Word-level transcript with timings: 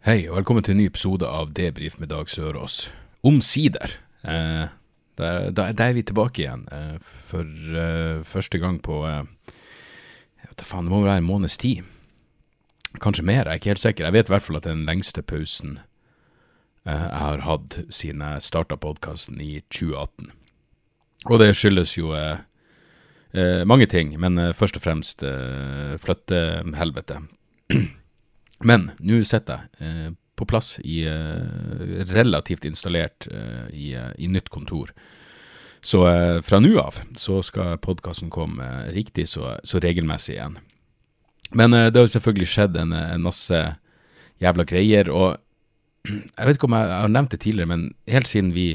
Hei, 0.00 0.22
og 0.30 0.38
velkommen 0.38 0.64
til 0.64 0.72
en 0.72 0.78
ny 0.80 0.86
episode 0.88 1.28
av 1.28 1.50
Debrif 1.52 1.98
med 2.00 2.08
Dag 2.08 2.30
Sørås. 2.32 2.86
Omsider. 3.20 3.98
Eh, 4.24 4.70
da, 5.20 5.28
da, 5.52 5.66
da 5.76 5.88
er 5.90 5.98
vi 5.98 6.04
tilbake 6.08 6.40
igjen 6.40 6.62
eh, 6.72 6.94
for 7.28 7.44
eh, 7.44 8.22
første 8.24 8.62
gang 8.62 8.78
på 8.80 9.02
eh, 9.04 9.28
faen, 10.56 10.88
Det 10.88 10.94
må 10.94 11.02
være 11.04 11.18
en 11.20 11.28
måneds 11.28 11.58
tid. 11.60 11.84
Kanskje 12.96 13.26
mer, 13.28 13.42
jeg 13.42 13.52
er 13.52 13.60
ikke 13.60 13.72
helt 13.74 13.84
sikker. 13.84 14.08
Jeg 14.08 14.16
vet 14.16 14.32
i 14.32 14.36
hvert 14.38 14.48
fall 14.48 14.60
at 14.62 14.70
den 14.70 14.86
lengste 14.88 15.20
pausen 15.20 15.76
eh, 16.88 16.96
jeg 16.96 17.20
har 17.26 17.44
hatt 17.44 17.82
siden 17.92 18.24
jeg 18.24 18.48
starta 18.48 18.80
podkasten 18.80 19.36
i 19.44 19.60
2018. 19.68 20.32
Og 21.28 21.44
det 21.44 21.52
skyldes 21.52 21.98
jo 22.00 22.16
eh, 22.16 22.40
eh, 23.36 23.68
mange 23.68 23.84
ting, 23.84 24.16
men 24.16 24.46
først 24.56 24.80
og 24.80 24.88
fremst 24.88 25.28
eh, 25.28 25.98
flyttehelvete. 26.00 27.20
Men 28.64 28.90
nå 29.00 29.22
sitter 29.24 29.64
jeg 29.78 29.86
eh, 29.86 30.10
på 30.40 30.46
plass 30.48 30.78
i 30.84 31.02
eh, 31.08 32.04
relativt 32.12 32.64
installert 32.68 33.28
eh, 33.30 33.66
i, 33.76 33.92
eh, 33.96 34.12
i 34.18 34.28
nytt 34.28 34.48
kontor. 34.52 34.92
Så 35.84 36.04
eh, 36.08 36.40
fra 36.44 36.60
nå 36.60 36.74
av 36.80 37.00
så 37.20 37.40
skal 37.44 37.80
podkasten 37.84 38.32
komme 38.32 38.64
eh, 38.64 38.90
riktig 38.96 39.28
så, 39.32 39.56
så 39.64 39.80
regelmessig 39.80 40.36
igjen. 40.38 40.58
Men 41.56 41.74
det 41.74 41.98
har 41.98 42.04
jo 42.06 42.12
selvfølgelig 42.12 42.46
skjedd 42.46 42.76
en, 42.78 42.92
en 42.94 43.24
masse 43.24 43.58
jævla 44.40 44.64
greier, 44.70 45.08
og 45.10 45.40
jeg 46.08 46.46
vet 46.46 46.56
ikke 46.56 46.68
om 46.68 46.76
jeg, 46.78 46.90
jeg 46.92 47.04
har 47.04 47.14
nevnt 47.16 47.34
det 47.34 47.40
tidligere, 47.42 47.70
men 47.72 47.88
helt 48.08 48.30
siden 48.30 48.52
vi 48.54 48.68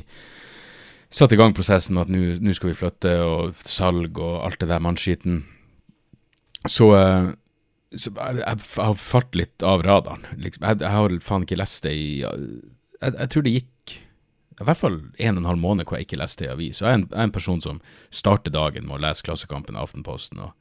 satte 1.15 1.37
i 1.37 1.39
gang 1.39 1.55
prosessen 1.55 2.01
at 2.01 2.11
nå 2.11 2.53
skal 2.57 2.73
vi 2.73 2.77
flytte, 2.77 3.13
og 3.23 3.55
salg 3.63 4.19
og 4.19 4.41
alt 4.43 4.59
det 4.59 4.67
der 4.73 4.83
mannskiten, 4.83 5.45
så 6.67 6.91
så 7.95 8.11
jeg, 8.11 8.41
jeg 8.41 8.63
har 8.77 8.97
falt 8.99 9.37
litt 9.37 9.63
av 9.65 9.83
radaren. 9.85 10.25
Liksom. 10.37 10.65
Jeg, 10.67 10.81
jeg 10.83 10.93
har 10.95 11.15
faen 11.23 11.45
ikke 11.47 11.59
lest 11.59 11.85
det 11.85 11.93
i 11.95 12.09
jeg, 12.21 13.11
jeg 13.11 13.29
tror 13.31 13.45
det 13.45 13.55
gikk 13.55 13.95
i 14.55 14.63
hvert 14.63 14.79
fall 14.79 14.93
en 15.19 15.35
og 15.35 15.41
en 15.41 15.49
halv 15.49 15.59
måned 15.59 15.87
hvor 15.87 15.99
jeg 15.99 16.07
ikke 16.07 16.21
leste 16.21 16.45
i 16.45 16.51
avis. 16.51 16.79
Og 16.79 16.87
jeg 16.87 16.93
er 16.93 16.99
en, 17.01 17.09
jeg 17.09 17.19
er 17.19 17.27
en 17.27 17.35
person 17.35 17.59
som 17.63 17.81
starter 18.07 18.53
dagen 18.55 18.87
med 18.87 18.97
å 18.97 19.01
lese 19.03 19.25
Klassekampen, 19.27 19.75
Aftenposten 19.75 20.39
og, 20.45 20.53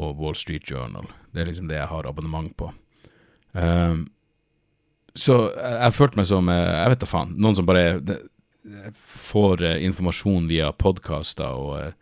og 0.00 0.22
Wall 0.22 0.38
Street 0.38 0.64
Journal. 0.70 1.10
Det 1.34 1.42
er 1.42 1.50
liksom 1.50 1.68
det 1.68 1.76
jeg 1.76 1.90
har 1.90 2.08
abonnement 2.08 2.54
på. 2.56 2.70
Um, 3.52 4.06
så 5.12 5.42
jeg, 5.50 5.76
jeg 5.76 5.96
følte 5.96 6.20
meg 6.20 6.26
som 6.30 6.48
eh, 6.52 6.68
Jeg 6.70 6.90
vet 6.92 7.00
da 7.02 7.06
faen. 7.10 7.32
Noen 7.42 7.56
som 7.58 7.66
bare 7.68 7.84
det, 7.98 8.20
får 8.94 9.62
eh, 9.66 9.84
informasjon 9.84 10.48
via 10.48 10.70
podkaster 10.72 11.56
og, 11.56 11.72
eh, 11.82 11.92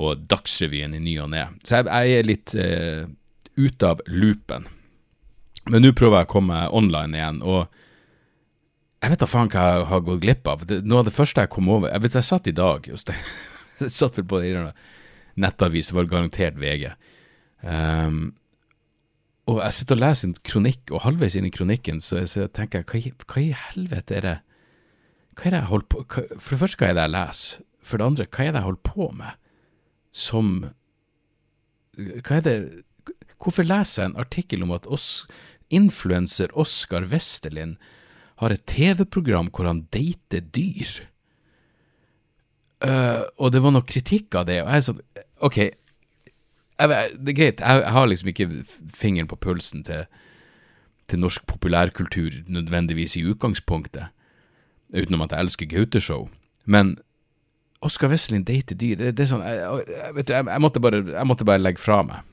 og 0.00 0.26
Dagsrevyen 0.30 0.94
i 0.94 1.02
ny 1.02 1.16
og 1.22 1.32
ne. 1.32 1.46
Så 1.64 1.80
jeg, 1.80 1.88
jeg 1.90 2.18
er 2.20 2.28
litt 2.28 2.54
eh, 2.54 3.08
ute 3.60 3.92
av 3.94 4.02
loopen. 4.08 4.66
Men 5.70 5.84
nå 5.84 5.92
prøver 5.96 6.22
jeg 6.22 6.30
å 6.30 6.32
komme 6.32 6.64
online 6.76 7.18
igjen, 7.18 7.42
og 7.44 7.68
jeg 9.00 9.14
vet 9.14 9.22
da 9.22 9.28
faen 9.28 9.48
hva 9.52 9.66
jeg 9.66 9.86
har 9.88 10.02
gått 10.04 10.24
glipp 10.24 10.48
av. 10.50 10.64
Det, 10.68 10.80
noe 10.84 11.00
av 11.00 11.08
det 11.08 11.16
første 11.16 11.44
jeg 11.44 11.52
kom 11.54 11.70
over 11.72 11.88
Jeg 11.88 12.02
vet 12.04 12.16
jeg 12.18 12.28
satt 12.28 12.50
i 12.50 12.56
dag 12.56 12.88
og 12.92 13.12
Jeg 13.80 13.94
satt 13.94 14.18
vel 14.18 14.26
på 14.28 14.42
en 14.44 14.72
nettavis, 15.40 15.88
det 15.88 15.96
var 15.96 16.10
garantert 16.10 16.58
VG. 16.60 16.90
Um, 17.64 18.34
og 19.48 19.62
jeg 19.64 19.76
sitter 19.78 19.96
og 19.96 20.02
leser 20.04 20.28
en 20.28 20.36
kronikk, 20.46 20.92
og 20.92 21.04
halvveis 21.06 21.36
inn 21.38 21.48
i 21.48 21.54
kronikken 21.54 22.00
så, 22.04 22.20
så 22.28 22.46
tenker 22.52 22.84
jeg 22.84 22.90
hva, 22.90 23.32
hva 23.32 23.42
i 23.42 23.56
helvete 23.56 24.18
er 24.18 24.26
det 24.26 24.36
Hva 25.38 25.48
er 25.48 25.54
det 25.54 25.62
jeg 25.62 25.70
holder 25.70 25.88
på 25.92 26.04
hva, 26.04 26.24
For 26.36 26.52
det 26.52 26.60
første, 26.60 26.80
hva 26.80 26.90
er 26.90 26.98
det 26.98 27.06
jeg 27.06 27.14
leser? 27.14 27.64
For 27.80 28.00
det 28.00 28.06
andre, 28.06 28.28
hva 28.28 28.44
er 28.44 28.52
det 28.52 28.60
jeg 28.60 28.68
holder 28.68 28.84
på 28.90 29.08
med 29.16 29.40
som 30.20 30.52
Hva 31.96 32.36
er 32.36 32.46
det 32.46 32.56
Hvorfor 33.40 33.64
leser 33.64 34.02
jeg 34.02 34.10
en 34.10 34.20
artikkel 34.20 34.64
om 34.66 34.74
at 34.76 34.88
oss, 34.90 35.24
influenser 35.72 36.52
Oskar 36.58 37.06
Westerlin 37.08 37.76
har 38.42 38.52
et 38.52 38.66
TV-program 38.68 39.50
hvor 39.54 39.68
han 39.68 39.84
dater 39.94 40.44
dyr? 40.52 41.06
Uh, 42.80 43.28
og 43.36 43.52
det 43.52 43.60
var 43.60 43.74
noe 43.74 43.84
kritikk 43.84 44.34
av 44.40 44.46
det, 44.48 44.62
og 44.64 44.70
jeg 44.72 44.86
sånn 44.86 45.00
Ok, 45.44 45.56
jeg, 45.60 46.88
det 46.88 47.32
er 47.32 47.36
greit, 47.36 47.60
jeg, 47.60 47.82
jeg 47.82 47.92
har 47.96 48.08
liksom 48.08 48.30
ikke 48.32 48.46
fingeren 48.96 49.28
på 49.28 49.36
pulsen 49.40 49.84
til, 49.84 50.06
til 51.08 51.20
norsk 51.20 51.44
populærkultur 51.48 52.42
nødvendigvis 52.48 53.18
i 53.20 53.24
utgangspunktet, 53.28 54.08
utenom 54.96 55.24
at 55.24 55.36
jeg 55.36 55.44
elsker 55.46 55.68
Gauteshow, 55.68 56.26
men 56.64 56.96
Oskar 57.84 58.12
Wesselin 58.12 58.44
dater 58.44 58.76
dyr, 58.76 58.96
det, 59.00 59.14
det 59.16 59.24
er 59.24 59.30
sånn 59.30 59.44
jeg, 59.44 59.60
jeg, 59.88 60.16
vet 60.16 60.28
du, 60.28 60.34
jeg, 60.36 60.64
måtte 60.64 60.84
bare, 60.84 61.04
jeg 61.08 61.28
måtte 61.28 61.48
bare 61.48 61.62
legge 61.62 61.80
fra 61.80 62.02
meg. 62.04 62.24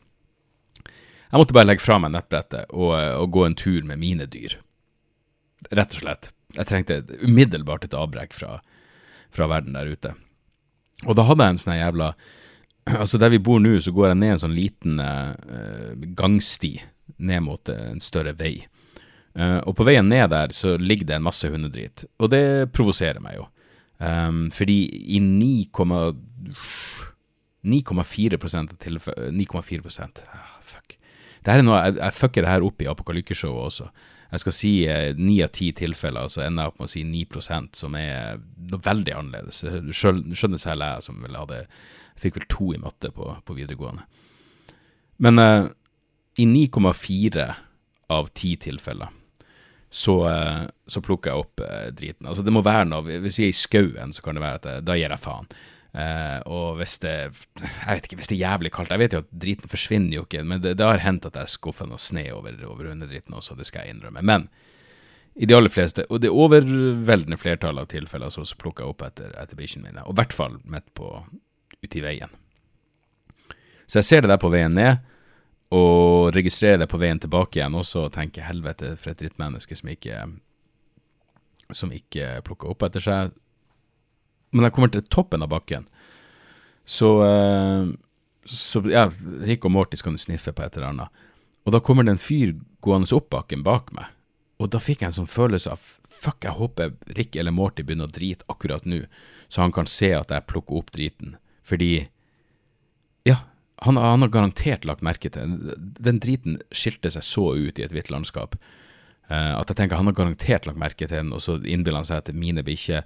Jeg 1.28 1.42
måtte 1.42 1.56
bare 1.56 1.68
legge 1.68 1.84
fra 1.84 1.98
meg 2.00 2.14
nettbrettet 2.14 2.72
og, 2.72 2.94
og 2.96 3.32
gå 3.36 3.46
en 3.46 3.58
tur 3.60 3.84
med 3.88 4.00
mine 4.02 4.28
dyr. 4.32 4.58
Rett 5.72 5.98
og 5.98 6.04
slett. 6.04 6.32
Jeg 6.56 6.70
trengte 6.70 7.02
umiddelbart 7.20 7.86
et 7.88 7.98
avbrekk 7.98 8.36
fra, 8.38 8.60
fra 9.34 9.50
verden 9.52 9.76
der 9.76 9.92
ute. 9.92 10.14
Og 11.06 11.18
da 11.18 11.28
hadde 11.28 11.44
jeg 11.44 11.56
en 11.56 11.64
sånn 11.64 11.82
jævla 11.82 12.12
Altså, 13.02 13.20
der 13.20 13.34
vi 13.34 13.42
bor 13.44 13.60
nå, 13.60 13.74
så 13.84 13.92
går 13.92 14.14
jeg 14.14 14.20
ned 14.22 14.32
en 14.32 14.42
sånn 14.46 14.56
liten 14.56 15.02
eh, 15.04 16.06
gangsti 16.16 16.78
ned 17.20 17.44
mot 17.44 17.70
en 17.74 18.00
større 18.00 18.32
vei. 18.40 18.62
Eh, 19.36 19.60
og 19.68 19.76
på 19.76 19.84
veien 19.88 20.08
ned 20.08 20.32
der 20.32 20.56
så 20.56 20.78
ligger 20.80 21.10
det 21.10 21.18
en 21.18 21.26
masse 21.28 21.52
hundedrit, 21.52 22.06
og 22.16 22.32
det 22.32 22.72
provoserer 22.72 23.20
meg 23.24 23.42
jo. 23.42 23.46
Um, 23.98 24.52
fordi 24.54 24.84
i 25.18 25.20
9,4 25.20 27.08
9,4 27.66 28.38
av 28.38 28.76
tilfellene 28.78 29.32
9,4 29.34 30.22
ah, 30.30 30.52
Fuck. 30.62 30.97
Det 31.48 31.56
er 31.56 31.64
noe, 31.64 31.80
jeg, 31.80 31.96
jeg 32.02 32.16
fucker 32.18 32.44
det 32.44 32.52
her 32.52 32.66
opp 32.68 32.84
i 32.84 32.90
Apokalykkeshowet 32.92 33.68
også. 33.70 33.90
Jeg 34.28 34.44
skal 34.44 34.56
si 34.56 34.72
eh, 34.92 35.14
ni 35.16 35.38
av 35.46 35.54
ti 35.56 35.70
tilfeller, 35.72 36.28
så 36.28 36.44
ender 36.44 36.66
jeg 36.66 36.74
opp 36.74 36.82
med 36.82 36.90
å 36.90 36.92
si 36.92 37.04
9 37.08 37.44
som 37.80 37.96
er 37.96 38.42
noe 38.68 38.84
veldig 38.84 39.14
annerledes. 39.16 39.62
Du 39.86 39.94
skjønner 39.96 40.60
selv 40.60 40.84
jeg 40.84 41.06
som 41.06 41.22
vel 41.24 41.40
hadde 41.40 41.62
Jeg 41.64 42.26
fikk 42.26 42.40
vel 42.40 42.50
to 42.52 42.74
i 42.76 42.82
matte 42.82 43.14
på, 43.16 43.30
på 43.46 43.56
videregående. 43.56 44.04
Men 45.24 45.40
eh, 45.40 45.70
i 46.44 46.50
9,4 46.50 47.48
av 48.18 48.30
ti 48.36 48.56
tilfeller 48.60 49.16
så, 49.90 50.30
eh, 50.30 50.68
så 50.88 51.02
plukker 51.02 51.32
jeg 51.32 51.46
opp 51.46 51.64
eh, 51.64 51.88
driten. 51.96 52.28
Altså 52.28 52.44
det 52.44 52.54
må 52.54 52.64
være 52.66 52.90
noe 52.90 53.20
Hvis 53.24 53.40
vi 53.40 53.48
er 53.48 53.54
i 53.54 53.58
skauen, 53.58 54.14
så 54.14 54.24
kan 54.26 54.36
det 54.36 54.44
være 54.44 54.60
at 54.60 54.68
jeg, 54.70 54.86
da 54.90 54.98
gir 55.00 55.14
jeg 55.14 55.24
faen. 55.24 55.48
Eh, 55.96 56.40
og 56.46 56.78
hvis 56.78 56.98
det 57.00 57.14
Jeg 57.16 57.88
vet 57.88 58.08
ikke, 58.08 58.18
hvis 58.20 58.30
det 58.30 58.36
er 58.36 58.42
jævlig 58.44 58.72
kaldt 58.76 58.92
Jeg 58.92 59.00
vet 59.00 59.14
jo 59.16 59.22
at 59.24 59.30
driten 59.32 59.72
forsvinner 59.72 60.18
jo 60.18 60.26
ikke, 60.26 60.44
men 60.44 60.62
det, 60.62 60.76
det 60.78 60.86
har 60.86 61.02
hendt 61.02 61.26
at 61.30 61.40
jeg 61.40 61.54
skuffer 61.56 61.88
noe 61.88 62.02
snø 62.02 62.26
over, 62.36 62.58
over 62.68 62.92
underdriten 62.92 63.34
også, 63.34 63.56
det 63.56 63.70
skal 63.70 63.86
jeg 63.86 63.96
innrømme. 63.96 64.22
Men 64.22 64.50
i 65.38 65.46
de 65.46 65.54
aller 65.56 65.70
fleste, 65.70 66.06
og 66.10 66.22
det 66.22 66.34
overveldende 66.34 67.38
flertallet 67.38 67.86
av 67.86 67.92
tilfeller, 67.92 68.34
så, 68.34 68.44
så 68.46 68.58
plukker 68.58 68.84
jeg 68.84 68.94
opp 68.94 69.04
etter, 69.06 69.36
etter 69.38 69.60
bikkjene 69.60 69.86
mine. 69.86 70.06
Og 70.10 70.16
i 70.16 70.18
hvert 70.18 70.34
fall 70.34 70.56
midt 70.66 70.88
på 70.98 71.12
ute 71.84 72.00
i 72.00 72.02
veien. 72.02 72.34
Så 73.86 74.02
jeg 74.02 74.08
ser 74.08 74.26
det 74.26 74.32
der 74.34 74.42
på 74.42 74.50
veien 74.52 74.74
ned, 74.74 75.04
og 75.78 76.34
registrerer 76.34 76.82
det 76.82 76.90
på 76.90 77.00
veien 77.00 77.22
tilbake 77.22 77.60
igjen 77.60 77.78
også, 77.78 78.08
og 78.08 78.16
tenker 78.16 78.48
helvete 78.48 78.96
for 78.98 79.14
et 79.14 79.22
drittmenneske 79.22 79.78
som 79.78 79.94
ikke 79.94 80.24
som 81.76 81.92
ikke 81.92 82.38
plukker 82.48 82.72
opp 82.72 82.86
etter 82.88 83.04
seg. 83.04 83.34
Men 84.56 84.68
jeg 84.68 84.76
kommer 84.76 84.92
til 84.94 85.06
toppen 85.12 85.44
av 85.44 85.52
bakken, 85.52 85.88
så, 86.88 87.10
eh, 87.26 87.90
så 88.48 88.82
ja, 88.88 89.10
Rick 89.44 89.66
og 89.68 89.74
Morty 89.76 90.00
skal 90.00 90.16
sniffe 90.22 90.54
på 90.56 90.64
et 90.64 90.78
eller 90.78 90.94
annet. 90.94 91.26
Og 91.68 91.74
da 91.76 91.82
kommer 91.84 92.08
det 92.08 92.16
en 92.16 92.22
fyr 92.22 92.56
gående 92.84 93.12
opp 93.16 93.30
bakken 93.34 93.66
bak 93.66 93.92
meg. 93.96 94.08
Og 94.58 94.72
da 94.74 94.80
fikk 94.82 95.04
jeg 95.04 95.12
en 95.12 95.18
sånn 95.20 95.30
følelse 95.30 95.74
av 95.74 95.82
fuck, 96.18 96.42
jeg 96.46 96.58
håper 96.58 96.96
Rick 97.18 97.36
eller 97.38 97.54
Morty 97.54 97.84
begynner 97.86 98.08
å 98.08 98.14
drite 98.14 98.48
akkurat 98.50 98.88
nå, 98.90 99.04
så 99.52 99.62
han 99.62 99.76
kan 99.76 99.90
se 99.90 100.14
at 100.18 100.32
jeg 100.34 100.48
plukker 100.50 100.80
opp 100.80 100.94
driten. 100.96 101.36
Fordi 101.68 102.08
ja, 103.28 103.42
han, 103.84 104.00
han 104.02 104.24
har 104.24 104.34
garantert 104.34 104.88
lagt 104.88 105.04
merke 105.06 105.30
til 105.30 105.76
Den 105.76 106.22
driten 106.24 106.62
skilte 106.72 107.12
seg 107.14 107.26
så 107.26 107.52
ut 107.54 107.78
i 107.78 107.84
et 107.86 107.94
hvitt 107.94 108.10
landskap 108.10 108.56
eh, 108.58 109.54
at 109.54 109.70
jeg 109.70 109.78
tenker 109.78 110.00
han 110.00 110.10
har 110.10 110.18
garantert 110.18 110.66
lagt 110.66 110.82
merke 110.82 111.06
til 111.06 111.20
den, 111.20 111.34
og 111.36 111.44
så 111.44 111.60
innbiller 111.62 112.02
han 112.02 112.10
seg 112.10 112.24
at 112.24 112.34
mine 112.34 112.64
bikkjer 112.66 113.04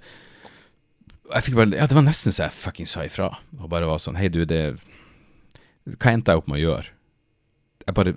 bare, 1.30 1.76
ja, 1.76 1.86
Det 1.86 1.94
var 1.94 2.02
nesten 2.06 2.32
så 2.34 2.44
jeg 2.48 2.52
fucking 2.56 2.86
sa 2.88 3.04
ifra. 3.06 3.28
Og 3.60 3.68
bare 3.70 3.86
var 3.88 3.98
sånn 4.02 4.16
Hei, 4.18 4.28
du, 4.28 4.44
det 4.44 4.78
Hva 5.86 6.12
endte 6.12 6.32
jeg 6.34 6.42
opp 6.42 6.48
med 6.50 6.60
å 6.60 6.64
gjøre? 6.66 6.88
Jeg 7.86 7.94
bare 7.98 8.12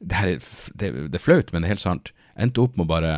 det, 0.00 0.12
her, 0.16 0.28
er- 0.28 0.72
det, 0.76 0.90
det 1.12 1.16
er 1.18 1.24
flaut, 1.24 1.52
men 1.52 1.62
det 1.62 1.68
er 1.68 1.74
helt 1.74 1.80
sant. 1.84 2.10
Jeg 2.36 2.46
endte 2.50 2.60
opp 2.60 2.76
med 2.76 2.84
å 2.84 2.88
bare, 2.90 3.12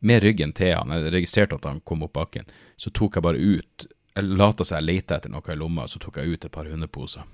med 0.00 0.22
ryggen 0.24 0.52
til 0.56 0.72
han, 0.74 0.88
jeg 0.96 1.12
registrerte 1.12 1.56
at 1.58 1.66
han 1.68 1.80
kom 1.84 2.02
opp 2.06 2.14
bakken, 2.16 2.48
så 2.80 2.88
tok 2.90 3.16
jeg 3.18 3.22
bare 3.26 3.36
ut 3.40 3.86
Jeg 4.16 4.24
lata 4.28 4.64
som 4.64 4.76
jeg 4.80 4.84
lette 4.88 5.16
etter 5.16 5.30
noe 5.32 5.52
i 5.52 5.56
lomma, 5.56 5.84
så 5.88 6.00
tok 6.00 6.18
jeg 6.20 6.32
ut 6.34 6.44
et 6.48 6.52
par 6.52 6.68
hundeposer. 6.68 7.24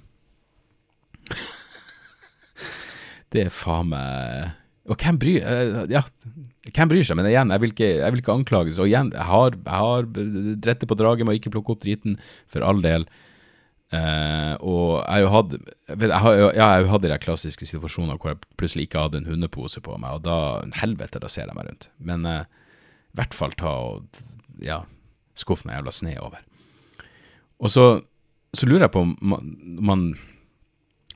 det 3.34 3.46
er 3.46 3.50
faen 3.54 3.90
meg 3.92 4.50
Og 4.88 4.96
hvem 4.96 5.18
bryr, 5.20 5.44
eh, 5.44 5.78
ja, 5.92 6.02
hvem 6.72 6.90
bryr 6.90 7.04
seg? 7.04 7.18
Men 7.18 7.28
igjen, 7.28 7.52
jeg 7.52 7.62
vil 7.62 7.72
ikke, 7.74 7.88
jeg 8.00 8.14
vil 8.14 8.22
ikke 8.22 8.36
anklages. 8.38 8.80
Og 8.80 8.88
igjen, 8.88 9.12
jeg 9.12 9.28
har, 9.28 9.56
jeg 9.56 9.82
har 9.84 10.10
drettet 10.64 10.88
på 10.88 10.96
draget 10.98 11.28
med 11.28 11.36
å 11.36 11.40
ikke 11.40 11.52
plukke 11.54 11.74
opp 11.74 11.82
driten, 11.84 12.18
for 12.48 12.64
all 12.64 12.80
del. 12.84 13.04
Eh, 13.88 14.54
og 14.60 14.98
jeg 15.00 15.08
har 15.08 15.22
jo 15.22 15.30
hatt 15.32 15.54
jeg 15.88 16.58
ja, 16.58 16.98
de 17.00 17.18
klassiske 17.24 17.64
situasjonene 17.70 18.18
hvor 18.20 18.34
jeg 18.34 18.42
plutselig 18.60 18.84
ikke 18.84 19.06
hadde 19.06 19.22
en 19.22 19.30
hundepose 19.30 19.80
på 19.80 19.96
meg, 19.96 20.18
og 20.18 20.26
da 20.26 20.60
helvete, 20.82 21.20
da 21.22 21.30
ser 21.32 21.48
jeg 21.48 21.56
meg 21.56 21.70
rundt. 21.70 21.88
Men 21.96 22.28
eh, 22.28 22.44
i 22.44 23.20
hvert 23.20 23.36
fall 23.36 23.56
ta 23.56 23.72
og 23.94 24.20
ja, 24.64 24.82
skuff 25.38 25.64
noe 25.64 25.78
jævla 25.78 25.94
sne 25.94 26.18
over. 26.20 26.44
Og 27.64 27.72
så, 27.72 27.86
så 28.54 28.68
lurer 28.68 28.86
jeg 28.86 28.94
på 28.94 29.06
om 29.06 29.16
man, 29.24 29.54
man 29.80 30.04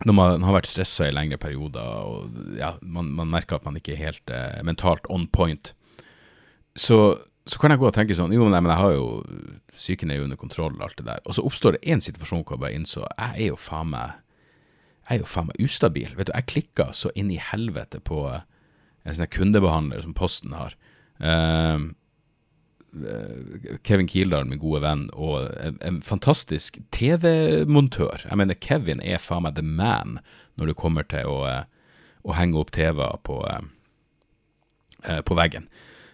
når 0.07 0.17
man 0.17 0.47
har 0.47 0.57
vært 0.57 0.71
stressa 0.71 1.09
i 1.09 1.15
lengre 1.15 1.39
perioder, 1.41 1.83
og 1.83 2.57
ja, 2.59 2.75
man, 2.83 3.13
man 3.19 3.31
merker 3.33 3.59
at 3.59 3.67
man 3.67 3.77
ikke 3.79 3.95
er 3.95 4.05
helt 4.07 4.33
eh, 4.33 4.59
mentalt 4.67 5.07
on 5.13 5.29
point, 5.33 5.73
så, 6.79 6.99
så 7.47 7.61
kan 7.61 7.75
jeg 7.75 7.83
gå 7.83 7.89
og 7.91 7.93
tenke 7.93 8.17
sånn 8.17 8.33
Jo, 8.33 8.47
nei, 8.49 8.63
men 8.65 8.71
jeg 8.73 8.81
har 8.81 8.95
jo 8.95 9.09
Psyken 9.75 10.13
er 10.13 10.21
jo 10.21 10.25
under 10.25 10.39
kontroll, 10.41 10.79
alt 10.81 10.97
det 10.97 11.05
der. 11.05 11.21
Og 11.29 11.37
så 11.37 11.45
oppstår 11.45 11.77
det 11.77 11.83
én 11.93 12.01
situasjon 12.01 12.47
hvor 12.47 12.57
jeg 12.57 12.63
bare 12.65 12.79
innså 12.79 13.03
jeg 13.05 13.35
er 13.35 13.51
jo 13.51 13.59
faen 13.61 13.91
meg 13.93 14.15
Jeg 15.09 15.19
er 15.19 15.21
jo 15.25 15.29
faen 15.29 15.51
meg 15.51 15.61
ustabil. 15.61 16.15
Vet 16.17 16.31
du, 16.31 16.33
jeg 16.33 16.49
klikka 16.49 16.87
så 16.97 17.13
inn 17.19 17.33
i 17.35 17.41
helvete 17.43 18.01
på 18.01 18.23
en 18.33 19.19
sånn 19.19 19.29
kundebehandler 19.35 20.05
som 20.05 20.15
Posten 20.17 20.55
har. 20.57 20.77
Eh, 21.21 21.91
Kevin 22.93 24.09
Kildahl, 24.09 24.45
min 24.49 24.61
gode 24.61 24.83
venn, 24.85 25.07
og 25.17 25.47
en, 25.65 25.79
en 25.81 26.01
fantastisk 26.05 26.77
TV-montør. 26.93 28.27
Jeg 28.29 28.37
mener, 28.37 28.59
Kevin 28.61 29.01
er 29.01 29.23
faen 29.23 29.47
meg 29.47 29.57
the 29.57 29.65
man 29.65 30.19
når 30.61 30.73
det 30.73 30.81
kommer 30.81 31.07
til 31.09 31.29
å, 31.29 31.39
eh, 31.49 31.65
å 32.29 32.37
henge 32.37 32.61
opp 32.61 32.73
TV-er 32.77 33.17
på, 33.25 33.39
eh, 33.49 33.65
eh, 35.09 35.23
på 35.25 35.39
veggen. 35.39 35.69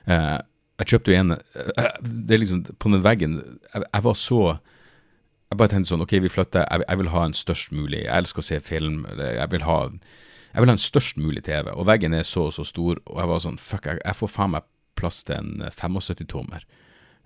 Eh, 0.06 0.38
jeg 0.78 0.92
kjøpte 0.92 1.10
jo 1.10 1.18
en 1.18 1.34
eh, 1.34 1.96
Det 2.00 2.36
er 2.36 2.38
liksom 2.38 2.60
På 2.78 2.88
den 2.92 3.02
veggen 3.02 3.32
Jeg, 3.74 3.82
jeg 3.82 4.04
var 4.04 4.14
så 4.14 4.38
Jeg 4.54 5.58
bare 5.58 5.72
tenkte 5.72 5.90
sånn 5.90 6.04
Ok, 6.04 6.14
vi 6.22 6.30
flytter. 6.30 6.64
Jeg, 6.64 6.84
jeg 6.86 7.00
vil 7.00 7.10
ha 7.12 7.24
en 7.26 7.34
størst 7.36 7.74
mulig 7.74 8.04
Jeg 8.04 8.14
elsker 8.14 8.44
å 8.44 8.46
se 8.46 8.60
film. 8.62 9.02
Jeg 9.18 9.50
vil 9.52 9.66
ha 9.66 9.78
Jeg 9.90 10.62
vil 10.62 10.70
ha 10.70 10.76
en 10.78 10.86
størst 10.86 11.18
mulig 11.20 11.42
TV. 11.50 11.72
Og 11.74 11.88
veggen 11.90 12.14
er 12.14 12.24
så 12.24 12.46
og 12.46 12.54
så 12.56 12.64
stor, 12.64 13.02
og 13.04 13.20
jeg 13.20 13.30
var 13.34 13.42
sånn 13.44 13.58
Fuck, 13.60 13.90
jeg, 13.90 14.00
jeg 14.04 14.20
får 14.22 14.32
faen 14.32 14.54
meg 14.54 14.70
plass 14.98 15.22
til 15.26 15.38
en 15.38 15.64
75-tommer. 15.70 16.66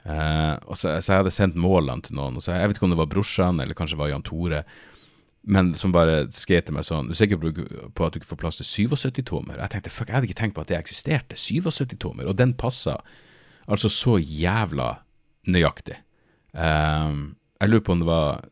Uh, 0.03 0.59
og 0.67 0.75
så, 0.75 0.97
så 0.99 1.13
jeg 1.13 1.23
hadde 1.23 1.35
sendt 1.35 1.59
målene 1.61 2.03
til 2.03 2.17
noen, 2.19 2.37
og 2.39 2.43
så 2.43 2.57
jeg 2.57 2.71
vet 2.71 2.79
ikke 2.79 2.89
om 2.89 2.95
det 2.95 3.03
var 3.03 3.11
brorsan, 3.13 3.61
eller 3.63 3.77
kanskje 3.79 3.97
det 3.97 4.03
var 4.03 4.11
Jan 4.11 4.25
Tore, 4.27 4.65
men 5.43 5.73
som 5.79 5.95
bare 5.95 6.29
skrev 6.31 6.63
til 6.63 6.77
meg 6.77 6.85
sånn 6.87 7.09
Du 7.11 7.17
er 7.17 7.19
sikker 7.19 7.41
på, 7.43 8.05
at 8.07 8.15
du 8.15 8.21
ikke 8.21 8.31
får 8.31 8.39
plass 8.39 8.61
til 8.61 8.87
77-tommer? 8.87 9.59
Jeg 9.59 9.75
tenkte 9.75 9.91
fuck, 9.91 10.11
jeg 10.11 10.15
hadde 10.15 10.29
ikke 10.31 10.39
tenkt 10.39 10.55
på 10.55 10.63
at 10.63 10.71
det 10.71 10.79
eksisterte. 10.79 11.39
77-tommer, 11.39 12.29
og 12.31 12.39
den 12.39 12.55
passa 12.59 13.01
altså 13.67 13.91
så 13.91 14.17
jævla 14.23 14.93
nøyaktig. 15.51 15.97
Ehm, 16.55 17.35
jeg 17.59 17.73
lurer 17.73 17.85
på 17.87 17.95
om 17.97 18.03
det 18.03 18.11
var 18.11 18.43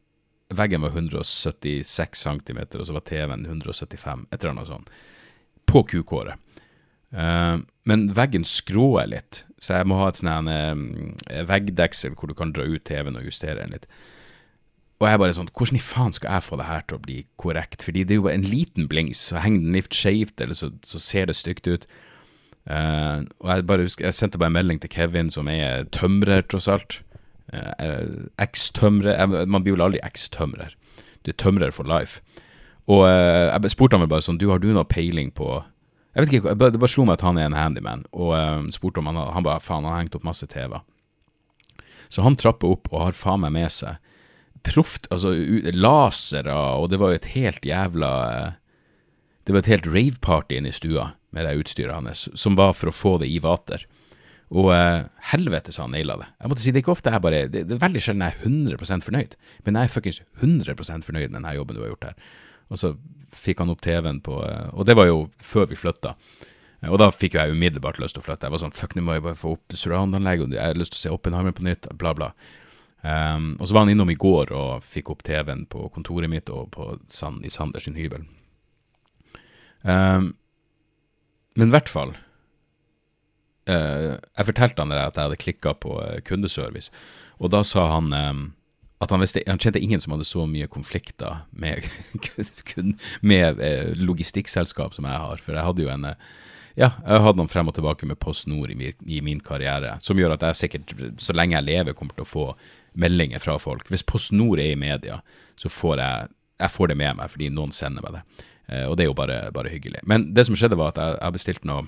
Veggen 0.51 0.83
var 0.83 0.97
176 0.97 2.25
cm, 2.25 2.59
og 2.75 2.87
så 2.87 2.95
var 2.97 3.05
TV-en 3.07 3.45
175, 3.47 4.25
et 4.33 4.41
eller 4.41 4.51
annet 4.51 4.67
sånt. 4.67 4.89
På 5.63 5.85
kukåret. 5.87 6.43
Ehm, 7.11 7.67
men 7.89 8.07
veggen 8.15 8.47
skråer 8.47 9.11
litt, 9.11 9.45
så 9.61 9.81
jeg 9.81 9.89
må 9.91 9.99
ha 9.99 10.11
et 10.11 10.21
sånn 10.21 10.51
eh, 10.51 11.43
veggdeksel 11.49 12.15
hvor 12.15 12.31
du 12.31 12.37
kan 12.39 12.55
dra 12.55 12.67
ut 12.67 12.85
TV-en 12.87 13.19
og 13.19 13.27
justere 13.27 13.59
den 13.61 13.75
litt. 13.75 13.89
Og 15.01 15.09
jeg 15.09 15.17
er 15.17 15.23
bare 15.23 15.35
sånn, 15.35 15.49
hvordan 15.57 15.79
i 15.79 15.83
faen 15.83 16.13
skal 16.13 16.37
jeg 16.37 16.45
få 16.45 16.59
det 16.61 16.69
her 16.69 16.83
til 16.85 16.99
å 16.99 17.03
bli 17.03 17.19
korrekt? 17.41 17.87
Fordi 17.87 18.05
det 18.05 18.15
er 18.15 18.21
jo 18.21 18.29
en 18.29 18.45
liten 18.45 18.89
blings, 18.89 19.23
så 19.31 19.41
henger 19.41 19.65
den 19.65 19.79
litt 19.79 19.97
skjevt, 19.97 20.43
eller 20.45 20.59
så, 20.59 20.69
så 20.85 21.01
ser 21.01 21.31
det 21.31 21.39
stygt 21.39 21.71
ut. 21.71 21.87
Uh, 22.69 23.25
og 23.41 23.49
jeg 23.49 23.65
bare 23.71 23.87
husker, 23.87 24.05
jeg 24.05 24.19
sendte 24.19 24.39
bare 24.39 24.53
en 24.53 24.59
melding 24.59 24.83
til 24.83 24.93
Kevin, 24.93 25.33
som 25.33 25.49
er 25.49 25.89
tømrer, 25.97 26.45
tross 26.45 26.69
alt. 26.69 26.99
Uh, 27.51 28.29
Eks-tømrer 28.39 29.25
Man 29.49 29.65
blir 29.65 29.75
vel 29.75 29.87
aldri 29.89 30.03
eks-tømrer. 30.07 30.77
Du 31.25 31.33
er 31.33 31.41
tømrer 31.41 31.73
for 31.75 31.89
life. 31.89 32.21
Og 32.85 33.07
uh, 33.09 33.49
jeg 33.57 33.73
spurte 33.73 33.97
han 33.97 34.05
vel 34.05 34.13
bare 34.13 34.27
sånn, 34.29 34.39
du 34.39 34.51
har 34.53 34.61
du 34.61 34.69
noe 34.69 34.85
peiling 34.85 35.33
på 35.33 35.63
Jeg 36.11 36.25
vet 36.25 36.33
ikke, 36.35 36.55
det 36.59 36.81
bare 36.81 36.91
slo 36.91 37.05
meg 37.07 37.21
at 37.21 37.27
han 37.27 37.39
er 37.39 37.47
en 37.47 37.55
handyman, 37.55 38.07
og 38.11 38.33
eh, 38.35 38.71
spurte 38.75 38.99
om 38.99 39.11
han 39.11 39.19
hadde, 39.21 39.35
Han 39.37 39.47
bare 39.47 39.63
faen, 39.63 39.85
han 39.87 39.95
har 39.95 40.03
hengt 40.03 40.17
opp 40.19 40.27
masse 40.27 40.47
TV-er. 40.51 40.83
Så 42.11 42.25
han 42.27 42.35
trapper 42.39 42.73
opp 42.73 42.91
og 42.91 43.05
har 43.05 43.15
faen 43.15 43.45
meg 43.45 43.55
med 43.55 43.71
seg 43.71 44.01
proft, 44.67 45.07
altså 45.15 45.33
lasere, 45.73 46.53
og 46.53 46.91
det 46.93 46.99
var 47.01 47.13
jo 47.13 47.21
et 47.21 47.31
helt 47.37 47.65
jævla 47.65 48.11
eh, 48.31 48.51
Det 49.47 49.55
var 49.55 49.63
et 49.63 49.73
helt 49.73 49.87
rave-party 49.89 50.59
inne 50.59 50.69
i 50.69 50.77
stua 50.77 51.13
med 51.31 51.47
det 51.47 51.57
utstyret 51.63 51.95
hans, 51.95 52.29
som 52.35 52.59
var 52.59 52.75
for 52.77 52.91
å 52.91 52.95
få 52.95 53.17
det 53.23 53.31
i 53.31 53.39
vater. 53.43 53.87
Og 54.51 54.69
uh, 54.75 55.07
helvete 55.31 55.73
sa 55.73 55.85
han 55.85 55.93
naila 55.95 56.17
det. 56.19 56.27
Jeg 56.43 56.51
måtte 56.51 56.63
si 56.63 56.73
Det 56.75 56.81
er 56.81 56.83
ikke 56.83 56.93
ofte 56.97 57.13
jeg 57.15 57.23
bare 57.23 57.43
Det, 57.47 57.61
det 57.71 57.77
er 57.77 57.83
veldig 57.85 58.01
sjelden 58.03 58.25
jeg 58.27 58.35
er 58.35 58.49
100% 58.51 59.07
fornøyd, 59.07 59.37
men 59.65 59.79
jeg 59.79 59.87
er 59.87 59.93
fuckings 59.95 60.19
100% 60.43 61.07
fornøyd 61.07 61.29
med 61.29 61.37
denne 61.39 61.55
jobben 61.55 61.79
du 61.79 61.83
har 61.85 61.93
gjort 61.93 62.09
her. 62.09 62.17
Og 62.71 62.81
så 62.81 62.95
fikk 63.35 63.63
han 63.63 63.71
opp 63.73 63.83
TV-en 63.85 64.23
på 64.25 64.41
eh, 64.47 64.71
Og 64.75 64.87
det 64.87 64.97
var 64.99 65.11
jo 65.11 65.25
før 65.43 65.69
vi 65.71 65.79
flytta. 65.79 66.15
Og 66.89 66.97
da 67.03 67.11
fikk 67.13 67.37
jo 67.37 67.43
jeg 67.43 67.53
umiddelbart 67.57 68.01
lyst 68.01 68.17
til 68.17 68.23
å 68.23 68.27
flytte. 68.27 68.49
Jeg 68.49 68.55
var 68.55 68.63
sånn 68.63 68.77
Fuck, 68.77 68.97
nå 68.97 69.05
må 69.05 69.19
jeg 69.19 69.27
bare 69.27 69.39
få 69.39 69.55
opp 69.59 69.77
surround-anlegg, 69.77 70.47
og 70.47 70.57
jeg 70.57 70.65
har 70.65 70.79
lyst 70.79 70.95
til 70.95 71.01
å 71.01 71.03
se 71.03 71.13
Oppenheimer 71.13 71.53
på 71.57 71.67
nytt, 71.67 71.91
bla, 72.01 72.15
bla. 72.17 72.31
Um, 73.01 73.55
og 73.57 73.69
så 73.69 73.75
var 73.75 73.87
han 73.87 73.93
innom 73.95 74.11
i 74.13 74.19
går 74.21 74.51
og 74.53 74.85
fikk 74.85 75.09
opp 75.13 75.23
TV-en 75.25 75.65
på 75.73 75.87
kontoret 75.93 76.29
mitt 76.33 76.51
og 76.53 76.69
på 76.75 76.91
Sand, 77.09 77.45
i 77.45 77.53
Sanders 77.53 77.87
sin 77.89 77.97
hybel. 77.97 78.27
Um, 79.83 80.35
men 81.57 81.71
i 81.71 81.73
hvert 81.73 81.89
fall 81.89 82.11
uh, 83.65 84.19
Jeg 84.21 84.49
fortalte 84.51 84.85
han 84.85 84.93
at 84.93 85.17
jeg 85.17 85.25
hadde 85.25 85.39
klikka 85.41 85.73
på 85.81 85.95
eh, 86.05 86.19
kundeservice, 86.21 86.93
og 87.41 87.49
da 87.55 87.63
sa 87.65 87.87
han 87.95 88.13
um, 88.13 88.43
at 89.01 89.11
han, 89.15 89.23
visste, 89.23 89.41
han 89.49 89.59
kjente 89.59 89.81
ingen 89.81 90.01
som 90.03 90.13
hadde 90.13 90.27
så 90.29 90.43
mye 90.49 90.67
konflikter 90.69 91.39
med, 91.57 91.87
med 93.21 93.61
eh, 93.65 93.93
logistikkselskap 93.97 94.95
som 94.97 95.07
jeg 95.09 95.21
har. 95.25 95.41
For 95.45 95.57
jeg 95.57 95.67
hadde 95.67 95.85
jo 95.87 95.93
en 95.93 96.05
eh, 96.13 96.31
Ja, 96.79 96.93
jeg 97.05 97.21
hadde 97.25 97.41
noen 97.41 97.51
frem 97.51 97.69
og 97.69 97.75
tilbake 97.77 98.07
med 98.07 98.19
PostNord 98.23 98.71
i, 98.71 98.77
min- 98.79 99.09
i 99.11 99.19
min 99.27 99.41
karriere, 99.45 99.97
som 100.01 100.17
gjør 100.21 100.37
at 100.37 100.45
jeg 100.47 100.57
sikkert, 100.61 100.93
så 101.21 101.35
lenge 101.35 101.57
jeg 101.59 101.67
lever, 101.67 101.97
kommer 101.99 102.15
til 102.15 102.23
å 102.25 102.31
få 102.31 102.45
meldinger 103.01 103.43
fra 103.43 103.57
folk. 103.61 103.89
Hvis 103.91 104.05
PostNord 104.07 104.63
er 104.63 104.73
i 104.73 104.79
media, 104.79 105.19
så 105.61 105.69
får 105.73 105.99
jeg 106.05 106.31
jeg 106.61 106.71
får 106.75 106.91
det 106.93 106.97
med 107.01 107.17
meg 107.17 107.31
fordi 107.33 107.47
noen 107.57 107.71
sender 107.73 108.05
meg 108.05 108.19
det. 108.19 108.47
Eh, 108.69 108.85
og 108.85 108.95
det 108.97 109.07
er 109.07 109.09
jo 109.11 109.17
bare, 109.17 109.37
bare 109.57 109.71
hyggelig. 109.73 110.03
Men 110.05 110.29
det 110.37 110.45
som 110.47 110.57
skjedde, 110.61 110.77
var 110.77 110.93
at 110.93 111.01
jeg, 111.01 111.17
jeg 111.23 111.37
bestilte 111.39 111.69
noe 111.71 111.87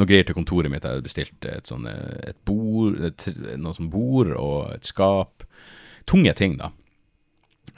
noe 0.00 0.08
greier 0.08 0.26
til 0.26 0.36
kontoret 0.36 0.72
mitt. 0.72 0.84
Jeg 0.84 0.96
hadde 0.96 1.06
bestilt 1.06 1.48
et 1.48 1.70
sånn 1.70 1.86
eh, 1.90 2.32
et 2.32 2.38
bord, 2.48 2.98
et, 3.10 3.28
noe 3.60 3.76
som 3.76 3.90
bord 3.92 4.32
og 4.36 4.72
et 4.74 4.88
skap. 4.88 5.44
Tunge 6.10 6.34
ting, 6.38 6.58
da. 6.60 6.72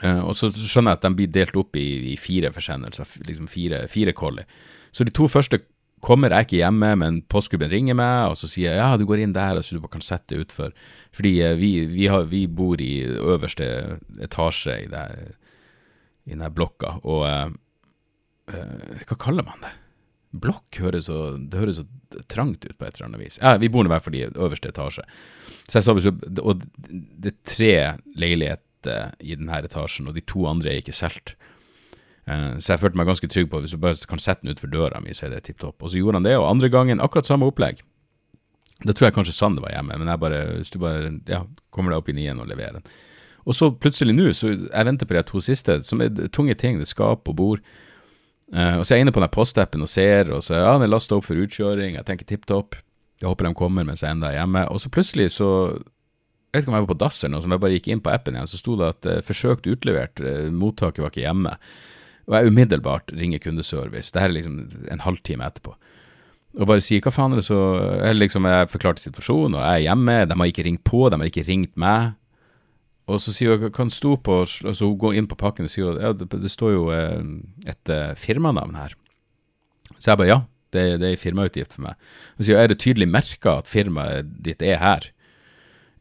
Uh, 0.03 0.19
og 0.25 0.33
så 0.35 0.49
skjønner 0.51 0.95
jeg 0.95 0.99
at 0.99 1.05
de 1.05 1.15
blir 1.15 1.29
delt 1.31 1.55
opp 1.59 1.77
i, 1.79 1.85
i 2.11 2.15
fire 2.19 2.49
forsendelser, 2.51 3.07
liksom 3.27 3.47
fire, 3.51 3.85
fire 3.91 4.11
collie. 4.17 4.43
Så 4.91 5.05
de 5.07 5.13
to 5.15 5.29
første 5.31 5.61
kommer 6.03 6.33
jeg 6.33 6.47
ikke 6.47 6.59
hjemme, 6.59 6.89
men 6.99 7.21
postgubben 7.31 7.71
ringer 7.71 7.95
meg, 7.95 8.33
og 8.33 8.35
så 8.39 8.49
sier 8.51 8.73
jeg 8.73 8.81
ja, 8.81 8.97
du 8.99 9.05
går 9.07 9.23
inn 9.23 9.35
der, 9.35 9.55
og 9.55 9.63
så 9.63 9.77
du 9.77 9.83
bare 9.83 9.95
kan 9.95 10.03
sette 10.03 10.33
det 10.33 10.47
utfor. 10.47 10.73
Fordi 11.15 11.33
eh, 11.45 11.55
vi, 11.59 11.71
vi, 11.87 12.09
har, 12.11 12.27
vi 12.31 12.43
bor 12.51 12.81
i 12.83 13.05
øverste 13.05 13.69
etasje 14.25 14.81
i 14.83 14.89
der, 14.91 15.15
i 16.27 16.35
denne 16.35 16.51
blokka, 16.55 16.97
og 17.03 17.23
uh, 17.23 17.55
uh, 18.51 18.99
hva 19.07 19.19
kaller 19.19 19.47
man 19.47 19.63
det? 19.63 19.73
Blokk 20.33 20.79
høres 20.81 21.05
så, 21.11 21.35
det 21.37 21.59
høres 21.59 21.77
så 21.81 21.85
trangt 22.31 22.65
ut 22.65 22.75
på 22.77 22.85
et 22.87 22.95
eller 22.97 23.11
annet 23.11 23.21
vis. 23.21 23.39
Ja, 23.41 23.55
vi 23.61 23.69
bor 23.69 23.85
nå 23.85 23.91
i 23.91 23.93
hvert 23.93 24.05
fall 24.07 24.17
i 24.17 24.25
øverste 24.25 24.71
etasje. 24.73 25.05
Så 25.69 25.79
jeg 25.79 26.13
du, 26.33 26.41
og 26.41 26.63
det 26.89 27.33
er 27.33 27.37
tre 27.47 27.73
leiligheter 28.19 29.13
i 29.21 29.35
denne 29.37 29.61
etasjen, 29.63 30.09
og 30.09 30.17
de 30.17 30.25
to 30.27 30.47
andre 30.49 30.73
er 30.73 30.81
ikke 30.81 30.95
solgt. 30.97 31.35
Eh, 32.27 32.57
Så 32.59 32.73
jeg 32.73 32.81
følte 32.81 32.97
meg 32.99 33.07
ganske 33.07 33.29
trygg 33.29 33.49
på 33.51 33.57
at 33.57 33.65
hvis 33.67 33.75
du 33.77 33.81
bare 33.83 34.09
kan 34.09 34.19
sette 34.19 34.43
den 34.43 34.53
utfor 34.55 34.71
døra 34.73 34.99
mi, 35.03 35.13
så 35.13 35.27
er 35.27 35.35
det 35.35 35.43
tipp 35.45 35.59
topp. 35.61 35.81
Og 35.83 35.93
så 35.93 36.01
gjorde 36.01 36.19
han 36.19 36.27
det, 36.27 36.35
og 36.37 36.49
andre 36.49 36.69
gangen 36.73 36.99
akkurat 37.03 37.25
samme 37.29 37.47
opplegg. 37.47 37.81
Da 38.83 38.91
tror 38.91 39.07
jeg 39.07 39.15
kanskje 39.15 39.33
Sander 39.37 39.63
var 39.63 39.71
hjemme, 39.71 39.95
men 40.01 40.09
jeg 40.11 40.19
bare, 40.19 40.41
hvis 40.57 40.73
du 40.73 40.79
bare 40.81 41.13
ja, 41.29 41.43
kommer 41.71 41.93
deg 41.93 42.01
opp 42.01 42.09
i 42.11 42.17
nien 42.17 42.39
og 42.41 42.49
leverer 42.49 42.79
den. 42.79 42.87
Og 43.45 43.55
så 43.55 43.69
plutselig 43.75 44.15
nå, 44.15 44.29
så 44.35 44.51
jeg 44.55 44.87
venter 44.87 45.07
på 45.07 45.15
de 45.15 45.23
to 45.27 45.39
siste, 45.43 45.77
som 45.83 46.01
er 46.03 46.11
tunge 46.33 46.55
ting, 46.59 46.79
det 46.79 46.87
er 46.87 46.91
skap 46.91 47.27
og 47.29 47.35
bord. 47.39 47.63
Eh, 48.51 48.75
og 48.79 48.83
så 48.83 48.93
er 48.93 48.99
jeg 48.99 49.07
inne 49.07 49.15
på 49.15 49.23
den 49.23 49.33
postappen 49.33 49.85
og 49.85 49.89
ser, 49.91 50.31
og 50.33 50.43
så 50.45 50.57
ja, 50.59 50.73
den 50.75 50.87
er 50.87 50.91
lasta 50.91 51.15
opp 51.17 51.29
for 51.29 51.39
utkjøring, 51.39 51.95
jeg 51.97 52.07
tenker 52.09 52.27
tipp 52.29 52.47
topp. 52.49 52.77
Jeg 53.21 53.29
håper 53.31 53.47
de 53.47 53.55
kommer 53.55 53.87
mens 53.87 54.03
jeg 54.03 54.11
enda 54.11 54.33
er 54.33 54.41
hjemme. 54.41 54.65
Og 54.73 54.81
så 54.83 54.91
plutselig 54.91 55.31
så 55.37 55.49
Jeg 56.53 56.59
vet 56.59 56.65
ikke 56.67 56.69
om 56.69 56.75
jeg 56.75 56.83
var 56.83 56.91
på 56.91 57.01
dass 57.01 57.23
eller 57.23 57.31
noe, 57.33 57.41
så 57.41 57.49
jeg 57.49 57.61
bare 57.63 57.77
gikk 57.79 57.87
inn 57.89 58.01
på 58.05 58.11
appen 58.13 58.35
igjen, 58.35 58.49
så 58.51 58.57
sto 58.59 58.75
det 58.77 58.89
at 58.91 59.07
uh, 59.09 59.21
forsøkt 59.25 59.65
utlevert, 59.65 60.19
uh, 60.21 60.51
mottaket 60.53 61.01
var 61.01 61.09
ikke 61.09 61.23
hjemme. 61.23 61.53
Og 62.27 62.35
jeg 62.37 62.51
umiddelbart 62.53 63.09
ringer 63.17 63.41
kundeservice. 63.41 64.11
Det 64.13 64.21
her 64.21 64.29
er 64.29 64.35
liksom 64.35 64.59
en 64.93 65.01
halvtime 65.01 65.47
etterpå. 65.47 65.73
Og 66.53 66.69
bare 66.69 66.83
sier 66.85 67.01
hva 67.01 67.09
faen 67.09 67.33
er 67.33 67.41
det 67.41 67.47
så 67.47 67.57
Eller 67.95 68.19
liksom, 68.27 68.45
jeg 68.45 68.69
forklarte 68.69 69.01
situasjonen, 69.01 69.57
og 69.57 69.65
jeg 69.65 69.79
er 69.79 69.85
hjemme. 69.87 70.19
De 70.29 70.37
har 70.37 70.51
ikke 70.51 70.67
ringt 70.67 70.83
på, 70.85 71.01
de 71.09 71.17
har 71.17 71.31
ikke 71.31 71.47
ringt 71.47 71.73
meg. 71.73 72.13
Og 73.11 73.19
så 73.19 73.33
sier 73.35 73.59
hun 73.59 73.73
kan 73.75 73.91
sto 73.91 74.15
på 74.15 74.39
altså 74.45 74.87
Hun 74.87 74.99
går 74.99 75.17
inn 75.19 75.27
på 75.27 75.39
pakken 75.39 75.67
og 75.67 75.73
sier 75.73 75.99
ja, 75.99 76.13
det, 76.15 76.29
det 76.31 76.51
står 76.51 76.71
jo 76.71 76.83
eh, 76.95 77.19
et 77.67 77.91
uh, 77.91 78.13
firmanavn 78.15 78.77
her. 78.79 78.95
Så 79.97 80.11
jeg 80.11 80.19
bare 80.21 80.29
ja, 80.29 80.39
det, 80.75 80.85
det 81.01 81.09
er 81.09 81.19
firmautgift 81.19 81.75
for 81.75 81.87
meg. 81.89 81.99
Hun 82.37 82.47
sier 82.47 82.61
er 82.61 82.71
det 82.71 82.79
tydelig 82.83 83.09
merka 83.11 83.59
at 83.61 83.71
firmaet 83.71 84.31
ditt 84.45 84.63
er 84.63 84.79
her? 84.81 85.09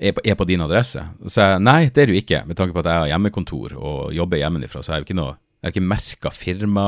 Er 0.02 0.14
på, 0.16 0.22
er 0.26 0.38
på, 0.38 0.46
din 0.48 0.62
adresse? 0.64 1.02
Så 1.30 1.44
jeg 1.44 1.62
nei, 1.62 1.86
det 1.90 2.04
er 2.04 2.10
det 2.10 2.14
jo 2.16 2.22
ikke, 2.22 2.42
med 2.48 2.58
tanke 2.58 2.74
på 2.74 2.82
at 2.82 2.90
jeg 2.90 3.02
har 3.04 3.10
hjemmekontor 3.12 3.74
og 3.78 4.14
jobber 4.16 4.40
hjemmefra. 4.40 4.82
Så 4.82 4.94
jeg 4.94 5.02
jo 5.02 5.10
ikke 5.10 5.18
noe 5.20 5.34
Jeg 5.62 5.68
har 5.68 5.74
ikke 5.76 5.90
merka 5.92 6.30
firma. 6.34 6.86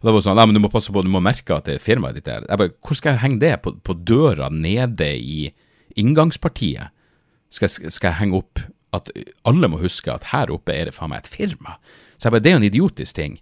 Og 0.00 0.06
da 0.06 0.12
var 0.12 0.22
det 0.22 0.24
sånn, 0.24 0.38
nei, 0.38 0.46
men 0.48 0.56
du 0.56 0.60
må 0.64 0.70
passe 0.72 0.92
på, 0.92 1.02
du 1.04 1.10
må 1.12 1.20
merke 1.20 1.58
at 1.58 1.66
det 1.68 1.74
er 1.76 1.82
firmaet 1.82 2.16
ditt 2.16 2.28
er. 2.32 2.46
Jeg 2.48 2.60
bare, 2.60 2.72
Hvor 2.80 2.96
skal 2.96 3.12
jeg 3.12 3.20
henge 3.24 3.40
det? 3.42 3.50
På, 3.60 3.74
på 3.76 3.96
døra 4.00 4.48
nede 4.48 5.10
i 5.16 5.50
inngangspartiet? 6.00 6.88
Skal, 7.52 7.68
skal 7.68 8.10
jeg 8.10 8.20
henge 8.22 8.40
opp 8.40 8.62
at 8.94 9.10
alle 9.48 9.70
må 9.70 9.80
huske 9.82 10.12
at 10.12 10.30
her 10.32 10.52
oppe 10.54 10.74
er 10.74 10.88
det 10.88 10.94
faen 10.96 11.12
meg 11.12 11.24
et 11.24 11.32
firma. 11.32 11.78
Så 12.16 12.28
jeg 12.28 12.36
bare, 12.36 12.44
det 12.44 12.50
er 12.50 12.56
jo 12.56 12.62
en 12.62 12.70
idiotisk 12.70 13.18
ting 13.18 13.36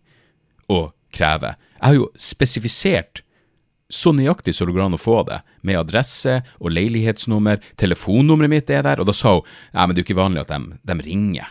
å 0.73 0.81
kreve. 1.13 1.55
Jeg 1.77 1.85
har 1.85 1.99
jo 1.99 2.09
spesifisert 2.17 3.23
så 3.93 4.15
nøyaktig 4.17 4.55
som 4.57 4.69
det 4.69 4.75
går 4.77 4.87
an 4.87 4.97
å 4.97 5.01
få 5.01 5.19
det, 5.29 5.43
med 5.61 5.77
adresse 5.77 6.39
og 6.57 6.73
leilighetsnummer. 6.73 7.61
Telefonnummeret 7.81 8.53
mitt 8.53 8.73
er 8.73 8.85
der, 8.87 9.03
og 9.03 9.09
da 9.09 9.15
sa 9.17 9.37
hun 9.37 9.45
nei, 9.45 9.85
men 9.85 9.93
det 9.93 10.01
er 10.01 10.05
jo 10.05 10.09
ikke 10.09 10.23
vanlig 10.23 10.45
at 10.47 10.53
de, 10.55 10.79
de 10.89 10.97
ringer. 11.05 11.51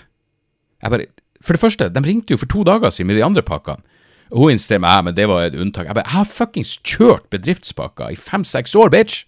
Jeg 0.82 0.94
bare, 0.96 1.10
For 1.42 1.58
det 1.58 1.62
første, 1.62 1.90
de 1.94 2.02
ringte 2.06 2.34
jo 2.34 2.42
for 2.42 2.50
to 2.50 2.66
dager 2.66 2.94
siden 2.94 3.12
med 3.12 3.20
de 3.20 3.26
andre 3.26 3.46
pakkene. 3.46 3.86
Og 4.32 4.46
hun 4.46 4.56
insisterer 4.56 4.80
med 4.80 5.10
men 5.10 5.16
det 5.16 5.28
var 5.28 5.44
et 5.44 5.58
unntak. 5.60 5.88
Jeg 5.88 5.96
bare, 5.96 6.08
jeg 6.08 6.18
har 6.18 6.30
fuckings 6.30 6.74
kjørt 6.88 7.30
bedriftspakker 7.30 8.14
i 8.14 8.16
fem-seks 8.16 8.76
år, 8.76 8.90
bitch! 8.90 9.26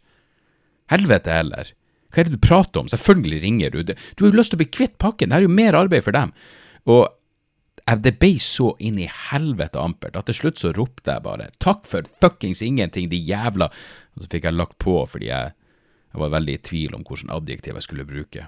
Helvete 0.90 1.32
heller. 1.32 1.74
Hva 2.14 2.22
er 2.22 2.30
det 2.30 2.38
du 2.38 2.46
prater 2.46 2.84
om? 2.84 2.90
Selvfølgelig 2.92 3.42
ringer 3.42 3.74
du. 3.74 3.82
Du 3.84 4.26
har 4.26 4.30
jo 4.30 4.38
lyst 4.38 4.54
til 4.54 4.60
å 4.60 4.64
bli 4.64 4.70
kvitt 4.70 5.00
pakken. 5.02 5.34
Det 5.34 5.40
er 5.40 5.48
jo 5.48 5.58
mer 5.58 5.78
arbeid 5.80 6.06
for 6.06 6.14
dem. 6.14 6.34
Og 6.86 7.08
det 8.00 8.14
ble 8.22 8.38
så 8.40 8.72
inn 8.80 9.00
i 9.02 9.10
helvete 9.10 9.82
ampert 9.82 10.16
at 10.16 10.30
til 10.30 10.38
slutt 10.38 10.62
så 10.62 10.72
ropte 10.78 11.12
jeg 11.12 11.26
bare 11.26 11.50
'takk 11.60 11.88
for 11.90 12.06
fuckings 12.22 12.62
ingenting, 12.62 13.10
de 13.10 13.18
jævla' 13.18 13.72
Og 14.16 14.24
så 14.24 14.30
fikk 14.30 14.46
jeg 14.46 14.54
lagt 14.54 14.78
på 14.78 14.94
fordi 15.10 15.28
jeg, 15.28 15.54
jeg 16.14 16.22
var 16.22 16.30
veldig 16.30 16.54
i 16.54 16.64
tvil 16.70 16.96
om 16.96 17.04
hvilket 17.04 17.34
adjektiv 17.34 17.74
jeg 17.74 17.84
skulle 17.84 18.06
bruke. 18.06 18.48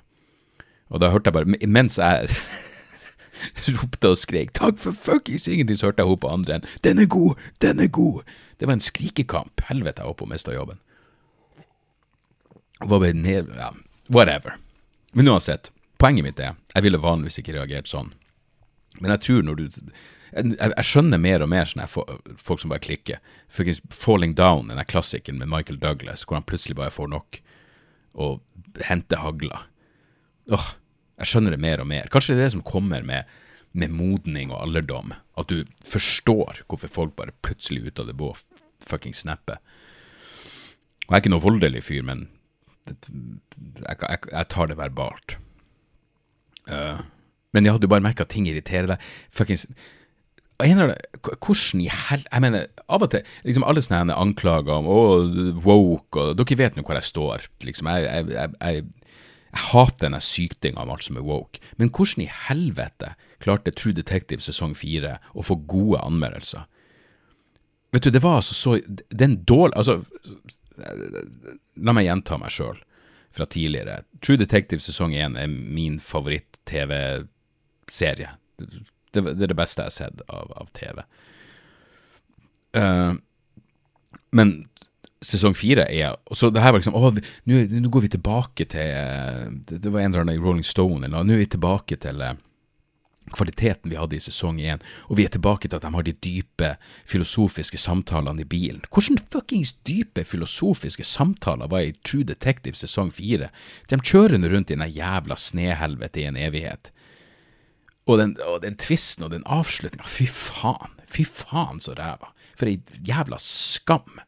Og 0.89 1.01
da 1.01 1.09
hørte 1.09 1.27
jeg 1.27 1.33
bare, 1.33 1.67
mens 1.67 1.97
jeg 1.97 2.29
ropte 3.77 4.13
og 4.13 4.17
skrek 4.17 4.53
'takk 4.53 4.77
for 4.77 4.91
fuckings 4.91 5.47
ingenting', 5.47 5.77
så 5.77 5.89
hørte 5.89 6.03
jeg 6.03 6.07
henne 6.07 6.21
på 6.21 6.33
andre 6.33 6.55
enn 6.55 6.67
'den 6.83 6.99
er 6.99 7.09
god, 7.09 7.35
den 7.61 7.79
er 7.79 7.87
god'. 7.87 8.23
Det 8.59 8.67
var 8.67 8.73
en 8.73 8.79
skrikekamp. 8.79 9.61
Helvete, 9.67 9.99
jeg 9.99 10.05
holdt 10.05 10.17
på 10.17 10.25
å 10.25 10.31
miste 10.31 10.53
jobben. 10.53 10.79
Var 12.79 12.99
den 13.05 13.25
her 13.25 13.45
ja, 13.57 13.71
whatever. 14.07 14.57
Men 15.15 15.29
uansett, 15.31 15.71
poenget 15.97 16.25
mitt 16.25 16.39
er 16.39 16.55
jeg 16.75 16.83
ville 16.83 16.99
vanligvis 16.99 17.39
ikke 17.39 17.55
reagert 17.55 17.87
sånn. 17.87 18.11
Men 18.99 19.15
jeg 19.15 19.25
tror 19.27 19.47
når 19.47 19.59
du 19.59 19.65
Jeg, 20.35 20.57
jeg 20.59 20.83
skjønner 20.83 21.19
mer 21.21 21.43
og 21.45 21.47
mer 21.47 21.67
sånne 21.69 21.85
folk 21.87 22.59
som 22.59 22.73
bare 22.73 22.83
klikker. 22.83 23.21
Falling 23.93 24.33
Down, 24.35 24.67
den 24.67 24.89
klassikeren 24.89 25.37
med 25.39 25.47
Michael 25.47 25.79
Douglas, 25.79 26.25
hvor 26.25 26.35
han 26.35 26.43
plutselig 26.43 26.75
bare 26.75 26.91
får 26.91 27.07
nok 27.07 27.37
og 28.19 28.41
henter 28.83 29.21
hagla. 29.23 29.61
Åh, 30.51 30.67
jeg 31.21 31.29
skjønner 31.31 31.55
det 31.55 31.61
mer 31.63 31.79
og 31.79 31.87
mer. 31.87 32.09
Kanskje 32.11 32.35
det 32.35 32.41
er 32.41 32.49
det 32.49 32.55
som 32.57 32.65
kommer 32.67 33.05
med, 33.07 33.31
med 33.71 33.95
modning 33.95 34.51
og 34.51 34.59
alderdom. 34.65 35.13
At 35.39 35.47
du 35.47 35.63
forstår 35.87 36.65
hvorfor 36.67 36.91
folk 36.91 37.15
bare 37.15 37.35
plutselig 37.45 37.87
ut 37.87 38.03
av 38.03 38.11
det 38.11 38.17
blå 38.19 38.33
fucking 38.85 39.15
snapper. 39.15 39.61
Og 41.05 41.13
jeg 41.13 41.15
er 41.15 41.23
ikke 41.23 41.35
noe 41.35 41.47
voldelig 41.47 41.85
fyr, 41.87 42.03
men 42.03 42.27
jeg, 42.87 43.97
jeg, 43.97 44.19
jeg, 44.31 44.47
tar 44.53 44.71
det 44.71 44.79
verbalt. 44.79 45.37
Uh, 46.69 47.01
men 47.55 47.67
ja, 47.69 47.75
du 47.77 47.87
bare 47.87 48.03
merker 48.03 48.25
at 48.25 48.33
ting 48.33 48.49
irriterer 48.49 48.95
deg. 48.95 49.13
Fuckings 49.33 49.67
hvordan 50.55 51.81
i 51.83 51.89
hel... 51.91 52.21
Jeg 52.31 52.41
mener, 52.41 52.67
av 52.87 53.03
og 53.03 53.11
til 53.11 53.25
liksom 53.43 53.65
Alle 53.67 53.81
sånne 53.83 54.15
anklager 54.15 54.77
om 54.77 54.87
å, 54.87 54.99
woke 55.65 56.29
og 56.31 56.37
Dere 56.39 56.59
vet 56.59 56.77
nå 56.77 56.85
hvor 56.85 56.95
jeg 56.95 57.09
står. 57.09 57.49
Liksom, 57.65 57.89
jeg, 57.91 58.05
jeg, 58.05 58.29
jeg, 58.31 58.53
jeg 58.61 59.65
hater 59.71 60.07
denne 60.07 60.21
sykdinga 60.23 60.83
om 60.83 60.93
alt 60.93 61.05
som 61.07 61.19
er 61.19 61.27
woke. 61.27 61.59
Men 61.79 61.91
hvordan 61.91 62.25
i 62.25 62.31
helvete 62.47 63.13
klarte 63.43 63.75
True 63.75 63.95
Detective 63.95 64.43
sesong 64.43 64.75
fire 64.77 65.17
å 65.35 65.43
få 65.45 65.59
gode 65.67 65.99
anmeldelser? 66.03 66.67
Vet 67.95 68.07
du, 68.07 68.11
det 68.11 68.23
var 68.23 68.41
altså 68.41 68.55
så 68.57 68.73
Den 69.07 69.37
dårlig 69.47 69.77
Altså, 69.79 70.01
La 70.77 71.91
meg 71.95 72.05
gjenta 72.07 72.37
meg 72.41 72.51
sjøl 72.53 72.79
fra 73.35 73.45
tidligere. 73.51 73.95
True 74.23 74.39
Detective 74.39 74.81
sesong 74.83 75.11
én 75.15 75.33
er 75.39 75.47
min 75.51 75.99
favoritt-TV-serie. 75.99 78.29
Det, 78.57 78.67
det, 79.11 79.43
er 79.43 79.47
det 79.51 79.59
beste 79.59 79.81
jeg 79.83 79.89
har 79.91 79.97
sett 79.97 80.19
av, 80.27 80.45
av 80.55 80.67
TV. 80.75 80.97
Uh, 82.75 83.13
men 84.35 84.67
sesong 85.23 85.55
fire 85.55 85.85
er 85.87 86.15
Så 86.35 86.49
det 86.51 86.59
her 86.61 86.71
var 86.75 86.81
liksom 86.81 86.97
Å, 86.99 87.11
nå 87.47 87.89
går 87.89 88.01
vi 88.03 88.15
tilbake 88.17 88.63
til 88.67 88.91
Det, 89.63 89.75
det 89.79 89.91
var 89.93 89.99
en 90.03 90.11
eller 90.11 90.21
annen 90.25 90.35
i 90.35 90.43
Rolling 90.43 90.67
Stone, 90.67 91.05
eller 91.07 91.23
nå 91.23 91.31
er 91.33 91.43
vi 91.45 91.53
tilbake 91.55 91.95
til 92.03 92.17
uh, 92.21 92.35
kvaliteten 93.33 93.89
vi 93.89 93.97
hadde 93.97 94.17
i 94.17 94.21
sesong 94.21 94.59
én, 94.61 94.83
og 95.09 95.17
vi 95.17 95.25
er 95.25 95.33
tilbake 95.33 95.69
til 95.69 95.79
at 95.79 95.85
de 95.85 95.91
har 95.95 96.05
de 96.05 96.13
dype 96.25 96.71
filosofiske 97.09 97.79
samtalene 97.81 98.43
i 98.43 98.49
bilen. 98.49 98.83
Hvordan 98.91 99.21
fuckings 99.33 99.73
dype 99.87 100.25
filosofiske 100.27 101.03
samtaler 101.07 101.71
var 101.71 101.87
i 101.87 101.95
True 102.05 102.27
Detective 102.27 102.77
sesong 102.77 103.11
fire? 103.13 103.49
De 103.89 103.99
kjører 103.99 104.37
rundt 104.37 104.71
i 104.71 104.77
den 104.77 104.85
jævla 104.89 105.37
snehelvete 105.39 106.21
i 106.21 106.29
en 106.29 106.37
evighet. 106.37 106.91
Og 108.05 108.19
den, 108.21 108.35
og 108.45 108.61
den 108.61 108.77
tvisten 108.77 109.25
og 109.25 109.33
den 109.33 109.45
avslutninga, 109.49 110.05
fy 110.05 110.27
faen, 110.29 110.93
fy 111.09 111.25
faen 111.25 111.81
så 111.81 111.95
ræva. 111.97 112.29
For 112.55 112.69
ei 112.69 112.79
jævla 113.07 113.39
skam 113.41 114.21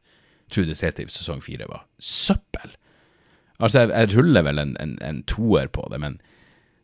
True 0.49 0.65
Detective 0.65 1.11
sesong 1.11 1.43
fire 1.43 1.67
var. 1.67 1.85
Søppel. 1.99 2.73
Altså, 3.59 3.83
jeg, 3.83 3.89
jeg 3.91 4.17
ruller 4.17 4.45
vel 4.47 4.61
en, 4.61 4.75
en, 4.79 4.97
en 5.03 5.21
toer 5.27 5.67
på 5.73 5.85
det, 5.91 5.99
men 6.01 6.19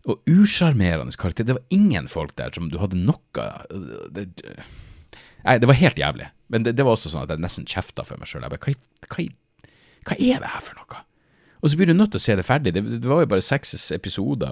og 0.04 0.20
usjarmerende 0.28 1.16
karakter. 1.20 1.48
Det 1.48 1.56
var 1.58 1.64
ingen 1.72 2.10
folk 2.12 2.36
der 2.40 2.52
som 2.56 2.70
du 2.72 2.80
hadde 2.82 3.00
noe 3.00 3.46
det, 4.12 4.28
Nei, 5.44 5.58
det 5.60 5.68
var 5.68 5.76
helt 5.80 6.00
jævlig. 6.00 6.28
Men 6.52 6.64
det, 6.64 6.76
det, 6.78 6.84
var 6.88 6.96
også 6.96 7.10
sånn 7.12 7.26
at 7.26 7.32
jeg 7.34 7.44
nesten 7.44 7.68
kjefta 7.68 8.06
for 8.08 8.20
meg 8.20 8.28
sjøl. 8.30 8.46
Hva, 8.48 8.58
hva, 8.60 9.26
hva, 10.08 10.16
er 10.16 10.38
det 10.40 10.52
her 10.54 10.64
for 10.64 10.76
noe? 10.80 11.02
Og 11.64 11.72
så 11.72 11.80
blir 11.80 11.90
du 11.90 11.96
nødt 11.96 12.12
til 12.16 12.22
å 12.22 12.24
se 12.24 12.36
det 12.40 12.46
ferdig. 12.48 12.72
Det, 12.76 12.84
det 13.04 13.10
var 13.10 13.20
jo 13.24 13.32
bare 13.34 13.44
seks 13.44 13.92
episoder. 13.96 14.52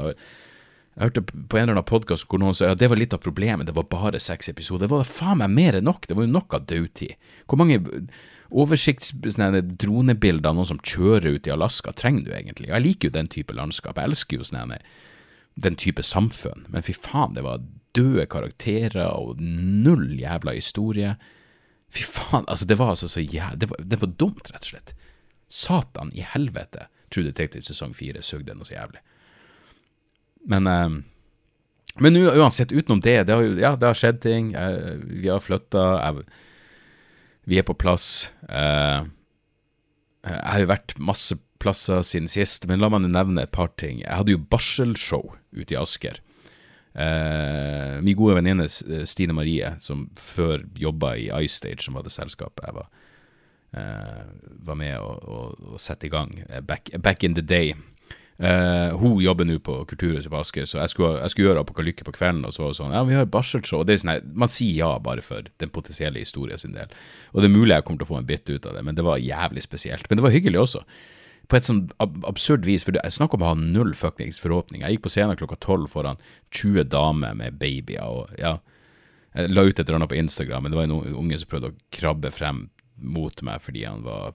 Jeg 0.96 1.05
hørte 1.05 1.24
på 1.24 1.55
en 1.55 1.63
eller 1.63 1.77
annen 1.77 1.88
podkast 1.88 2.27
hvor 2.27 2.39
noen 2.43 2.55
sa 2.55 2.63
ja, 2.72 2.75
det 2.75 2.89
var 2.91 3.00
litt 3.00 3.15
av 3.15 3.24
problemet, 3.24 3.67
det 3.67 3.75
var 3.77 3.88
bare 3.91 4.20
seks 4.20 4.51
episoder. 4.51 4.84
Det 4.88 4.91
var 4.91 5.08
faen 5.08 5.39
meg 5.39 5.50
mer 5.55 5.74
enn 5.79 5.88
nok. 5.88 6.01
Det 6.08 6.15
var 6.17 6.27
jo 6.27 6.36
nok 6.36 6.50
av 6.58 6.67
dødtid. 6.67 7.13
Hvor 7.48 7.58
mange 7.62 7.77
oversiktsdronebilder 8.51 10.50
av 10.51 10.55
noen 10.58 10.72
som 10.74 10.84
kjører 10.84 11.38
ut 11.38 11.48
i 11.48 11.55
Alaska 11.55 11.89
trenger 11.96 12.24
du 12.27 12.31
egentlig? 12.36 12.67
Jeg 12.74 12.84
liker 12.84 13.08
jo 13.08 13.17
den 13.20 13.31
type 13.31 13.55
landskap. 13.55 13.96
Jeg 13.96 14.12
elsker 14.12 14.34
jo 14.41 14.48
sånne 14.48 14.81
den 15.55 15.75
type 15.75 16.03
samfunn. 16.03 16.65
Men 16.72 16.86
fy 16.86 16.96
faen, 16.96 17.36
det 17.36 17.43
var 17.46 17.63
døde 17.96 18.25
karakterer 18.31 19.12
og 19.12 19.41
null 19.41 20.13
jævla 20.20 20.55
historie. 20.55 21.15
Fy 21.91 22.05
faen, 22.08 22.48
altså, 22.48 22.67
det 22.67 22.79
var 22.79 22.93
altså 22.96 23.10
så 23.12 23.24
jævla 23.24 23.60
det, 23.60 23.72
det, 23.79 24.01
var 24.01 24.15
dumt, 24.20 24.51
rett 24.53 24.67
og 24.67 24.74
slett. 24.74 24.96
Satan 25.51 26.13
i 26.15 26.24
helvete. 26.24 26.88
True 27.12 27.27
Detective 27.27 27.67
sesong 27.67 27.96
fire 27.96 28.24
sugde 28.24 28.55
noe 28.55 28.67
så 28.67 28.77
jævlig. 28.77 29.01
Men 30.51 30.67
eh, 30.67 31.01
men 32.00 32.15
uansett, 32.15 32.72
utenom 32.72 33.01
det, 33.03 33.24
det 33.27 33.36
har, 33.36 33.43
ja, 33.60 33.74
det 33.75 33.89
har 33.89 33.98
skjedd 34.00 34.22
ting. 34.24 34.53
Jeg, 34.55 34.93
vi 35.03 35.27
har 35.27 35.43
flytta. 35.43 36.13
Vi 37.51 37.60
er 37.60 37.65
på 37.67 37.75
plass. 37.75 38.29
Eh, 38.48 39.10
jeg 40.24 40.46
har 40.53 40.62
jo 40.63 40.70
vært 40.72 40.96
masse 41.01 41.36
plasser 41.62 42.03
siden 42.06 42.30
sist, 42.32 42.68
men 42.70 42.82
la 42.82 42.89
meg 42.91 43.06
nevne 43.08 43.46
et 43.46 43.53
par 43.53 43.72
ting. 43.80 44.01
Jeg 44.03 44.18
hadde 44.18 44.36
jo 44.36 44.44
barselshow 44.51 45.36
ute 45.53 45.75
i 45.75 45.80
Asker. 45.80 46.20
Eh, 46.91 48.01
min 48.03 48.18
gode 48.20 48.36
venninne 48.36 48.65
eh, 48.68 49.06
Stine 49.08 49.36
Marie, 49.36 49.75
som 49.80 50.10
før 50.20 50.65
jobba 50.75 51.15
i 51.15 51.30
iStage, 51.46 51.86
som 51.86 51.96
var 51.96 52.03
det 52.03 52.12
selskapet 52.12 52.65
jeg 52.68 52.75
var, 52.75 52.89
eh, 53.80 54.25
var 54.68 54.80
med 54.80 54.98
å, 55.00 55.13
å, 55.15 55.46
å, 55.75 55.80
sette 55.80 56.10
i 56.10 56.12
gang 56.12 56.34
eh, 56.50 56.60
back, 56.60 56.91
back 57.00 57.24
in 57.24 57.38
the 57.38 57.46
day. 57.46 57.74
Uh, 58.41 58.98
hun 58.98 59.20
jobber 59.22 59.46
nå 59.46 59.60
på 59.62 59.75
Kulturhuset 59.86 60.32
på 60.34 60.39
Asker, 60.39 60.63
så 60.65 60.80
jeg 60.80 60.89
skulle, 60.96 61.20
jeg 61.20 61.30
skulle 61.30 61.51
gjøre 61.51 61.62
Apokalykke 61.62 62.08
på 62.08 62.13
kvelden. 62.15 62.41
Og 62.48 62.56
så 62.56 62.63
var 62.63 62.72
det 62.72 62.77
sånn, 62.80 62.96
ja, 62.96 63.01
vi 63.06 63.13
har 63.13 63.27
barselshow. 63.30 63.84
Og 63.84 63.86
det 63.86 63.94
er 63.94 64.00
sånn, 64.01 64.32
man 64.34 64.50
sier 64.50 64.80
ja 64.80 64.89
bare 65.03 65.22
for 65.22 65.46
den 65.62 65.70
potensielle 65.70 66.24
historien 66.24 66.58
sin 66.58 66.74
del. 66.74 66.89
Og 67.36 67.44
det 67.44 67.51
er 67.51 67.53
mulig 67.53 67.75
jeg 67.75 67.86
kommer 67.86 68.01
til 68.01 68.10
å 68.10 68.12
få 68.15 68.18
en 68.18 68.30
bit 68.32 68.50
ut 68.50 68.65
av 68.65 68.80
det, 68.80 68.82
men 68.88 68.98
det 68.98 69.06
var 69.06 69.22
jævlig 69.22 69.62
spesielt. 69.68 70.10
Men 70.10 70.18
det 70.18 70.25
var 70.25 70.34
hyggelig 70.34 70.63
også 70.63 70.82
på 71.51 71.58
et 71.60 71.67
sånn 71.67 71.81
absurd 72.00 72.63
vis, 72.63 72.86
for 72.88 72.96
jeg 72.96 73.12
snakker 73.12 73.36
om 73.36 73.43
å 73.43 73.50
ha 73.51 73.58
null 73.60 73.91
fuckings 73.98 74.39
forhåpninger. 74.39 74.86
Jeg 74.88 74.98
gikk 74.98 75.08
på 75.08 75.12
scenen 75.12 75.39
klokka 75.39 75.60
tolv 75.60 75.91
foran 75.91 76.22
20 76.55 76.88
damer 76.93 77.36
med 77.36 77.60
babyer, 77.60 78.05
og 78.08 78.31
ja 78.39 78.60
Jeg 79.31 79.48
la 79.48 79.63
ut 79.63 79.79
et 79.79 79.88
eller 79.88 79.96
annet 79.96 80.10
på 80.12 80.17
Instagram, 80.20 80.63
men 80.63 80.74
det 80.74 80.75
var 80.75 80.88
en 80.89 81.15
unge 81.15 81.38
som 81.39 81.48
prøvde 81.48 81.70
å 81.72 81.75
krabbe 81.96 82.34
frem 82.36 82.65
mot 83.00 83.41
meg 83.48 83.62
fordi 83.63 83.86
han 83.88 84.01
var 84.03 84.34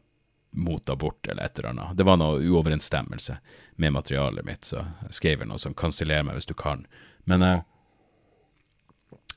mot 0.57 0.89
abort 0.89 1.29
eller 1.29 1.45
et 1.45 1.59
eller 1.59 1.75
annet. 1.75 1.97
Det 1.99 2.07
var 2.09 2.17
noe 2.17 2.41
uoverensstemmelse 2.41 3.37
med 3.77 3.93
materialet 3.93 4.47
mitt, 4.47 4.65
så 4.65 4.87
jeg 5.05 5.19
skrev 5.19 5.45
noe 5.45 5.61
som 5.61 5.75
'kanseller 5.75 6.25
meg 6.25 6.39
hvis 6.39 6.49
du 6.49 6.55
kan'. 6.55 6.87
Men, 7.25 7.43
uh, 7.43 7.61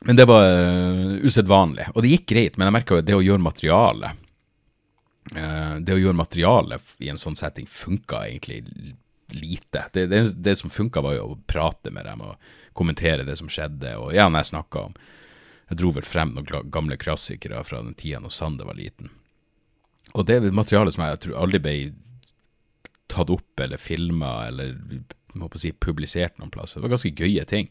men 0.08 0.16
det 0.16 0.30
var 0.32 0.48
uh, 0.48 1.20
usedvanlig. 1.28 1.92
Og 1.94 2.04
det 2.04 2.14
gikk 2.14 2.26
greit, 2.32 2.58
men 2.58 2.68
jeg 2.68 2.78
merka 2.78 2.96
jo 2.96 3.02
det 3.02 3.20
å 3.20 3.26
gjøre 3.26 3.44
materiale 3.44 4.14
uh, 4.16 4.29
Det 5.30 5.94
å 5.94 6.00
gjøre 6.00 6.18
materiale 6.18 6.80
i 7.06 7.12
en 7.12 7.20
sånn 7.22 7.36
setting 7.38 7.68
funka 7.70 8.24
egentlig 8.26 8.64
lite. 9.34 9.86
Det, 9.94 10.08
det, 10.08 10.22
det 10.34 10.56
som 10.56 10.70
funka, 10.70 11.02
var 11.02 11.14
jo 11.14 11.28
å 11.34 11.38
prate 11.46 11.92
med 11.94 12.06
dem 12.06 12.24
og 12.26 12.50
kommentere 12.74 13.26
det 13.28 13.38
som 13.38 13.50
skjedde. 13.52 13.96
Og 14.02 14.14
ja, 14.16 14.30
når 14.30 14.44
jeg 14.44 14.54
snakka 14.56 14.90
om 14.90 15.00
Jeg 15.70 15.78
dro 15.78 15.92
vel 15.94 16.06
frem 16.10 16.32
noen 16.34 16.72
gamle 16.74 16.96
klassikere 16.98 17.60
fra 17.62 17.84
den 17.84 17.94
tida 17.94 18.18
når 18.24 18.32
Sander 18.34 18.66
var 18.66 18.74
liten. 18.74 19.12
Og 20.18 20.26
det 20.26 20.40
er 20.40 20.48
materiale 20.50 20.90
som 20.90 21.04
jeg 21.06 21.20
tror 21.22 21.36
aldri 21.38 21.60
ble 21.62 21.74
tatt 23.06 23.30
opp 23.30 23.62
eller 23.62 23.78
filma 23.78 24.48
eller 24.48 24.74
må 25.38 25.46
på 25.46 25.62
si, 25.62 25.70
publisert 25.72 26.40
noen 26.40 26.50
plass. 26.50 26.74
Det 26.74 26.82
var 26.82 26.96
ganske 26.96 27.14
gøye 27.14 27.46
ting. 27.46 27.70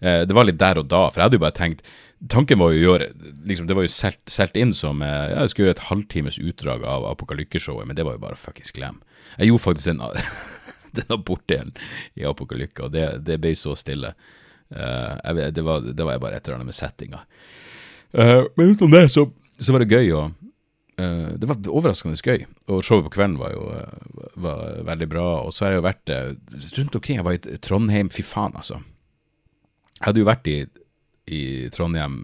Eh, 0.00 0.22
det 0.28 0.34
var 0.36 0.46
litt 0.46 0.60
der 0.60 0.80
og 0.80 0.88
da, 0.90 1.06
for 1.08 1.20
jeg 1.20 1.30
hadde 1.30 1.40
jo 1.40 1.46
bare 1.46 1.56
tenkt 1.56 1.86
Tanken 2.32 2.56
var 2.56 2.72
jo 2.72 2.78
å 2.78 2.84
gjøre 2.84 3.10
liksom, 3.44 3.66
Det 3.68 3.76
var 3.76 3.84
jo 3.84 3.92
solgt 3.92 4.56
inn 4.56 4.72
som 4.76 5.02
ja, 5.04 5.42
Jeg 5.42 5.52
skulle 5.52 5.68
gjøre 5.68 5.76
et 5.76 5.88
halvtimes 5.90 6.38
utdrag 6.40 6.86
av 6.88 7.04
Apokalykke-showet, 7.10 7.84
men 7.88 7.98
det 7.98 8.06
var 8.08 8.16
jo 8.16 8.22
bare 8.22 8.40
fuckings 8.40 8.72
glem. 8.72 9.02
Jeg 9.36 9.50
gjorde 9.50 9.64
faktisk 9.66 9.92
en 9.92 10.00
den 10.96 11.12
abortdelen 11.12 11.74
i 12.16 12.24
Apokalykka, 12.24 12.86
og 12.86 12.94
det, 12.94 13.04
det, 13.28 13.36
ble 13.42 13.52
så 13.58 13.74
stille. 13.76 14.14
Uh, 14.72 15.12
jeg, 15.20 15.52
det, 15.58 15.66
var, 15.66 15.84
det, 15.84 16.08
var, 16.08 16.16
bare 16.22 16.40
et 16.40 16.48
eller 16.48 16.56
annet 16.56 16.72
med 16.72 16.78
settinga. 16.78 17.20
Men 18.16 18.72
utenom 18.72 18.96
det, 18.96 19.04
så, 19.12 19.26
så 19.60 19.76
var 19.76 19.84
det 19.84 19.92
gøy 19.92 20.14
å 20.16 20.24
det 20.96 21.44
var 21.44 21.58
overraskende 21.68 22.16
gøy, 22.16 22.46
og 22.72 22.80
showet 22.80 23.04
på 23.04 23.18
kvelden 23.18 23.36
var 23.36 23.52
jo 23.52 23.66
var 24.40 24.78
veldig 24.88 25.08
bra. 25.12 25.26
Og 25.44 25.52
så 25.52 25.66
har 25.66 25.74
jeg 25.74 25.82
jo 25.82 25.84
vært 25.84 26.12
rundt 26.78 26.96
omkring. 26.96 27.18
Jeg 27.20 27.26
var 27.26 27.36
i 27.36 27.58
Trondheim, 27.60 28.08
fy 28.08 28.24
faen, 28.24 28.56
altså. 28.56 28.80
Jeg 29.96 30.04
hadde 30.04 30.20
jo 30.22 30.28
vært 30.28 30.48
i, 30.52 30.56
i 31.32 31.40
Trondheim, 31.74 32.18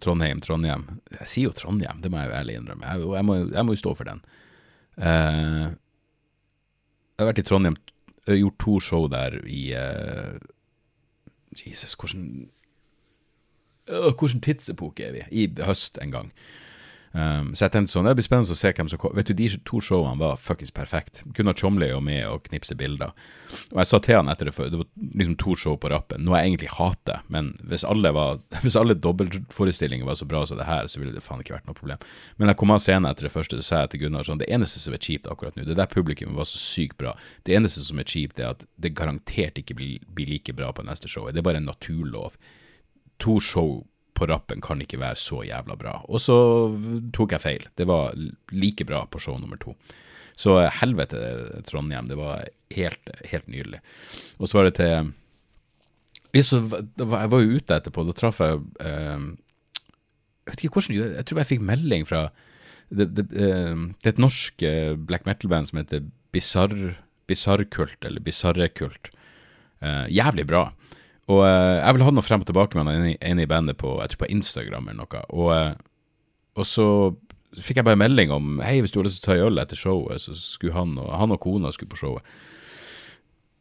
Trondheim, 0.00 0.40
Trondheim 0.44 0.84
Jeg 1.16 1.28
sier 1.28 1.48
jo 1.48 1.56
Trondheim, 1.56 2.00
det 2.02 2.10
må 2.12 2.20
jeg 2.20 2.30
jo 2.30 2.38
ærlig 2.38 2.56
innrømme. 2.60 2.86
Jeg, 2.86 3.08
jeg, 3.16 3.26
må, 3.28 3.36
jeg 3.48 3.66
må, 3.66 3.76
jo 3.76 3.82
stå 3.82 3.94
for 3.98 4.10
den. 4.10 4.20
jeg 5.00 5.74
har 7.20 7.30
vært 7.30 7.42
i 7.42 7.46
Trondheim, 7.48 7.76
gjort 8.30 8.58
to 8.62 8.78
show 8.84 9.08
der 9.10 9.40
i 9.48 9.72
Jesus, 11.56 11.96
hvordan 11.98 12.50
Hvilken 13.90 14.40
tidsepoke 14.44 15.02
er 15.02 15.12
vi? 15.16 15.22
I 15.34 15.62
høst 15.66 15.98
en 15.98 16.12
gang. 16.14 16.28
Um, 17.10 17.56
så 17.58 17.64
jeg 17.64 17.72
tenkte 17.74 17.90
sånn, 17.90 18.06
det 18.06 18.12
blir 18.20 18.22
spennende 18.22 18.54
å 18.54 18.58
se 18.58 18.70
hvem 18.70 18.88
som 18.90 18.98
kommer. 19.02 19.18
Vet 19.18 19.32
du, 19.32 19.34
De 19.34 19.48
to 19.66 19.80
showene 19.82 20.20
var 20.20 20.38
fuckings 20.38 20.70
perfekt. 20.70 21.24
Kunne 21.34 21.54
Chomley 21.58 21.88
Tjomli 21.90 21.94
og 21.96 22.04
med 22.06 22.22
og 22.28 22.44
knipse 22.46 22.76
bilder. 22.78 23.10
Og 23.72 23.80
jeg 23.80 23.90
sa 23.90 23.98
til 23.98 24.20
han 24.20 24.30
etter 24.30 24.46
det 24.46 24.54
før, 24.54 24.70
det 24.70 24.78
var 24.78 24.88
liksom 25.18 25.34
to 25.42 25.56
show 25.58 25.74
på 25.80 25.90
rappen, 25.90 26.22
noe 26.24 26.38
jeg 26.38 26.52
egentlig 26.52 26.70
hater. 26.76 27.24
Men 27.28 27.50
hvis 27.66 27.82
alle, 27.88 28.12
var, 28.14 28.38
hvis 28.64 28.78
alle 28.78 28.94
dobbeltforestillinger 28.94 30.06
var 30.06 30.20
så 30.20 30.28
bra 30.30 30.44
som 30.46 30.60
det 30.60 30.68
her, 30.70 30.86
så 30.86 31.02
ville 31.02 31.16
det 31.16 31.24
faen 31.26 31.42
ikke 31.42 31.56
vært 31.56 31.66
noe 31.66 31.78
problem. 31.78 32.06
Men 32.38 32.52
jeg 32.52 32.60
kom 32.62 32.74
av 32.76 32.82
scenen 32.84 33.10
etter 33.10 33.26
det 33.26 33.34
første, 33.34 33.58
så 33.58 33.66
sa 33.66 33.82
jeg 33.82 33.94
til 33.94 34.04
Gunnar 34.06 34.30
sånn, 34.30 34.42
det 34.42 34.50
eneste 34.52 34.82
som 34.82 34.94
er 34.94 35.02
kjipt 35.02 35.26
akkurat 35.30 35.58
nå, 35.58 35.66
det 35.66 35.78
der 35.80 35.90
publikummet 35.90 36.38
var 36.38 36.46
så 36.48 36.62
sykt 36.62 36.98
bra. 37.00 37.16
Det 37.48 37.58
eneste 37.58 37.82
som 37.86 37.98
er 37.98 38.06
kjipt, 38.06 38.38
er 38.38 38.54
at 38.54 38.66
det 38.78 38.94
garantert 38.94 39.58
ikke 39.58 39.78
blir, 39.82 39.98
blir 40.14 40.30
like 40.30 40.54
bra 40.54 40.70
på 40.70 40.86
neste 40.86 41.10
show. 41.10 41.26
Det 41.26 41.42
er 41.42 41.50
bare 41.50 41.58
en 41.58 41.70
naturlov. 41.72 42.38
To 43.20 43.40
show 43.42 43.80
på 44.20 44.28
rappen 44.28 44.60
kan 44.64 44.82
ikke 44.84 45.00
være 45.00 45.16
så 45.16 45.40
jævla 45.48 45.76
bra. 45.80 45.96
Og 46.12 46.20
så 46.20 46.36
tok 47.16 47.32
jeg 47.34 47.44
feil. 47.44 47.66
Det 47.80 47.86
var 47.88 48.12
like 48.52 48.84
bra 48.88 49.06
på 49.08 49.20
show 49.22 49.38
nummer 49.40 49.60
to. 49.60 49.74
Så 50.40 50.56
helvete, 50.80 51.20
Trondheim. 51.68 52.08
Det 52.08 52.18
var 52.18 52.44
helt, 52.76 53.10
helt 53.28 53.48
nydelig. 53.48 53.80
Og 54.38 54.48
så 54.48 54.58
var 54.58 54.68
det 54.68 54.76
til 54.78 55.12
Jeg 56.36 57.08
var 57.10 57.40
jo 57.40 57.56
ute 57.56 57.76
etterpå. 57.80 58.04
Da 58.06 58.16
traff 58.16 58.40
jeg 58.44 58.60
eh, 58.84 59.26
Jeg 60.46 60.52
vet 60.52 60.64
ikke 60.64 60.80
hvordan 60.80 61.00
Jeg 61.00 61.26
tror 61.26 61.42
jeg 61.42 61.50
fikk 61.54 61.66
melding 61.72 62.06
fra 62.08 62.28
Det, 62.88 63.08
det, 63.16 63.26
eh, 63.32 63.74
det 64.00 64.08
er 64.08 64.14
et 64.14 64.22
norsk 64.22 64.62
eh, 64.66 64.94
black 64.96 65.26
metal-band 65.28 65.70
som 65.70 65.80
heter 65.82 66.04
Bizarre 66.32 67.64
Kult, 67.70 68.00
eller 68.02 68.20
Bizarrekult. 68.20 69.10
Kult. 69.10 69.16
jævlig 70.10 70.44
bra. 70.46 70.64
Og 71.30 71.44
uh, 71.44 71.78
jeg 71.78 71.94
ville 71.94 72.06
ha 72.08 72.14
noe 72.14 72.26
frem 72.26 72.42
og 72.42 72.48
tilbake 72.48 72.78
med 72.78 72.90
han 72.90 73.10
ene 73.14 73.44
i 73.44 73.50
bandet 73.50 73.78
på, 73.78 73.94
jeg 74.02 74.12
tror 74.12 74.24
på 74.24 74.30
Instagram 74.34 74.90
eller 74.90 75.04
noe. 75.04 75.24
Og, 75.30 75.50
uh, 75.54 76.22
og, 76.58 76.66
så 76.66 76.86
fikk 77.60 77.80
jeg 77.80 77.86
bare 77.86 77.98
melding 77.98 78.32
om 78.34 78.58
Hei, 78.64 78.78
hvis 78.82 78.94
du 78.94 79.00
har 79.00 79.08
lyst 79.08 79.22
til 79.22 79.30
å 79.30 79.34
ta 79.34 79.38
en 79.38 79.50
øl 79.50 79.62
etter 79.62 79.78
showet, 79.78 80.24
så 80.24 80.34
skulle 80.38 80.74
han 80.76 80.96
og, 80.98 81.10
han 81.20 81.34
og 81.34 81.42
kona 81.42 81.72
skulle 81.74 81.92
på 81.92 82.00
showet. 82.02 82.26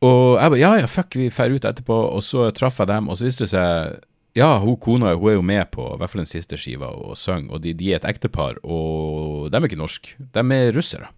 Og 0.05 0.39
jeg 0.39 0.53
bare 0.53 0.62
Ja, 0.62 0.75
ja, 0.79 0.89
fuck, 0.89 1.17
vi 1.19 1.29
drar 1.29 1.51
ut 1.51 1.65
etterpå. 1.67 1.97
Og 2.15 2.23
så 2.23 2.49
traff 2.55 2.79
jeg 2.79 2.89
dem, 2.91 3.10
og 3.10 3.19
så 3.19 3.27
viste 3.27 3.45
det 3.45 3.53
seg 3.53 3.99
Ja, 4.38 4.53
hun 4.63 4.77
kona 4.79 5.15
hun 5.17 5.32
er 5.32 5.39
jo 5.39 5.45
med 5.45 5.71
på 5.73 5.84
i 5.89 5.97
hvert 5.99 6.13
fall 6.13 6.23
den 6.23 6.29
siste 6.29 6.58
skiva 6.58 6.91
og 6.93 7.17
synger, 7.17 7.58
og 7.58 7.63
de, 7.65 7.73
de, 7.75 7.91
er 7.91 7.99
et 7.99 8.08
ektepar, 8.08 8.62
og 8.63 9.49
de 9.51 9.58
er 9.58 9.67
ikke 9.67 9.79
norske. 9.79 10.15
De 10.17 10.45
er 10.55 10.71
russere. 10.75 11.10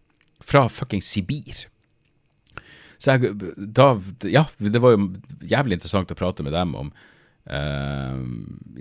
Fra 0.41 0.65
fucking 0.71 1.03
Sibir. 1.05 1.67
Så 3.01 3.15
jeg, 3.15 3.33
da, 3.57 3.95
ja, 4.29 4.45
det 4.61 4.81
var 4.81 4.93
jo 4.93 5.07
jævlig 5.41 5.79
interessant 5.79 6.11
å 6.13 6.17
prate 6.19 6.45
med 6.45 6.53
dem 6.53 6.75
om 6.77 6.91
uh, 7.49 8.19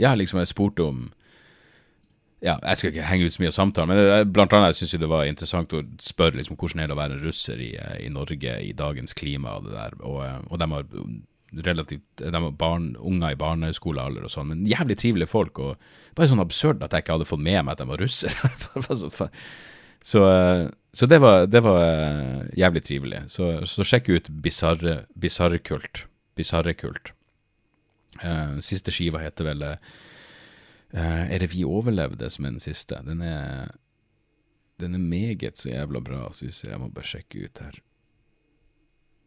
Ja, 0.00 0.12
liksom 0.18 0.42
jeg 0.42 0.50
spurte 0.52 0.84
om 0.84 1.06
ja, 2.44 2.58
Jeg 2.64 2.80
skal 2.80 2.92
ikke 2.92 3.08
henge 3.08 3.28
ut 3.28 3.34
så 3.34 3.42
mye 3.42 3.50
av 3.52 3.56
samtalen, 3.56 3.90
men 3.92 4.30
blant 4.32 4.54
annet 4.56 4.76
syns 4.76 4.94
jeg 4.94 5.02
det 5.02 5.10
var 5.12 5.26
interessant 5.28 5.74
å 5.76 5.82
spørre 6.00 6.38
liksom, 6.38 6.56
hvordan 6.60 6.80
er 6.80 6.88
det 6.88 6.96
å 6.96 7.00
være 7.00 7.18
en 7.18 7.26
russer 7.26 7.60
i, 7.60 7.74
i 8.00 8.08
Norge 8.12 8.54
i 8.64 8.70
dagens 8.76 9.12
klima 9.16 9.58
og 9.58 9.66
det 9.66 9.74
der. 9.74 9.98
Og, 10.00 10.22
og 10.48 10.62
de 10.62 10.68
har 10.72 10.86
relativt 11.50 12.22
De 12.22 12.30
har 12.32 12.52
barn, 12.56 12.94
unger 12.96 13.34
i 13.34 13.38
barneskolealder 13.38 14.24
og 14.24 14.32
sånn, 14.32 14.52
men 14.52 14.64
jævlig 14.70 14.96
trivelige 15.00 15.32
folk. 15.32 15.58
Og 15.60 16.16
bare 16.16 16.30
sånn 16.30 16.42
absurd 16.42 16.84
at 16.84 16.94
jeg 16.94 17.04
ikke 17.04 17.18
hadde 17.18 17.28
fått 17.28 17.44
med 17.44 17.60
meg 17.64 17.74
at 17.74 17.82
de 17.82 17.90
var 17.90 18.00
russere. 18.00 18.52
så, 20.02 20.22
så 20.92 21.06
det 21.06 21.20
var, 21.22 21.46
det 21.46 21.62
var 21.64 21.80
uh, 21.80 22.46
jævlig 22.56 22.82
trivelig. 22.86 23.24
Så, 23.32 23.50
så 23.68 23.86
sjekk 23.86 24.08
ut 24.08 24.30
Bisarrekult. 24.42 26.04
Bisarrekult. 26.38 27.12
Uh, 28.22 28.58
siste 28.64 28.92
skiva 28.92 29.20
heter 29.22 29.46
vel 29.52 29.62
uh, 29.64 29.76
Er 30.92 31.38
det 31.38 31.52
Vi 31.52 31.62
overlevde 31.64 32.30
som 32.32 32.48
er 32.48 32.56
den 32.56 32.64
siste? 32.64 32.98
Den 33.06 33.22
er, 33.22 33.70
den 34.80 34.96
er 34.96 35.04
meget 35.04 35.60
så 35.60 35.70
jævla 35.70 36.02
bra. 36.04 36.24
Så 36.32 36.68
jeg 36.68 36.80
må 36.80 36.88
bare 36.88 37.12
sjekke 37.12 37.46
ut 37.46 37.64
her 37.64 37.80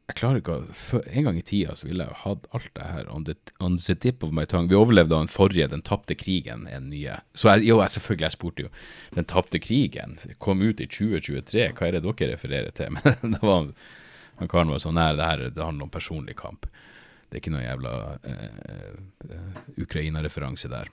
jeg 0.10 0.18
klarer 0.20 0.42
ikke 0.42 0.56
å 0.60 1.00
En 1.08 1.28
gang 1.30 1.38
i 1.40 1.46
tida 1.48 1.78
så 1.80 1.88
ville 1.88 2.04
jeg 2.04 2.12
jo 2.12 2.22
hatt 2.26 2.48
alt 2.52 2.72
det 2.76 2.88
her 2.92 3.10
on 3.10 3.24
the, 3.28 3.36
on 3.64 3.78
the 3.80 3.96
tip 3.96 4.24
of 4.24 4.34
my 4.36 4.44
tongue. 4.46 4.68
Vi 4.68 4.76
overlevde 4.76 5.16
den 5.16 5.32
forrige, 5.32 5.70
Den 5.72 5.82
tapte 5.82 6.16
krigen, 6.20 6.68
en 6.68 6.90
nye. 6.92 7.22
Så 7.34 7.50
jeg, 7.54 7.70
jo, 7.70 7.80
jeg 7.80 7.96
selvfølgelig, 7.96 8.26
jeg 8.28 8.36
spurte 8.36 8.66
jo. 8.66 8.72
Den 9.16 9.30
tapte 9.32 9.62
krigen 9.64 10.18
kom 10.44 10.62
ut 10.62 10.84
i 10.84 10.90
2023, 10.92 11.70
hva 11.78 11.88
er 11.88 11.96
det 11.96 12.04
dere 12.04 12.34
refererer 12.34 12.76
til? 12.76 12.92
Men 13.22 13.38
det 13.38 13.44
var 13.44 13.72
han 14.42 14.50
karen 14.50 14.72
var 14.74 14.82
sånn 14.82 14.98
Nei, 14.98 15.14
det 15.18 15.30
her 15.30 15.46
det 15.54 15.64
handler 15.64 15.88
om 15.88 15.94
personlig 15.94 16.36
kamp. 16.40 16.68
Det 17.30 17.38
er 17.38 17.42
ikke 17.42 17.54
noe 17.54 17.64
jævla 17.64 17.94
eh, 18.30 19.30
uh, 19.30 19.62
Ukraina-referanse 19.82 20.70
der. 20.70 20.90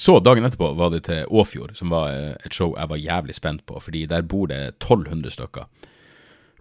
Så 0.00 0.16
dagen 0.24 0.46
etterpå 0.46 0.72
var 0.78 0.92
det 0.94 1.04
til 1.06 1.28
Åfjord, 1.28 1.74
som 1.78 1.92
var 1.92 2.12
eh, 2.12 2.32
et 2.46 2.56
show 2.56 2.72
jeg 2.72 2.90
var 2.90 3.00
jævlig 3.00 3.36
spent 3.36 3.64
på, 3.68 3.78
fordi 3.80 4.06
der 4.10 4.24
bor 4.26 4.48
det 4.50 4.60
1200 4.76 5.34
stykker. 5.36 5.90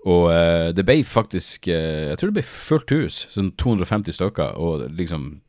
Og 0.03 0.27
uh, 0.31 0.69
det 0.75 0.83
ble 0.83 0.97
faktisk 1.07 1.69
uh, 1.71 2.09
Jeg 2.11 2.19
tror 2.19 2.31
det 2.31 2.41
ble 2.41 2.47
fullt 2.47 2.91
hus, 2.91 3.21
sånn 3.31 3.53
250 3.59 4.17
stykker. 4.17 4.59
Og 4.59 4.87
liksom 4.91 5.41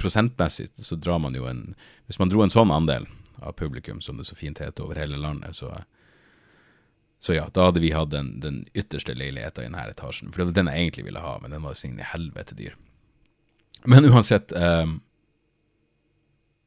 prosentmessig 0.00 0.68
så 0.82 0.98
drar 0.98 1.20
man 1.22 1.36
jo 1.38 1.46
en 1.48 1.72
Hvis 2.10 2.18
man 2.20 2.32
dro 2.32 2.42
en 2.44 2.52
sånn 2.52 2.74
andel 2.74 3.08
av 3.42 3.56
publikum, 3.58 4.02
som 4.04 4.18
det 4.18 4.28
så 4.28 4.36
fint 4.38 4.60
heter, 4.62 4.84
over 4.84 5.00
hele 5.00 5.18
landet, 5.18 5.56
så 5.56 5.72
så 7.22 7.36
ja, 7.36 7.44
da 7.54 7.68
hadde 7.68 7.78
vi 7.78 7.92
hatt 7.94 8.10
den, 8.10 8.40
den 8.42 8.64
ytterste 8.74 9.14
leiligheta 9.14 9.62
i 9.62 9.68
denne 9.68 9.84
etasjen. 9.86 10.32
For 10.32 10.42
det 10.42 10.48
var 10.48 10.56
den 10.56 10.70
jeg 10.72 10.80
egentlig 10.80 11.04
ville 11.06 11.20
ha, 11.22 11.36
men 11.38 11.52
den 11.54 11.62
var 11.62 11.76
sin 11.78 12.00
helvete 12.02 12.56
dyr. 12.58 12.72
Men 13.86 14.08
uansett 14.10 14.50
um, 14.50 14.96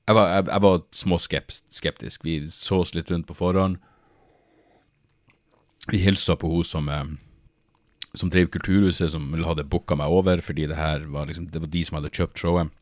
jeg, 0.08 0.16
var, 0.16 0.30
jeg, 0.32 0.46
jeg 0.48 0.64
var 0.64 0.80
småskeptisk. 0.96 2.24
Vi 2.24 2.38
så 2.56 2.80
oss 2.86 2.96
litt 2.96 3.12
rundt 3.12 3.28
på 3.28 3.36
forhånd. 3.36 3.82
Vi 5.92 6.00
hilsa 6.06 6.38
på 6.40 6.54
hun 6.54 6.64
som 6.64 6.88
um, 6.88 7.18
som 8.20 8.32
drev 8.32 8.50
Kulturhuset, 8.54 9.12
som 9.14 9.28
hadde 9.46 9.68
booka 9.70 9.98
meg 10.00 10.14
over, 10.14 10.42
fordi 10.44 10.68
det 10.72 10.80
her 10.80 11.06
var, 11.12 11.30
liksom, 11.30 11.50
det 11.52 11.62
var 11.64 11.72
de 11.72 11.84
som 11.88 12.00
hadde 12.00 12.14
kjøpt 12.16 12.42
showet. 12.42 12.74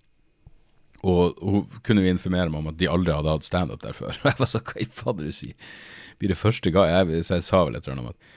Og 1.03 1.39
hun 1.43 1.81
kunne 1.83 2.05
jo 2.05 2.13
informere 2.13 2.47
meg 2.51 2.61
om 2.61 2.69
at 2.71 2.79
de 2.79 2.87
aldri 2.87 3.15
hadde 3.15 3.33
hatt 3.33 3.47
standup 3.47 3.81
der 3.83 3.97
før. 3.97 4.15
Og 4.21 4.27
jeg 4.31 4.39
var 4.39 4.51
sånn, 4.53 4.65
hva 4.69 4.79
i 4.79 4.87
fader 4.87 5.27
du 5.27 5.35
sier? 5.35 5.75
Blir 6.21 6.31
det 6.31 6.39
første 6.39 6.71
gang 6.71 6.91
jeg, 6.91 7.25
Så 7.27 7.39
jeg 7.39 7.47
sa 7.49 7.63
vel 7.65 7.75
et 7.75 7.83
eller 7.83 7.97
annet 7.97 8.07
om 8.07 8.13
at 8.13 8.31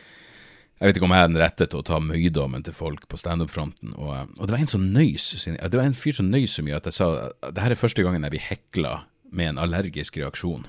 jeg 0.76 0.90
vet 0.90 0.98
ikke 0.98 1.06
om 1.06 1.12
jeg 1.14 1.24
er 1.24 1.30
den 1.30 1.40
rette 1.40 1.66
til 1.72 1.80
å 1.80 1.84
ta 1.88 1.98
møydommen 2.04 2.64
til 2.66 2.74
folk 2.76 3.06
på 3.08 3.16
standup-fronten. 3.16 3.94
Og, 3.96 4.10
og, 4.36 4.42
det 4.42 4.52
var 4.52 4.60
en 4.60 4.68
som 4.68 4.82
nøys 4.92 5.30
Det 5.46 5.72
var 5.72 5.86
en 5.86 5.96
fyr 5.96 6.18
som 6.18 6.28
nøys 6.28 6.58
så 6.58 6.64
mye 6.66 6.76
at 6.76 6.88
jeg 6.90 6.98
sa 6.98 7.06
det 7.46 7.62
her 7.64 7.72
er 7.72 7.80
første 7.80 8.04
gangen 8.04 8.26
jeg 8.26 8.34
blir 8.34 8.44
hekla 8.44 8.92
med 9.32 9.54
en 9.54 9.62
allergisk 9.62 10.18
reaksjon. 10.20 10.66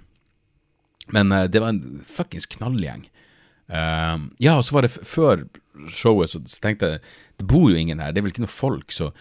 Men 1.11 1.31
uh, 1.35 1.43
det 1.51 1.59
var 1.59 1.75
en 1.75 1.99
fuckings 2.07 2.47
knallgjeng. 2.55 3.03
Uh, 3.67 4.29
ja, 4.39 4.55
og 4.55 4.63
så 4.63 4.77
var 4.77 4.85
det 4.85 4.93
før 4.95 5.43
showet, 5.91 6.31
så 6.31 6.41
tenkte 6.63 6.93
jeg 6.93 7.01
det 7.37 7.47
bor 7.49 7.67
jo 7.69 7.77
ingen 7.77 7.99
her, 8.01 8.13
det 8.13 8.21
er 8.21 8.25
vel 8.25 8.33
ikke 8.33 8.45
noe 8.45 8.51
folk, 8.51 8.93
så, 8.95 9.11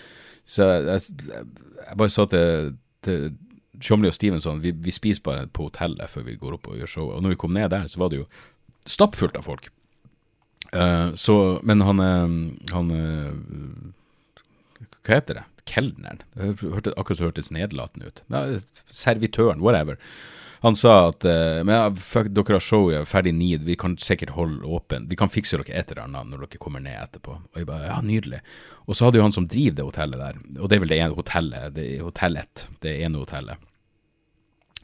så 0.48 0.68
jeg, 0.87 1.16
jeg, 1.26 1.96
bare 1.98 2.12
sa 2.14 2.24
til, 2.30 2.76
til 3.04 3.26
Tjomli 3.82 4.09
og 4.09 4.14
Stevenson 4.16 4.62
vi, 4.64 4.72
vi 4.72 4.94
spiser 4.94 5.24
bare 5.26 5.48
på 5.52 5.66
hotellet 5.68 6.09
før 6.09 6.24
vi 6.30 6.38
går 6.40 6.56
opp 6.56 6.70
og 6.70 6.78
gjør 6.80 6.92
showet. 6.92 7.16
Og 7.18 7.24
når 7.24 7.35
vi 7.35 7.40
kom 7.42 7.52
ned 7.52 7.68
der, 7.74 7.90
så 7.92 8.00
var 8.00 8.12
det 8.12 8.22
jo 8.22 8.28
stappfullt 8.88 9.37
av 9.37 9.44
folk. 9.44 9.68
Uh, 10.72 11.12
så, 11.18 11.37
men 11.66 11.85
han, 11.85 12.00
han 12.72 12.88
Hva 15.04 15.18
heter 15.18 15.42
det? 15.42 15.44
Kelneren? 15.66 16.22
Akkurat 16.38 17.18
så 17.18 17.26
hørtes 17.26 17.52
nedlatende 17.54 18.09
ut. 18.09 18.82
Servitøren, 18.87 19.61
whatever. 19.61 19.98
Han 20.66 20.74
sa 20.74 20.94
at 21.12 21.22
uh, 21.22 21.61
men 21.66 21.98
fuck, 22.02 22.26
dere 22.35 22.57
har 22.57 22.64
showet 22.64 23.07
ferdig 23.07 23.31
nid, 23.37 23.62
vi 23.68 23.76
kan 23.79 23.94
sikkert 24.02 24.33
holde 24.35 24.66
åpen. 24.66 25.05
Vi 25.07 25.18
kan 25.18 25.31
fikse 25.31 25.61
dere 25.61 25.76
et 25.79 25.92
eller 25.92 26.09
annet 26.09 26.33
når 26.33 26.42
dere 26.42 26.62
kommer 26.62 26.83
ned 26.83 26.98
etterpå. 26.98 27.37
Og 27.38 27.61
jeg 27.61 27.68
bare 27.68 27.87
ja, 27.87 28.00
nydelig. 28.02 28.40
Og 28.87 28.98
så 28.98 29.07
hadde 29.07 29.20
jo 29.20 29.29
han 29.29 29.37
som 29.37 29.46
driver 29.50 29.79
det 29.79 29.87
hotellet 29.87 30.24
der, 30.24 30.40
og 30.59 30.66
det 30.66 30.76
er 30.79 30.83
vel 30.83 30.90
det 30.94 30.98
ene 30.98 31.18
hotellet, 31.20 31.76
det 31.76 31.87
er 31.92 32.02
hotellet, 32.07 32.66
det 32.83 32.96
ene 33.07 33.22
hotellet 33.22 33.62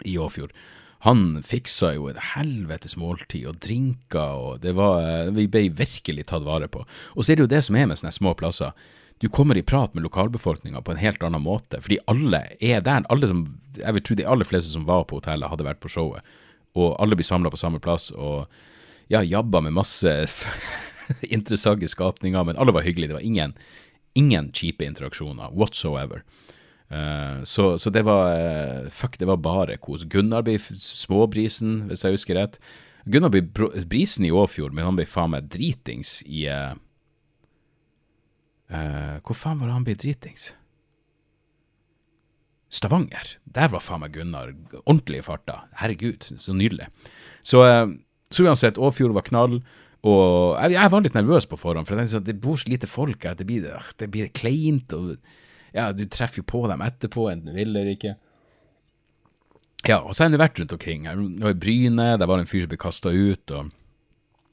i 0.06 0.14
Åfjord. 0.18 0.54
Han 1.02 1.42
fiksa 1.42 1.96
jo 1.96 2.06
et 2.10 2.20
helvetes 2.36 2.94
måltid 2.98 3.48
og 3.50 3.58
drinker, 3.64 4.38
og 4.38 4.62
det 4.62 4.76
var 4.78 5.00
eh, 5.02 5.32
Vi 5.34 5.48
ble 5.50 5.64
virkelig 5.74 6.28
tatt 6.30 6.46
vare 6.46 6.70
på. 6.70 6.84
Og 7.16 7.24
så 7.24 7.32
er 7.32 7.40
det 7.40 7.48
jo 7.48 7.54
det 7.56 7.62
som 7.66 7.78
er 7.78 7.88
med 7.90 7.98
sånne 7.98 8.14
små 8.14 8.36
plasser 8.38 8.70
du 9.22 9.28
kommer 9.28 9.56
i 9.56 9.62
prat 9.62 9.94
med 9.94 10.02
lokalbefolkninga 10.02 10.80
på 10.82 10.90
en 10.92 10.98
helt 10.98 11.22
annen 11.22 11.44
måte, 11.44 11.78
fordi 11.78 12.00
alle 12.10 12.40
er 12.58 12.80
der. 12.82 13.04
Alle 13.06 13.28
som, 13.30 13.44
jeg 13.76 13.94
vil 13.94 14.02
tro 14.02 14.16
de 14.18 14.26
aller 14.26 14.48
fleste 14.48 14.72
som 14.74 14.88
var 14.88 15.04
på 15.06 15.20
hotellet, 15.20 15.46
hadde 15.46 15.66
vært 15.68 15.78
på 15.78 15.90
showet, 15.94 16.26
og 16.74 16.96
alle 16.98 17.14
blir 17.14 17.28
samla 17.28 17.52
på 17.52 17.60
samme 17.60 17.78
plass, 17.84 18.08
og 18.10 18.50
ja, 19.12 19.22
jabba 19.22 19.62
med 19.62 19.76
masse 19.78 20.16
interessante 21.36 21.86
skapninger, 21.86 22.50
men 22.50 22.58
alle 22.58 22.74
var 22.74 22.82
hyggelige. 22.82 23.12
Det 23.12 23.20
var 23.20 23.28
ingen, 23.30 23.54
ingen 24.18 24.50
kjipe 24.50 24.90
interaksjoner 24.90 25.54
whatsoever. 25.54 26.26
Uh, 26.90 27.46
så, 27.46 27.76
så, 27.78 27.94
det 27.94 28.02
var 28.04 28.34
uh, 28.34 28.90
Fuck, 28.90 29.20
det 29.22 29.30
var 29.30 29.38
bare 29.38 29.78
kos. 29.78 30.02
Gunnar 30.02 30.42
ble 30.42 30.58
småbrisen, 30.58 31.84
hvis 31.92 32.02
jeg 32.02 32.18
husker 32.18 32.42
rett. 32.42 32.58
Gunnar 33.06 33.30
ble 33.30 33.46
brisen 33.86 34.26
i 34.26 34.34
Åfjord, 34.34 34.74
men 34.74 34.90
han 34.90 34.98
ble 34.98 35.06
faen 35.06 35.36
meg 35.36 35.46
dritings 35.54 36.24
i 36.26 36.48
uh, 36.50 36.74
Uh, 38.70 39.18
hvor 39.26 39.36
faen 39.36 39.60
var 39.60 39.68
det 39.68 39.76
han 39.76 39.86
ble 39.86 39.96
dritings? 39.98 40.52
Stavanger. 42.72 43.34
Der 43.44 43.68
var 43.72 43.84
faen 43.84 44.00
meg 44.04 44.14
Gunnar 44.14 44.54
ordentlig 44.84 45.20
i 45.20 45.26
farta. 45.26 45.64
Herregud, 45.80 46.30
så 46.40 46.54
nydelig. 46.56 46.88
Så, 47.44 47.64
uh, 47.64 47.92
så 48.32 48.46
uansett, 48.46 48.80
Åfjord 48.80 49.16
var 49.18 49.26
knall. 49.28 49.60
Og 50.02 50.56
jeg, 50.58 50.74
jeg, 50.74 50.90
var 50.90 51.04
litt 51.04 51.14
nervøs 51.14 51.46
på 51.46 51.58
forhånd, 51.60 51.86
for 51.86 51.94
jeg 51.94 52.08
tenkte 52.08 52.22
at 52.24 52.30
det 52.30 52.40
bor 52.42 52.58
så 52.58 52.72
lite 52.72 52.90
folk 52.90 53.26
her. 53.28 53.36
Det 53.38 53.46
blir, 53.46 53.68
det 54.02 54.10
blir 54.10 54.32
kleint. 54.34 54.94
og 54.96 55.16
ja, 55.76 55.92
Du 55.94 56.06
treffer 56.10 56.42
jo 56.42 56.48
på 56.48 56.64
dem 56.70 56.82
etterpå, 56.82 57.28
enten 57.30 57.52
du 57.52 57.58
vil 57.58 57.70
eller 57.70 57.92
ikke. 57.92 58.16
Ja, 59.88 59.98
og 59.98 60.14
så 60.14 60.24
har 60.24 60.30
jeg 60.30 60.42
vært 60.42 60.58
rundt 60.60 60.74
omkring. 60.76 61.06
Jeg 61.10 61.30
var 61.42 61.54
i 61.54 61.58
Bryne, 61.58 62.08
der 62.18 62.28
var 62.30 62.38
det 62.38 62.46
en 62.46 62.50
fyr 62.50 62.64
som 62.64 62.70
ble 62.70 62.80
kasta 62.82 63.10
ut. 63.10 63.50
og 63.50 63.70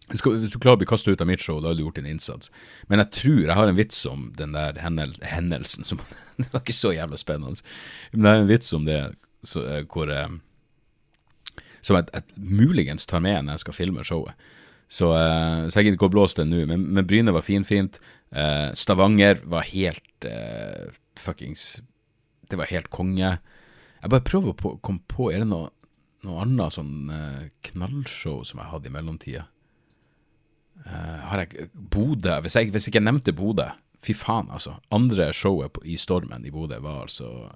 hvis 0.09 0.53
du 0.53 0.57
klarer 0.57 0.77
å 0.77 0.81
bli 0.81 0.89
kastet 0.89 1.13
ut 1.13 1.21
av 1.21 1.29
mitt 1.29 1.43
show, 1.43 1.59
da 1.61 1.69
har 1.69 1.77
du 1.77 1.83
gjort 1.83 1.99
en 2.01 2.09
innsats. 2.09 2.49
Men 2.89 3.03
jeg 3.03 3.11
tror 3.19 3.41
jeg 3.43 3.57
har 3.59 3.69
en 3.69 3.77
vits 3.77 3.99
om 4.09 4.29
den 4.37 4.55
der 4.57 4.79
hendel, 4.81 5.13
hendelsen 5.21 5.85
som 5.85 6.01
Det 6.39 6.47
var 6.53 6.63
ikke 6.63 6.75
så 6.75 6.93
jævla 6.95 7.19
spennende. 7.19 7.61
Men 8.13 8.25
det 8.25 8.31
er 8.31 8.43
en 8.43 8.49
vits 8.49 8.73
om 8.73 8.85
det 8.87 8.99
så, 9.45 9.63
eh, 9.67 9.83
hvor 9.87 10.11
eh, 10.11 10.29
Som 11.81 11.99
jeg, 11.99 12.09
jeg, 12.13 12.23
muligens 12.35 13.05
tar 13.05 13.21
med 13.23 13.45
når 13.45 13.57
jeg 13.57 13.65
skal 13.65 13.77
filme 13.77 14.03
showet. 14.03 14.49
Så, 14.89 15.11
eh, 15.13 15.67
så 15.69 15.79
jeg 15.79 15.89
gidder 15.89 15.99
ikke 15.99 16.09
å 16.09 16.15
blåse 16.17 16.39
den 16.41 16.51
nå. 16.51 16.63
Men, 16.67 16.87
men 16.95 17.07
Bryne 17.07 17.35
var 17.35 17.45
finfint. 17.45 18.01
Eh, 18.31 18.71
Stavanger 18.73 19.41
var 19.49 19.65
helt 19.71 20.25
uh, 20.25 20.91
fuckings 21.17 21.79
Det 22.49 22.59
var 22.59 22.69
helt 22.69 22.89
konge. 22.93 23.37
Jeg 23.99 24.11
bare 24.13 24.25
prøver 24.25 24.53
å 24.53 24.75
komme 24.85 25.01
på 25.09 25.31
Er 25.33 25.41
det 25.41 25.47
noe, 25.49 25.71
noe 26.27 26.43
annet 26.43 26.75
sånn 26.75 27.09
uh, 27.09 27.47
knallshow 27.71 28.43
som 28.45 28.61
jeg 28.61 28.69
hadde 28.73 28.91
i 28.91 28.93
mellomtida? 28.93 29.47
Uh, 30.85 31.19
har 31.29 31.43
jeg 31.43 31.69
Bodø 31.73 32.39
hvis, 32.41 32.55
hvis 32.55 32.87
jeg 32.87 32.93
ikke 32.93 33.03
nevnte 33.03 33.35
Bodø 33.35 33.67
Fy 33.99 34.13
faen, 34.15 34.47
altså. 34.55 34.77
Andre 34.95 35.33
showet 35.35 35.73
på, 35.75 35.81
i 35.83 35.97
Stormen 35.99 36.45
i 36.47 36.51
Bodø 36.55 36.77
var 36.79 37.01
altså 37.01 37.49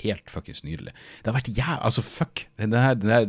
helt 0.00 0.30
fuckings 0.30 0.64
nydelig. 0.66 0.90
Det 1.22 1.30
har 1.30 1.36
vært 1.36 1.52
jævlig 1.54 1.84
Altså, 1.86 2.02
fuck. 2.02 2.46
Den 2.58 2.74
her, 2.74 2.96
den 2.98 3.12
her, 3.14 3.28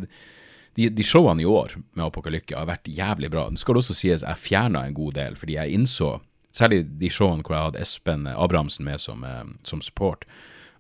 de, 0.76 0.90
de, 0.90 1.06
showene 1.06 1.44
i 1.44 1.46
år 1.46 1.76
med 1.94 2.08
Apokalykke 2.08 2.58
har 2.58 2.66
vært 2.70 2.90
jævlig 2.90 3.30
bra. 3.32 3.46
Det 3.50 3.62
skal 3.62 3.78
også 3.78 3.96
sies 3.96 4.26
jeg 4.26 4.42
fjerna 4.42 4.86
en 4.86 4.98
god 4.98 5.14
del, 5.20 5.38
fordi 5.40 5.60
jeg 5.60 5.78
innså, 5.78 6.16
særlig 6.56 6.84
de 7.00 7.12
showene 7.14 7.46
hvor 7.46 7.56
jeg 7.56 7.70
hadde 7.70 7.86
Espen 7.86 8.28
Abrahamsen 8.34 8.88
med 8.88 9.04
som, 9.04 9.24
eh, 9.24 9.46
som 9.64 9.84
support, 9.86 10.26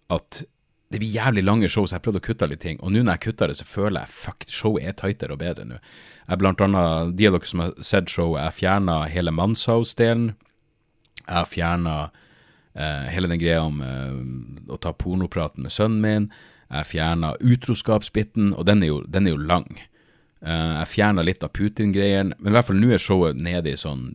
at 0.09 0.43
det 0.93 0.99
blir 1.01 1.09
jævlig 1.09 1.43
lange 1.43 1.69
show, 1.71 1.87
så 1.87 1.97
jeg 1.97 2.05
prøvde 2.05 2.21
å 2.21 2.25
kutte 2.25 2.47
litt 2.49 2.61
ting. 2.61 2.77
Og 2.81 2.93
nå 2.93 3.01
når 3.01 3.17
jeg 3.17 3.23
kutter 3.29 3.49
det, 3.49 3.57
så 3.57 3.65
føler 3.67 4.03
jeg 4.03 4.13
fuck, 4.13 4.45
showet 4.53 4.85
er 4.85 4.97
tightere 4.99 5.33
og 5.33 5.41
bedre 5.41 5.65
nå. 5.65 5.79
Jeg 6.25 6.41
blant 6.41 6.61
annet, 6.61 7.15
De 7.17 7.27
av 7.27 7.37
dere 7.37 7.49
som 7.49 7.63
har 7.63 7.73
sett 7.81 8.11
showet, 8.11 8.43
jeg 8.43 8.59
fjerna 8.61 8.99
hele 9.09 9.33
Manshaus-delen. 9.33 10.35
Jeg 11.25 11.49
fjerna 11.49 11.95
eh, 12.77 13.09
hele 13.13 13.31
den 13.31 13.41
greia 13.41 13.65
om 13.65 13.81
eh, 13.81 14.71
å 14.73 14.77
ta 14.81 14.93
pornopraten 14.93 15.65
med 15.65 15.73
sønnen 15.73 16.05
min. 16.05 16.29
Jeg 16.69 16.89
fjerna 16.93 17.33
utroskapsbiten, 17.41 18.53
og 18.53 18.65
den 18.69 18.85
er 18.85 18.93
jo, 18.93 19.01
den 19.09 19.27
er 19.27 19.35
jo 19.35 19.41
lang. 19.41 19.67
Eh, 20.45 20.71
jeg 20.83 20.91
fjerna 20.93 21.25
litt 21.25 21.43
av 21.45 21.53
Putin-greiene, 21.57 22.37
men 22.37 22.51
i 22.51 22.55
hvert 22.55 22.69
fall 22.69 22.81
nå 22.81 22.93
er 22.93 23.01
showet 23.01 23.41
nede 23.41 23.73
i 23.73 23.79
sånn 23.79 24.11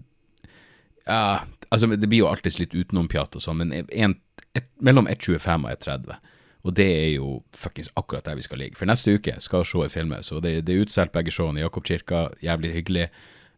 Ja, 1.09 1.41
altså 1.71 1.89
det 1.91 2.07
blir 2.07 2.23
jo 2.23 2.29
alltids 2.31 2.61
litt 2.61 2.75
utenompjat 2.77 3.35
og 3.35 3.43
sånn, 3.43 3.63
men 3.63 3.73
en, 3.75 4.21
et, 4.55 4.69
mellom 4.79 5.09
1,25 5.11 5.67
og 5.67 5.73
1,30. 5.73 6.37
Og 6.63 6.77
det 6.77 6.87
er 6.87 7.11
jo 7.15 7.41
fuckings 7.57 7.91
akkurat 7.97 8.27
der 8.27 8.37
vi 8.37 8.45
skal 8.45 8.61
ligge. 8.61 8.77
For 8.77 8.89
neste 8.89 9.15
uke 9.17 9.37
skal 9.41 9.65
showet 9.65 9.93
filmes, 9.95 10.33
og 10.33 10.43
det, 10.45 10.67
det 10.67 10.75
er 10.75 10.85
utsolgt 10.85 11.15
begge 11.15 11.33
showene 11.33 11.61
i 11.61 11.65
Jakobkirka. 11.65 12.27
Jævlig 12.45 12.73
hyggelig. 12.75 13.07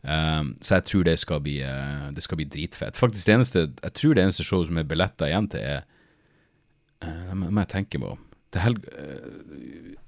Um, 0.03 0.57
så 0.63 0.81
jeg 0.81 0.85
tror 0.91 1.03
det 1.07 1.19
skal, 1.23 1.41
bli, 1.43 1.61
uh, 1.63 2.11
det 2.15 2.23
skal 2.23 2.39
bli 2.41 2.47
dritfett. 2.51 2.99
Faktisk 2.99 3.27
det 3.27 3.35
eneste 3.35 3.61
Jeg 3.71 3.93
tror 3.95 4.15
det 4.15 4.23
eneste 4.25 4.47
showet 4.47 4.71
som 4.71 4.79
er 4.79 4.87
billetter 4.87 5.31
igjen 5.31 5.51
til, 5.51 5.61
er 5.63 5.83
uh, 7.07 7.35
må 7.35 7.61
jeg 7.61 7.75
tenke 7.75 8.03
på. 8.03 8.17
Til 8.53 8.67
helg... 8.67 8.87
Uh, 8.95 9.99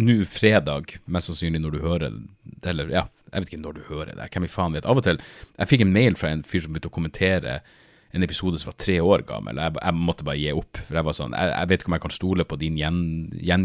Nå 0.00 0.22
fredag, 0.24 0.94
mest 1.04 1.28
sannsynlig 1.28 1.60
når 1.60 1.74
du 1.74 1.82
hører 1.82 2.14
det, 2.14 2.70
eller 2.70 2.88
ja, 2.88 3.02
jeg 3.28 3.42
vet 3.42 3.50
ikke 3.50 3.60
når 3.60 3.74
du 3.76 3.80
hører 3.90 4.14
det, 4.16 4.28
hvem 4.32 4.46
i 4.46 4.48
faen 4.48 4.72
vet. 4.72 4.86
Av 4.88 4.96
og 4.96 5.04
til 5.04 5.18
Jeg 5.58 5.68
fikk 5.68 5.84
en 5.84 5.92
mail 5.92 6.16
fra 6.16 6.30
en 6.32 6.44
fyr 6.48 6.64
som 6.64 6.72
begynte 6.72 6.88
å 6.88 6.94
kommentere 6.94 7.58
en 8.12 8.22
episode 8.22 8.58
som 8.60 8.68
var 8.68 8.76
tre 8.76 8.98
år 9.00 9.24
gammel. 9.28 9.56
Jeg, 9.56 9.72
jeg 9.78 9.96
måtte 9.96 10.26
bare 10.26 10.36
gi 10.36 10.52
opp. 10.52 10.76
For 10.84 10.98
jeg 10.98 11.06
var 11.06 11.16
sånn, 11.16 11.36
jeg, 11.36 11.52
jeg 11.54 11.70
vet 11.70 11.82
ikke 11.82 11.90
om 11.90 11.96
jeg 11.96 12.04
kan 12.04 12.14
stole 12.14 12.46
på 12.48 12.58
din 12.60 12.76
gjen, 12.76 13.00
gjen, 13.40 13.64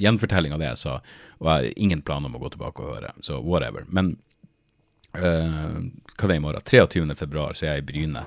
gjenfortelling 0.00 0.56
av 0.56 0.62
det 0.62 0.70
jeg 0.70 0.80
sa, 0.80 0.96
og 1.40 1.44
jeg 1.44 1.52
har 1.52 1.84
ingen 1.84 2.00
planer 2.06 2.30
om 2.30 2.38
å 2.38 2.40
gå 2.40 2.52
tilbake 2.54 2.84
og 2.84 2.94
høre. 2.94 3.12
Så 3.26 3.36
whatever. 3.44 3.84
Men 3.92 4.14
uh, 5.18 5.76
hva 6.16 6.24
er 6.24 6.32
det 6.32 6.38
i 6.40 6.44
morgen? 6.46 6.66
23. 6.72 7.04
februar 7.20 7.52
så 7.58 7.66
er 7.66 7.76
jeg 7.76 7.84
i 7.84 7.88
Bryne. 7.92 8.24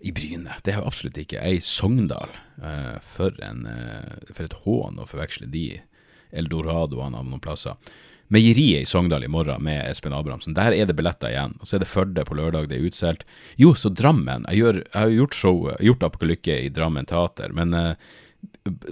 I 0.00 0.14
Bryne? 0.16 0.56
Det 0.64 0.72
er 0.72 0.80
jeg 0.80 0.88
absolutt 0.88 1.20
ikke. 1.20 1.36
Jeg 1.36 1.58
er 1.58 1.60
i 1.60 1.66
Sogndal. 1.68 2.32
Uh, 2.56 2.96
for, 3.04 3.36
en, 3.44 3.66
uh, 3.68 4.32
for 4.32 4.48
et 4.48 4.58
hån 4.64 4.96
å 4.96 5.08
forveksle 5.12 5.50
de 5.52 5.66
eldoradoene 6.32 7.20
av 7.20 7.28
noen 7.28 7.44
plasser. 7.44 7.76
Meieriet 8.32 8.82
i 8.82 8.86
Sogndal 8.88 9.24
i 9.24 9.28
morgen 9.28 9.60
med 9.62 9.90
Espen 9.90 10.14
Abrahamsen. 10.16 10.54
Der 10.56 10.72
er 10.72 10.86
det 10.88 10.94
billetter 10.96 11.28
igjen. 11.28 11.52
Og 11.60 11.68
så 11.68 11.76
er 11.76 11.82
det 11.82 11.90
Førde 11.90 12.22
på 12.24 12.36
lørdag, 12.38 12.70
det 12.70 12.78
er 12.78 12.86
utsolgt. 12.88 13.26
Jo, 13.60 13.74
så 13.76 13.90
Drammen. 13.92 14.46
Jeg, 14.48 14.62
gjør, 14.62 14.78
jeg 14.80 14.96
har 14.96 15.10
gjort 15.12 15.36
show, 15.36 15.58
gjort 15.76 16.06
Apokalykke 16.06 16.54
i 16.62 16.70
Drammen 16.72 17.08
teater, 17.10 17.52
men 17.52 17.76
uh, 17.76 17.90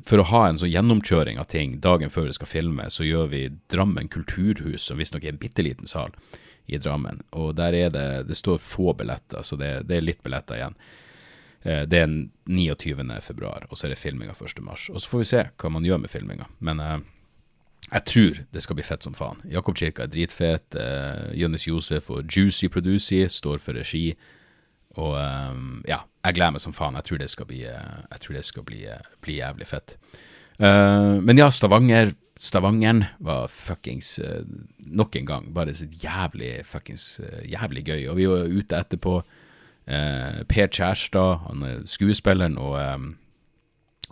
for 0.05 0.21
å 0.21 0.27
ha 0.29 0.43
en 0.47 0.59
sånn 0.61 0.69
gjennomkjøring 0.69 1.41
av 1.41 1.49
ting 1.49 1.79
dagen 1.81 2.13
før 2.13 2.29
vi 2.29 2.35
skal 2.37 2.51
filme, 2.51 2.85
så 2.93 3.07
gjør 3.07 3.31
vi 3.33 3.41
Drammen 3.73 4.11
kulturhus, 4.13 4.85
som 4.85 5.01
visstnok 5.01 5.25
er 5.25 5.33
en 5.33 5.41
bitte 5.41 5.65
liten 5.65 5.89
sal 5.89 6.13
i 6.69 6.77
Drammen. 6.77 7.23
Og 7.33 7.55
der 7.57 7.79
er 7.79 7.95
det 7.95 8.09
Det 8.29 8.37
står 8.37 8.61
få 8.61 8.93
billetter, 8.99 9.41
så 9.41 9.57
det, 9.57 9.87
det 9.89 9.97
er 9.97 10.05
litt 10.05 10.21
billetter 10.27 10.59
igjen. 10.59 10.77
Uh, 11.65 11.87
det 11.89 12.03
er 12.03 12.13
29. 12.45 13.09
februar, 13.25 13.65
og 13.71 13.81
så 13.81 13.89
er 13.89 13.95
det 13.95 14.03
filminga 14.05 14.37
1. 14.37 14.61
mars. 14.69 14.91
Og 14.93 15.01
så 15.01 15.15
får 15.15 15.25
vi 15.25 15.31
se 15.33 15.47
hva 15.57 15.73
man 15.73 15.89
gjør 15.89 16.05
med 16.05 16.13
filminga. 16.13 16.51
Men 16.61 16.85
uh, 16.85 16.99
jeg 17.91 18.05
tror 18.07 18.39
det 18.55 18.63
skal 18.63 18.79
bli 18.79 18.87
fett 18.87 19.03
som 19.03 19.17
faen. 19.17 19.41
Jakob 19.51 19.75
Kirka 19.79 20.05
er 20.05 20.13
dritfet. 20.13 20.77
Uh, 20.77 21.33
Jonis 21.35 21.67
Josef 21.67 22.11
og 22.11 22.29
Juicy 22.31 22.71
Producy 22.71 23.25
står 23.27 23.59
for 23.59 23.75
regi. 23.75 24.13
Og 25.01 25.17
um, 25.19 25.81
ja, 25.89 26.05
jeg 26.27 26.37
gleder 26.39 26.55
meg 26.55 26.63
som 26.63 26.75
faen. 26.77 26.99
Jeg 27.01 27.09
tror 27.09 27.23
det 27.23 27.31
skal 27.33 27.49
bli, 27.51 27.65
tror 28.23 28.39
det 28.39 28.45
skal 28.47 28.67
bli, 28.67 28.85
uh, 28.87 29.15
bli 29.25 29.41
jævlig 29.41 29.67
fett. 29.71 29.97
Uh, 30.61 31.19
men 31.19 31.41
ja, 31.41 31.51
Stavanger 31.51 32.15
Stavangeren 32.41 33.03
var 33.21 33.51
fuckings 33.53 34.15
nok 34.79 35.17
en 35.19 35.27
gang 35.29 35.49
bare 35.53 35.75
så 35.77 35.85
jævlig 35.85 36.63
fuckings 36.65 37.19
jævlig 37.45 37.83
gøy. 37.85 38.07
Og 38.09 38.17
vi 38.17 38.29
var 38.31 38.49
ute 38.49 38.79
etterpå. 38.79 39.19
Per 39.85 40.71
Kjærstad, 40.73 41.43
han 41.45 41.67
er 41.67 41.83
skuespilleren 41.85 42.57
og 42.57 42.79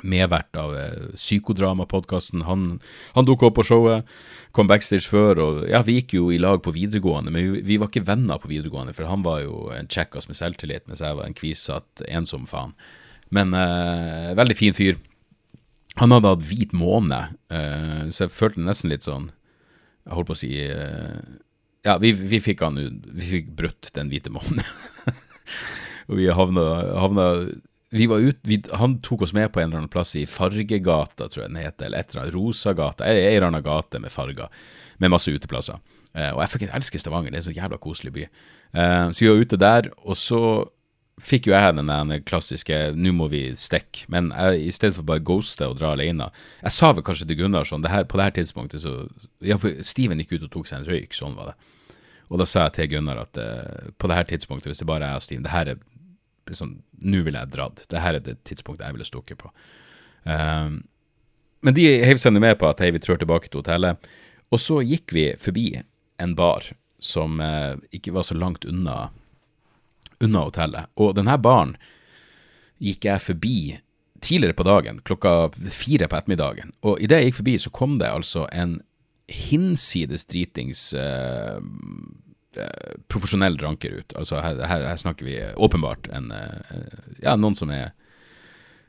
medvert 0.02 0.56
av 0.58 0.76
eh, 0.76 1.08
Psykodramapodkasten. 1.14 2.44
Han, 2.48 2.68
han 3.16 3.28
dukka 3.28 3.48
opp 3.48 3.58
på 3.58 3.66
showet, 3.70 4.08
kom 4.56 4.70
backstage 4.70 5.08
før, 5.10 5.42
og 5.44 5.58
ja, 5.70 5.82
vi 5.86 5.98
gikk 5.98 6.16
jo 6.18 6.30
i 6.34 6.40
lag 6.42 6.62
på 6.64 6.74
videregående, 6.74 7.32
men 7.34 7.44
vi, 7.44 7.64
vi 7.66 7.80
var 7.80 7.90
ikke 7.92 8.06
venner 8.08 8.40
på 8.42 8.50
videregående, 8.50 8.94
for 8.96 9.10
han 9.10 9.26
var 9.26 9.42
jo 9.44 9.68
en 9.74 9.90
kjekkas 9.90 10.30
med 10.30 10.38
selvtillit, 10.38 10.86
mens 10.88 11.04
jeg 11.04 11.18
var 11.18 11.28
en 11.28 11.36
kvisatt 11.36 12.06
ensom 12.08 12.48
faen. 12.50 12.74
Men 13.34 13.52
eh, 13.56 14.32
veldig 14.38 14.56
fin 14.56 14.76
fyr. 14.76 14.96
Han 15.98 16.14
hadde 16.14 16.30
hatt 16.32 16.46
hvit 16.46 16.72
måne, 16.76 17.20
eh, 17.52 18.08
så 18.14 18.26
jeg 18.26 18.34
følte 18.34 18.62
nesten 18.62 18.92
litt 18.92 19.06
sånn 19.06 19.30
Jeg 20.06 20.14
holdt 20.14 20.28
på 20.30 20.36
å 20.36 20.38
si 20.38 20.52
eh, 20.62 21.18
Ja, 21.86 21.96
vi, 22.02 22.12
vi, 22.14 22.38
fikk 22.42 22.62
han 22.62 22.78
Vi 22.78 23.30
fikk 23.32 23.50
brutt 23.58 23.90
den 23.96 24.12
hvite 24.12 24.30
månen. 24.32 24.62
og 26.08 26.20
vi 26.20 26.28
havna, 26.30 26.66
havna 27.02 27.26
vi 27.90 28.06
var 28.06 28.18
ut, 28.18 28.38
vi, 28.42 28.62
Han 28.72 28.98
tok 29.00 29.22
oss 29.22 29.32
med 29.32 29.52
på 29.52 29.60
en 29.60 29.70
eller 29.70 29.82
annen 29.82 29.92
plass 29.92 30.14
i 30.16 30.26
Fargegata, 30.28 31.28
tror 31.28 31.44
jeg 31.44 31.52
den 31.52 31.62
heter, 31.62 31.86
eller 31.86 32.02
et 32.02 32.10
eller 32.10 32.24
annet. 32.26 32.34
Rosagata. 32.34 33.06
Ei 33.08 33.36
eller 33.36 33.48
annen 33.48 33.64
gate 33.64 34.00
med 34.02 34.12
farger, 34.12 34.50
med 35.00 35.12
masse 35.14 35.32
uteplasser. 35.32 35.80
Eh, 36.12 36.32
og 36.34 36.42
jeg 36.42 36.52
fikk 36.54 36.66
elsker 36.68 37.00
Stavanger, 37.00 37.32
det 37.32 37.40
er 37.40 37.44
en 37.46 37.48
så 37.48 37.56
jævla 37.56 37.78
koselig 37.80 38.12
by. 38.12 38.26
Eh, 38.28 39.06
så 39.12 39.24
vi 39.24 39.30
var 39.30 39.40
ute 39.44 39.60
der, 39.60 39.88
og 40.04 40.18
så 40.20 40.42
fikk 41.18 41.48
jo 41.48 41.54
jeg 41.54 41.74
den 41.74 41.88
der 41.90 42.20
klassiske 42.22 42.76
'nå 42.94 43.12
må 43.12 43.26
vi 43.28 43.50
stikke', 43.50 44.04
men 44.08 44.30
jeg, 44.30 44.68
i 44.68 44.70
stedet 44.70 44.94
for 44.94 45.02
bare 45.02 45.24
ghoste 45.24 45.66
og 45.66 45.78
dra 45.78 45.92
alene 45.92 46.30
Jeg 46.62 46.72
sa 46.72 46.92
vel 46.92 47.02
kanskje 47.02 47.26
til 47.26 47.36
Gunnar 47.40 47.64
sånn 47.64 47.82
det 47.82 47.90
her, 47.90 48.04
På 48.04 48.16
det 48.18 48.24
her 48.24 48.36
tidspunktet 48.38 48.82
så 48.82 49.08
ja, 49.42 49.56
for 49.56 49.82
Steven 49.82 50.18
gikk 50.18 50.32
ut 50.38 50.44
og 50.44 50.50
tok 50.50 50.66
seg 50.66 50.78
en 50.78 50.86
røyk, 50.86 51.12
sånn 51.12 51.34
var 51.34 51.46
det. 51.46 51.54
Og 52.30 52.38
da 52.38 52.46
sa 52.46 52.68
jeg 52.68 52.72
til 52.72 52.88
Gunnar 52.94 53.18
at 53.18 53.36
eh, 53.36 53.90
på 53.98 54.06
det 54.06 54.14
her 54.14 54.24
tidspunktet, 54.24 54.70
hvis 54.70 54.78
det 54.78 54.86
bare 54.86 55.04
er 55.04 55.16
jeg 55.16 55.16
og 55.16 55.22
Steven 55.22 55.42
det 55.42 55.50
her 55.50 55.66
er 55.66 55.78
liksom, 56.48 56.78
Nå 56.98 57.22
ville 57.26 57.40
jeg 57.40 57.52
dratt. 57.54 57.84
Det 57.90 58.02
her 58.02 58.18
er 58.18 58.24
det 58.24 58.38
tidspunktet 58.48 58.86
jeg 58.86 58.96
ville 58.96 59.08
stukket 59.08 59.40
på. 59.40 59.52
Um, 60.24 60.80
men 61.62 61.74
de 61.74 61.86
heiv 62.04 62.20
seg 62.22 62.34
med 62.38 62.58
på 62.58 62.68
at 62.68 62.82
hei, 62.82 62.90
vi 62.94 63.02
trår 63.02 63.20
tilbake 63.22 63.50
til 63.50 63.62
hotellet. 63.62 64.08
Og 64.54 64.62
så 64.62 64.80
gikk 64.82 65.14
vi 65.14 65.28
forbi 65.40 65.68
en 66.22 66.34
bar 66.38 66.70
som 67.02 67.38
uh, 67.42 67.78
ikke 67.94 68.14
var 68.16 68.26
så 68.26 68.36
langt 68.38 68.66
unna, 68.68 69.10
unna 70.24 70.46
hotellet. 70.48 70.90
Og 70.98 71.14
denne 71.18 71.38
baren 71.42 71.76
gikk 72.82 73.06
jeg 73.08 73.24
forbi 73.24 73.58
tidligere 74.22 74.56
på 74.58 74.66
dagen, 74.66 74.98
klokka 75.06 75.50
fire 75.70 76.08
på 76.10 76.18
ettermiddagen. 76.18 76.72
Og 76.82 76.98
idet 77.02 77.22
jeg 77.22 77.30
gikk 77.30 77.40
forbi, 77.40 77.56
så 77.62 77.74
kom 77.74 77.98
det 78.02 78.10
altså 78.10 78.46
en 78.50 78.80
hinsides 79.28 80.24
dritings 80.24 80.92
Eh, 80.96 81.58
profesjonell 83.12 83.58
ranker 83.60 84.00
ut. 84.00 84.14
Altså 84.18 84.42
her, 84.42 84.60
her, 84.66 84.84
her, 84.88 85.00
snakker 85.00 85.26
vi 85.28 85.38
åpenbart 85.56 86.10
en 86.14 86.30
eh, 86.34 86.84
Ja, 87.22 87.36
noen 87.36 87.56
som 87.58 87.72
er 87.74 87.92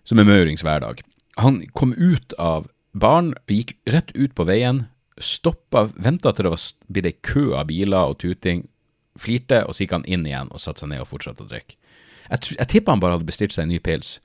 som 0.08 0.18
er 0.18 0.26
maurings 0.26 0.64
hverdag. 0.66 1.04
Han 1.38 1.62
kom 1.78 1.92
ut 1.94 2.34
av 2.42 2.70
baren, 2.98 3.36
gikk 3.48 3.76
rett 3.90 4.10
ut 4.16 4.34
på 4.36 4.46
veien, 4.50 4.88
stoppa, 5.22 5.86
venta 5.96 6.32
til 6.34 6.48
det 6.48 6.54
var 6.56 6.64
blitt 6.90 7.10
ei 7.10 7.18
kø 7.26 7.44
av 7.60 7.68
biler 7.70 8.14
og 8.14 8.18
tuting, 8.24 8.64
flirte, 9.20 9.62
og 9.68 9.76
så 9.76 9.84
gikk 9.84 9.98
han 9.98 10.08
inn 10.10 10.26
igjen 10.28 10.50
og 10.50 10.64
satte 10.64 10.84
seg 10.84 10.94
ned 10.94 11.04
og 11.04 11.12
fortsatte 11.12 11.46
å 11.46 11.50
drikke. 11.52 11.78
Jeg, 12.30 12.56
jeg 12.56 12.70
tipper 12.72 12.96
han 12.96 13.04
bare 13.04 13.18
hadde 13.18 13.28
bestilt 13.28 13.54
seg 13.56 13.68
en 13.68 13.74
ny 13.74 13.80
pils, 13.84 14.18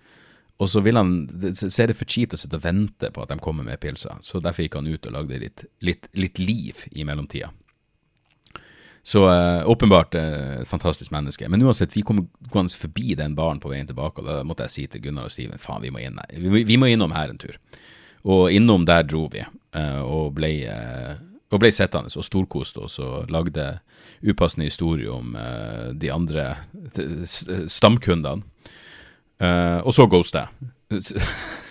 og 0.62 0.70
så 0.70 0.80
vil 0.87 0.96
han, 0.96 1.14
ser 1.52 1.90
det 1.90 1.98
for 1.98 2.09
kjipt 2.09 2.37
å 2.37 2.38
sitte 2.38 2.61
og 2.61 2.64
vente 2.64 3.11
på 3.11 3.24
at 3.24 3.33
de 3.33 3.40
kommer 3.42 3.66
med 3.66 3.80
pilser, 3.83 4.20
så 4.22 4.40
derfor 4.42 4.64
gikk 4.64 4.78
han 4.78 4.88
ut 4.88 5.09
og 5.11 5.16
lagde 5.16 5.40
litt, 5.42 5.66
litt, 5.85 6.09
litt 6.14 6.40
liv 6.40 6.85
i 6.94 7.07
mellomtida. 7.07 7.50
Så 9.06 9.26
uh, 9.28 9.68
åpenbart 9.68 10.14
uh, 10.14 10.60
et 10.62 10.68
fantastisk 10.68 11.12
menneske. 11.12 11.48
Men 11.48 11.62
uansett, 11.62 11.92
vi 11.96 12.02
kom 12.02 12.22
gående 12.48 12.72
forbi 12.72 13.12
den 13.18 13.34
baren 13.36 13.60
på 13.60 13.68
veien 13.68 13.88
tilbake, 13.88 14.22
og 14.22 14.28
da 14.30 14.38
måtte 14.48 14.64
jeg 14.64 14.72
si 14.72 14.84
til 14.88 15.02
Gunnar 15.04 15.28
og 15.28 15.34
Steven 15.34 15.60
faen, 15.60 15.82
vi 15.84 15.90
må, 15.92 16.00
inn, 16.00 16.16
vi, 16.32 16.62
vi 16.64 16.78
må 16.80 16.88
innom 16.88 17.12
her 17.12 17.28
en 17.28 17.40
tur. 17.40 17.58
Og 18.24 18.48
innom 18.56 18.86
der 18.88 19.04
dro 19.04 19.26
vi, 19.32 19.44
uh, 19.76 20.00
og 20.00 20.32
ble, 20.38 20.54
og 21.52 21.60
ble 21.60 21.70
sittende 21.76 22.08
og 22.08 22.24
storkoste 22.24 22.80
oss 22.86 22.96
og 23.04 23.28
lagde 23.30 23.66
upassende 24.24 24.70
historier 24.70 25.12
om 25.12 25.36
de 26.00 26.08
andre 26.10 26.46
stamkundene. 27.28 28.42
og 29.84 29.92
så 29.94 30.06
ghosta 30.08 30.46
jeg. 30.46 30.72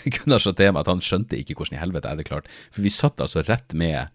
Gunnar 0.13 0.43
sa 0.43 0.53
til 0.53 0.71
meg 0.71 0.83
at 0.83 0.91
han 0.91 1.01
skjønte 1.03 1.39
ikke 1.39 1.57
hvordan 1.57 1.79
i 1.79 1.81
helvete 1.81 2.07
jeg 2.07 2.17
hadde 2.17 2.27
klart 2.27 2.47
For 2.73 2.83
vi 2.85 2.91
satt 2.93 3.21
altså 3.23 3.43
rett 3.47 3.73
med, 3.73 4.13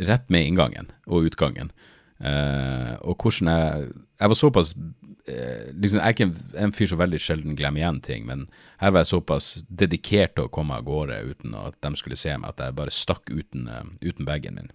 rett 0.00 0.26
med 0.32 0.48
inngangen 0.48 0.90
og 1.06 1.28
utgangen. 1.28 1.70
Uh, 2.18 2.98
og 3.06 3.22
hvordan 3.22 3.46
jeg 3.46 3.90
Jeg 4.18 4.28
var 4.28 4.34
såpass 4.34 4.72
uh, 4.74 5.66
liksom, 5.70 6.00
Jeg 6.00 6.02
er 6.02 6.14
ikke 6.16 6.24
en, 6.26 6.38
en, 6.58 6.72
fyr 6.74 6.88
som 6.90 6.98
veldig 6.98 7.20
sjelden 7.22 7.54
glemmer 7.54 7.78
igjen 7.78 8.00
ting, 8.02 8.24
men 8.26 8.48
her 8.82 8.90
var 8.90 9.04
jeg 9.04 9.12
såpass 9.12 9.62
dedikert 9.70 10.34
til 10.34 10.48
å 10.48 10.50
komme 10.50 10.74
av 10.74 10.82
gårde 10.88 11.20
uten 11.30 11.54
at 11.54 11.78
de 11.78 11.92
skulle 11.94 12.18
se 12.18 12.34
meg, 12.34 12.50
at 12.50 12.64
jeg 12.64 12.74
bare 12.74 12.94
stakk 12.94 13.30
uten, 13.30 13.70
uh, 13.70 13.86
uten 14.02 14.26
bagen 14.26 14.58
min. 14.58 14.72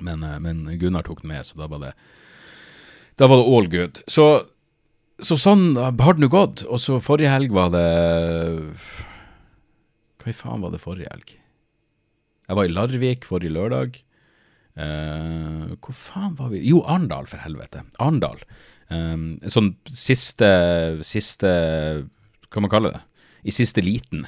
Men, 0.00 0.24
men, 0.40 0.64
Gunnar 0.80 1.04
tok 1.04 1.20
den 1.20 1.34
med, 1.34 1.44
så 1.44 1.58
da 1.58 1.68
var 1.68 1.82
det 1.82 1.92
Da 3.18 3.26
var 3.26 3.42
det 3.42 3.48
all 3.50 3.68
good. 3.68 4.00
Så, 4.08 4.26
så 5.20 5.36
sånn 5.36 5.74
har 5.76 6.14
det 6.14 6.22
nå 6.22 6.28
gått. 6.32 6.62
Og 6.70 6.78
så 6.80 7.00
forrige 7.02 7.32
helg 7.34 7.52
var 7.52 7.72
det 7.74 7.88
Hva 10.22 10.30
i 10.30 10.36
faen 10.36 10.62
var 10.62 10.72
det 10.72 10.80
forrige 10.80 11.10
helg? 11.12 11.34
Jeg 12.48 12.56
var 12.56 12.64
i 12.64 12.72
Larvik 12.72 13.26
forrige 13.28 13.52
lørdag. 13.52 13.98
Uh, 14.78 15.74
hvor 15.82 15.96
faen 15.96 16.36
var 16.38 16.52
vi 16.52 16.62
Jo, 16.62 16.84
Arendal, 16.86 17.26
for 17.26 17.42
helvete. 17.42 17.82
Arendal. 17.98 18.42
Um, 18.88 19.36
sånn 19.44 19.74
siste 19.92 20.48
Siste 21.04 21.50
Hva 22.48 22.62
man 22.64 22.70
kaller 22.72 22.94
det? 22.94 23.00
I 23.44 23.52
siste 23.52 23.82
liten. 23.84 24.24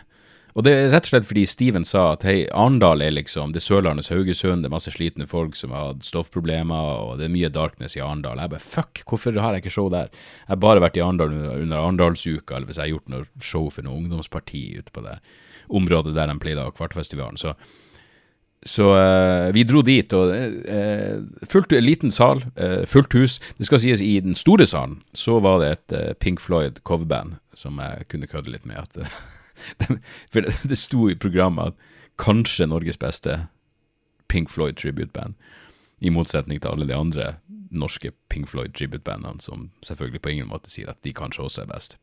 Og 0.58 0.64
det 0.66 0.72
er 0.74 0.88
rett 0.90 1.06
og 1.06 1.12
slett 1.12 1.28
fordi 1.28 1.44
Steven 1.48 1.84
sa 1.86 2.08
at 2.14 2.24
hei, 2.26 2.42
Arendal 2.50 3.02
er 3.04 3.14
liksom 3.14 3.52
det 3.54 3.62
Sørlandets 3.62 4.10
Haugesund, 4.10 4.64
det 4.64 4.70
er 4.70 4.74
masse 4.74 4.92
slitne 4.94 5.26
folk 5.30 5.54
som 5.58 5.74
har 5.74 5.92
hatt 5.92 6.06
stoffproblemer, 6.06 7.04
og 7.04 7.20
det 7.20 7.28
er 7.28 7.34
mye 7.34 7.52
darkness 7.54 7.94
i 7.98 8.02
Arendal. 8.02 8.40
Jeg 8.42 8.52
bare 8.54 8.64
fuck, 8.64 9.02
hvorfor 9.06 9.38
har 9.38 9.54
jeg 9.54 9.64
ikke 9.64 9.74
show 9.76 9.90
der? 9.92 10.10
Jeg 10.10 10.50
har 10.50 10.62
bare 10.62 10.82
vært 10.82 10.98
i 10.98 11.04
Arendal 11.04 11.34
under, 11.34 11.76
Arendalsuka, 11.78 12.56
eller 12.56 12.70
hvis 12.70 12.80
jeg 12.80 12.88
har 12.88 12.96
gjort 12.96 13.14
noe 13.14 13.46
show 13.52 13.70
for 13.70 13.86
noe 13.86 14.00
ungdomsparti 14.00 14.64
ute 14.80 14.94
på 14.94 15.04
det 15.06 15.20
området 15.70 16.16
der 16.16 16.30
de 16.32 16.38
pleide 16.42 16.64
å 16.64 16.70
ha 16.70 16.74
Kvartfestivalen. 16.74 17.38
Så 17.38 17.54
så 18.66 18.90
uh, 18.92 19.52
vi 19.56 19.64
dro 19.64 19.80
dit, 19.80 20.12
og 20.12 20.34
uh, 20.68 21.44
fullt, 21.48 21.72
liten 21.80 22.12
sal, 22.12 22.42
uh, 22.60 22.82
fullt 22.88 23.14
hus. 23.16 23.38
Det 23.56 23.68
skal 23.68 23.80
sies, 23.80 24.02
i 24.04 24.18
den 24.20 24.36
store 24.36 24.66
salen 24.68 24.98
så 25.16 25.38
var 25.40 25.62
det 25.62 25.70
et 25.72 26.18
Pink 26.20 26.42
Floyd 26.44 26.82
coverband 26.84 27.38
som 27.56 27.80
jeg 27.80 28.04
kunne 28.12 28.28
kødde 28.28 28.52
litt 28.52 28.66
med. 28.68 28.84
At, 28.84 29.22
for 30.32 30.44
det, 30.44 30.58
det 30.68 30.78
sto 30.78 31.08
i 31.08 31.16
programmet 31.16 31.72
at 31.72 31.88
kanskje 32.20 32.68
Norges 32.68 33.00
beste 33.00 33.46
Pink 34.28 34.52
Floyd 34.52 34.76
tribute-band. 34.76 35.34
I 36.00 36.12
motsetning 36.12 36.60
til 36.60 36.70
alle 36.70 36.88
de 36.88 36.96
andre 36.96 37.34
norske 37.70 38.12
Pink 38.28 38.48
Floyd 38.48 38.76
tribute-bandene, 38.76 39.40
som 39.40 39.70
selvfølgelig 39.82 40.22
på 40.22 40.34
ingen 40.34 40.52
måte 40.52 40.70
sier 40.72 40.92
at 40.92 41.00
de 41.04 41.16
kanskje 41.16 41.48
også 41.48 41.64
er 41.64 41.72
best. 41.72 41.96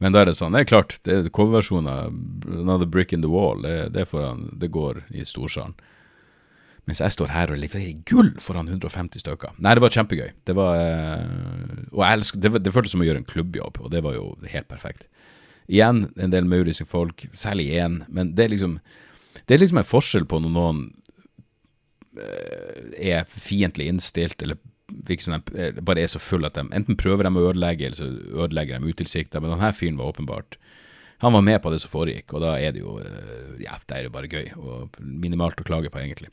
Men 0.00 0.14
da 0.14 0.22
er 0.22 0.30
det 0.30 0.38
sånn, 0.38 0.54
det 0.56 0.64
er 0.64 0.70
klart, 0.70 0.96
det 1.04 1.16
er 1.16 1.32
coverversjonen 1.36 1.88
av 1.92 2.12
'Another 2.48 2.88
Brick 2.88 3.12
in 3.12 3.20
the 3.20 3.28
Wall', 3.28 3.62
det, 3.62 3.92
det, 3.92 4.06
foran, 4.08 4.48
det 4.56 4.72
går 4.72 5.04
i 5.12 5.24
storsalen. 5.28 5.74
Mens 6.88 7.02
jeg 7.04 7.12
står 7.12 7.30
her 7.30 7.52
og 7.52 7.60
leverer 7.60 8.00
gull 8.08 8.32
foran 8.40 8.70
150 8.70 9.20
stykker. 9.20 9.52
Nei, 9.60 9.74
det 9.76 9.84
var 9.84 9.92
kjempegøy. 9.94 10.30
Det 10.48 10.56
var, 10.56 10.80
eh, 10.80 11.84
og 11.92 12.00
jeg 12.00 12.16
elsker, 12.16 12.40
det, 12.40 12.62
det 12.64 12.72
føltes 12.72 12.96
som 12.96 13.04
å 13.04 13.06
gjøre 13.06 13.20
en 13.20 13.28
klubbjobb, 13.28 13.82
og 13.84 13.92
det 13.92 14.00
var 14.02 14.16
jo 14.16 14.24
helt 14.48 14.70
perfekt. 14.72 15.06
Igjen 15.70 16.08
en 16.16 16.32
del 16.32 16.48
mauriske 16.48 16.88
folk, 16.88 17.28
særlig 17.36 17.68
én, 17.78 18.00
men 18.08 18.34
det 18.34 18.48
er 18.48 18.56
liksom 18.56 18.80
Det 19.46 19.54
er 19.54 19.60
liksom 19.60 19.78
en 19.78 19.86
forskjell 19.86 20.24
på 20.26 20.40
når 20.42 20.50
noen 20.50 20.78
eh, 22.18 23.14
er 23.14 23.28
fiendtlig 23.30 23.86
innstilt 23.86 24.42
eller 24.42 24.58
virker 25.06 25.36
de 25.36 25.60
eh, 25.60 25.80
bare 25.84 26.04
er 26.04 26.10
så 26.12 26.20
fulle 26.22 26.50
at 26.50 26.58
de 26.58 26.66
enten 26.76 26.98
prøver 26.98 27.26
de 27.26 27.32
å 27.32 27.46
ødelegge, 27.50 27.86
eller 27.86 27.98
så 27.98 28.08
ødelegger 28.44 28.80
de 28.80 28.92
utilsikta. 28.92 29.42
Men 29.42 29.54
denne 29.54 29.72
fyren 29.76 30.00
var 30.00 30.12
åpenbart 30.12 30.58
Han 31.20 31.34
var 31.34 31.42
med 31.44 31.60
på 31.60 31.70
det 31.70 31.82
som 31.82 31.90
foregikk, 31.92 32.32
og 32.32 32.40
da 32.40 32.54
er 32.56 32.72
det 32.72 32.80
jo 32.80 32.98
eh, 32.98 33.56
Ja, 33.66 33.78
det 33.86 33.96
er 33.96 34.04
jo 34.08 34.14
bare 34.14 34.30
gøy, 34.30 34.52
og 34.56 35.00
minimalt 35.00 35.60
å 35.60 35.66
klage 35.66 35.90
på, 35.92 36.00
egentlig. 36.00 36.30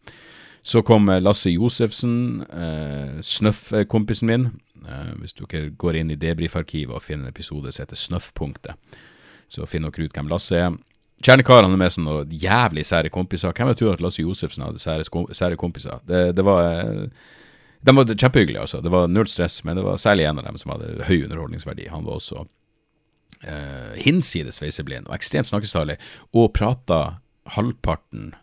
Så 0.63 0.81
kom 0.83 1.09
eh, 1.09 1.21
Lasse 1.21 1.51
Josefsen, 1.51 2.45
eh, 2.51 3.19
Snøff-kompisen 3.23 4.27
min. 4.27 4.49
Eh, 4.87 5.13
hvis 5.21 5.35
dere 5.37 5.69
går 5.79 6.01
inn 6.01 6.11
i 6.11 6.19
debrifarkivet 6.19 6.95
og 6.95 7.03
finner 7.03 7.27
en 7.27 7.33
episode 7.33 7.71
som 7.71 7.83
heter 7.85 7.99
Snøff-punktet, 7.99 8.99
så 9.51 9.67
finner 9.67 9.91
dere 9.91 10.07
ut 10.07 10.17
hvem 10.17 10.31
Lasse 10.31 10.59
er. 10.59 10.75
Kjernekarene 11.23 11.73
er 11.73 11.81
med 11.81 11.93
som 11.93 12.05
noen 12.05 12.29
jævlig 12.29 12.83
sære 12.85 13.09
kompiser. 13.09 13.53
Hvem 13.55 13.71
hadde 13.71 13.79
tror 13.79 13.95
at 13.95 14.03
Lasse 14.05 14.21
Josefsen 14.21 14.65
hadde 14.65 14.81
sære, 14.81 15.07
sære 15.33 15.57
kompiser? 15.57 16.03
Det, 16.07 16.35
det 16.37 16.45
var 16.45 16.67
eh, 16.67 17.07
de 17.81 17.95
var 17.95 18.09
kjempehyggelige, 18.09 18.61
altså. 18.61 18.81
Det 18.81 18.91
var 18.91 19.07
null 19.07 19.27
stress, 19.29 19.63
men 19.63 19.77
det 19.77 19.85
var 19.85 19.99
særlig 20.01 20.25
en 20.27 20.41
av 20.41 20.47
dem 20.47 20.57
som 20.57 20.73
hadde 20.73 21.05
høy 21.07 21.23
underholdningsverdi. 21.27 21.87
Han 21.93 22.07
var 22.07 22.17
også 22.17 22.43
uh, 23.45 23.93
hinsides 24.01 24.59
sveiseblind 24.59 25.09
og 25.09 25.17
ekstremt 25.17 25.49
snakkestarlig, 25.51 25.97
og 26.33 26.51
prata 26.57 27.19
halvparten 27.57 28.33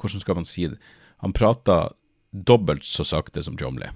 Hvordan 0.00 0.22
skal 0.22 0.38
man 0.38 0.46
si 0.48 0.62
det? 0.72 0.78
Han 1.20 1.34
prata 1.36 1.90
dobbelt 2.32 2.86
så 2.88 3.04
sakte 3.04 3.42
som 3.44 3.58
Chomley. 3.60 3.90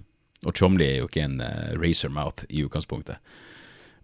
Og 0.44 0.52
Chomley 0.58 0.84
er 0.84 0.98
jo 0.98 1.08
ikke 1.08 1.24
en 1.24 1.38
uh, 1.40 1.72
racer 1.80 2.12
mouth 2.12 2.44
i 2.50 2.60
utgangspunktet. 2.66 3.16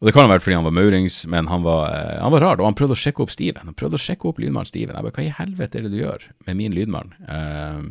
Og 0.01 0.09
det 0.09 0.15
kan 0.17 0.25
ha 0.25 0.31
vært 0.33 0.47
fordi 0.47 0.57
han 0.57 0.65
var 0.65 0.73
maurings, 0.73 1.19
men 1.29 1.51
han 1.53 1.67
var, 1.67 1.93
uh, 1.93 2.23
han 2.25 2.33
var 2.33 2.47
rar, 2.47 2.63
og 2.63 2.71
han 2.71 2.79
prøvde 2.79 2.97
å 2.97 3.03
sjekke 3.03 3.27
opp 3.27 3.35
Steven. 3.35 3.69
Han 3.69 3.77
prøvde 3.77 4.01
å 4.01 4.05
sjekke 4.07 4.31
opp 4.31 4.41
lydmannen 4.41 4.71
Steven. 4.71 4.97
Jeg 4.97 5.05
bare, 5.05 5.17
hva 5.19 5.27
i 5.27 5.35
helvete 5.43 5.77
er 5.77 5.85
det 5.85 5.93
du 5.93 6.01
gjør 6.01 6.25
med 6.49 6.61
min 6.63 6.77
lydmann? 6.79 7.13
Um, 7.29 7.91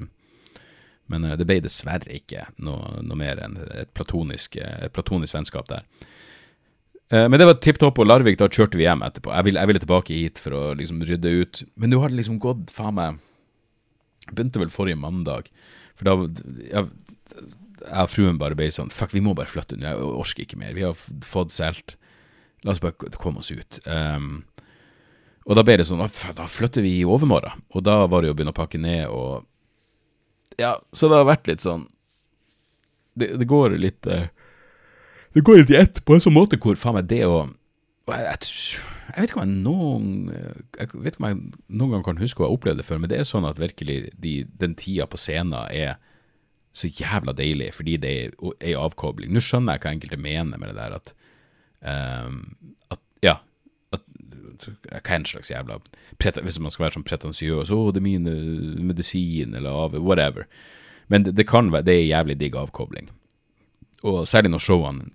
men 1.11 1.27
uh, 1.27 1.35
det 1.39 1.47
ble 1.49 1.59
dessverre 1.65 2.13
ikke 2.15 2.47
noe, 2.63 2.99
noe 3.03 3.19
mer 3.19 3.41
enn 3.43 3.57
et 3.73 3.91
platonisk, 3.97 4.57
et 4.61 4.93
platonisk 4.95 5.37
vennskap 5.37 5.69
der. 5.71 5.85
Uh, 7.09 7.25
men 7.25 7.39
det 7.41 7.49
var 7.49 7.59
tipp 7.63 7.81
topp, 7.81 8.01
og 8.01 8.09
Larvik, 8.09 8.37
da 8.41 8.49
kjørte 8.49 8.79
vi 8.79 8.85
hjem 8.85 9.05
etterpå. 9.05 9.33
Jeg 9.33 9.49
ville, 9.49 9.63
jeg 9.63 9.71
ville 9.71 9.83
tilbake 9.85 10.17
hit 10.17 10.41
for 10.41 10.57
å 10.57 10.63
liksom 10.77 11.01
rydde 11.09 11.35
ut. 11.41 11.63
Men 11.81 11.93
nå 11.93 12.03
har 12.03 12.13
det 12.13 12.21
liksom 12.21 12.41
gått, 12.43 12.69
faen 12.75 12.97
meg 12.99 13.25
Begynte 14.29 14.59
vel 14.61 14.69
forrige 14.69 14.99
mandag. 14.99 15.47
For 15.97 16.05
da 16.05 16.13
jeg, 16.61 16.89
jeg 17.79 18.03
og 18.03 18.11
fruen 18.11 18.39
bare 18.39 18.57
ble 18.57 18.67
sånn 18.73 18.91
Fuck, 18.93 19.13
vi 19.15 19.23
må 19.23 19.33
bare 19.37 19.49
flytte 19.51 19.77
unna. 19.77 19.93
Jeg 19.93 20.11
orker 20.21 20.45
ikke 20.45 20.59
mer. 20.59 20.75
Vi 20.77 20.85
har 20.85 20.97
fått 21.25 21.53
solgt. 21.55 21.95
La 22.65 22.73
oss 22.73 22.81
bare 22.83 23.11
komme 23.17 23.41
oss 23.43 23.51
ut. 23.51 23.79
Um, 23.87 24.43
og 25.47 25.57
da 25.57 25.63
ble 25.65 25.79
det 25.79 25.87
sånn 25.87 26.03
Da 26.03 26.47
flytter 26.51 26.83
vi 26.85 26.99
i 26.99 27.07
overmorgen. 27.07 27.63
Og 27.73 27.85
da 27.87 28.03
var 28.07 28.21
det 28.21 28.29
jo 28.29 28.35
å 28.35 28.39
begynne 28.39 28.55
å 28.55 28.59
pakke 28.59 28.81
ned 28.81 29.07
og 29.07 29.47
Ja, 30.59 30.73
så 30.91 31.09
det 31.09 31.21
har 31.21 31.29
vært 31.29 31.47
litt 31.49 31.63
sånn 31.63 31.87
Det, 33.19 33.31
det 33.39 33.47
går 33.49 33.77
litt 33.79 34.09
uh, 34.09 34.27
Det 35.35 35.45
går 35.45 35.61
litt 35.61 35.73
i 35.73 35.79
ett 35.79 36.03
på 36.05 36.15
en 36.15 36.23
sånn 36.23 36.35
måte 36.35 36.59
hvor 36.61 36.79
faen 36.79 36.99
meg 36.99 37.09
det 37.11 37.23
å 37.27 37.47
jeg, 38.09 38.47
jeg, 39.13 39.15
vet 39.21 39.29
ikke 39.29 39.37
om 39.37 39.43
jeg 39.43 39.63
noen 39.63 40.05
Jeg 40.33 40.91
vet 40.93 41.13
ikke 41.13 41.21
om 41.21 41.27
jeg 41.27 41.41
noen 41.67 41.91
gang 41.93 42.05
kan 42.07 42.21
huske 42.21 42.41
å 42.41 42.47
ha 42.47 42.55
opplevd 42.55 42.81
det 42.81 42.87
før, 42.87 43.01
men 43.03 43.11
det 43.11 43.19
er 43.19 43.27
sånn 43.29 43.45
at 43.45 43.59
virkelig 43.61 43.99
de, 44.17 44.33
den 44.61 44.73
tida 44.79 45.05
på 45.09 45.19
scenen 45.21 45.53
er 45.69 45.99
så 46.75 46.89
jævla 46.89 47.33
deilig 47.37 47.71
fordi 47.73 47.97
det 48.01 48.11
er 48.13 48.33
ei 48.61 48.75
avkobling. 48.77 49.31
Nå 49.33 49.41
skjønner 49.43 49.77
jeg 49.77 49.83
hva 49.83 49.93
enkelte 49.95 50.19
mener 50.21 50.61
med 50.61 50.69
det 50.71 50.77
der 50.77 50.97
at, 50.99 51.13
um, 52.25 52.41
at 52.93 53.01
Ja. 53.25 53.39
At, 54.53 54.67
hva 55.05 55.15
en 55.15 55.25
slags 55.25 55.51
jævla 55.51 55.79
Hvis 56.19 56.59
man 56.59 56.71
skal 56.71 56.85
være 56.85 56.97
sånn 56.97 57.07
pretensiøs 57.07 57.71
'Å, 57.71 57.79
det 57.93 58.01
er 58.01 58.07
min 58.07 58.27
uh, 58.27 58.81
medisin', 58.81 59.55
eller 59.55 59.95
whatever. 59.99 60.47
Men 61.07 61.23
det, 61.23 61.35
det, 61.35 61.47
kan 61.47 61.71
være 61.71 61.85
Det 61.85 61.95
er 61.95 62.11
jævlig 62.17 62.39
digg 62.39 62.55
avkobling. 62.55 63.09
Og 64.03 64.27
særlig 64.27 64.51
når 64.51 64.65
showene 64.65 65.09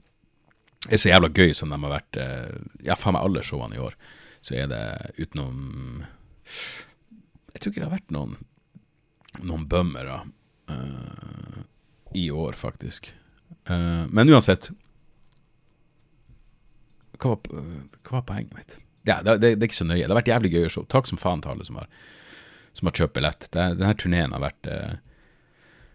er 0.91 1.01
så 1.01 1.09
jævla 1.09 1.31
gøy 1.33 1.55
som 1.55 1.71
de 1.71 1.81
har 1.81 1.95
vært 1.99 2.19
uh, 2.21 2.57
Ja, 2.85 2.95
faen 2.95 3.17
meg 3.17 3.25
alle 3.25 3.43
showene 3.43 3.77
i 3.77 3.85
år. 3.85 3.95
Så 4.45 4.55
er 4.55 4.67
det 4.69 4.85
utenom 5.19 6.05
Jeg 7.55 7.61
tror 7.61 7.71
ikke 7.71 7.81
det 7.81 7.89
har 7.89 7.99
vært 7.99 8.13
noen 8.13 8.37
noen 9.43 9.67
bømmere 9.67 10.21
uh, 10.71 11.61
i 12.15 12.29
år, 12.31 12.55
faktisk. 12.59 13.11
Uh, 13.67 14.07
men 14.15 14.31
uansett 14.31 14.71
hva 17.19 17.37
var, 17.37 17.63
hva 18.03 18.19
var, 18.19 18.25
poenget 18.29 18.57
mitt? 18.57 18.75
Ja, 19.09 19.21
det, 19.23 19.39
det, 19.43 19.55
det, 19.55 19.63
er 19.63 19.71
ikke 19.71 19.81
så 19.83 19.89
nøye. 19.89 20.03
Det 20.03 20.13
har 20.13 20.21
vært 20.21 20.31
jævlig 20.33 20.53
gøy 20.55 20.69
å 20.69 20.75
show. 20.77 20.87
Takk 20.91 21.11
som 21.11 21.21
faen 21.21 21.43
til 21.45 21.55
alle 21.55 21.67
som 21.67 21.81
har, 21.81 21.89
som 22.77 22.89
har 22.89 23.01
kjøpt 23.01 23.17
billett. 23.17 23.49
Denne 23.55 23.97
turneen 24.01 24.37
har 24.37 24.45
vært, 24.45 24.71
uh, 24.71 24.95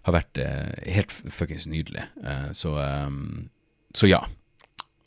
har 0.07 0.17
vært 0.19 0.41
helt 0.85 1.13
fuckings 1.13 1.67
nydelig. 1.69 2.05
så, 2.57 2.75
um, 2.77 3.49
så 3.97 4.09
ja. 4.09 4.23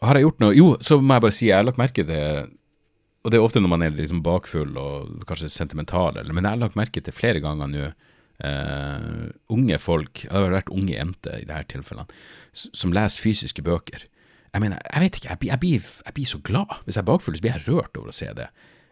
Har 0.02 0.18
jeg 0.18 0.26
gjort 0.26 0.40
noe 0.42 0.54
Jo, 0.56 0.66
så 0.82 0.96
må 0.98 1.14
jeg 1.14 1.22
bare 1.22 1.34
si, 1.36 1.46
jeg 1.46 1.60
har 1.60 1.66
lagt 1.68 1.78
merke 1.78 2.02
til 2.02 2.48
Og 3.22 3.30
det 3.30 3.38
er 3.38 3.44
ofte 3.44 3.60
når 3.62 3.70
man 3.70 3.84
er 3.86 3.92
liksom 3.94 4.18
bakfull 4.26 4.72
og 4.80 5.20
kanskje 5.28 5.52
sentimental, 5.54 6.18
men 6.26 6.42
jeg 6.42 6.48
har 6.48 6.58
lagt 6.58 6.78
merke 6.78 6.98
til 7.04 7.14
flere 7.14 7.42
ganger 7.44 7.70
nå 7.70 7.92
Uh, 8.42 9.30
unge 9.54 9.76
folk, 9.78 10.24
det 10.24 10.32
har 10.34 10.50
vært 10.50 10.72
unge 10.74 10.96
jenter 10.96 11.36
i 11.38 11.46
disse 11.46 11.68
tilfellene, 11.76 12.22
som 12.52 12.94
leser 12.94 13.22
fysiske 13.22 13.62
bøker. 13.62 14.02
Jeg 14.52 14.60
mener, 14.60 14.82
jeg 14.84 15.00
vet 15.00 15.16
ikke, 15.16 15.28
jeg, 15.30 15.38
jeg, 15.48 15.60
blir, 15.60 15.88
jeg 16.06 16.14
blir, 16.14 16.28
så 16.28 16.38
glad. 16.44 16.74
Hvis 16.84 16.98
jeg 16.98 17.02
er 17.02 17.08
bakfull, 17.08 17.36
så 17.36 17.44
blir 17.44 17.54
jeg 17.54 17.66
rørt 17.70 17.96
over 17.96 18.12
å 18.12 18.16
se 18.16 18.28
det. 18.36 18.50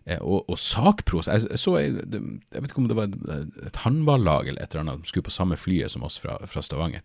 Uh, 0.09 0.17
og, 0.21 0.39
og 0.49 0.57
sakpros 0.59 1.29
jeg, 1.29 1.59
så, 1.61 1.75
jeg, 1.77 2.07
vet 2.09 2.71
ikke 2.71 2.81
om 2.81 2.89
det 2.89 2.97
var 2.97 3.13
et 3.69 3.83
håndballag 3.83 4.49
eller 4.49 4.65
et 4.65 4.73
eller 4.73 4.87
annet 4.87 5.03
som 5.03 5.11
skulle 5.11 5.27
på 5.27 5.35
samme 5.35 5.59
flyet 5.61 5.93
som 5.93 6.07
oss 6.07 6.17
fra, 6.23 6.39
fra 6.49 6.65
Stavanger. 6.65 7.05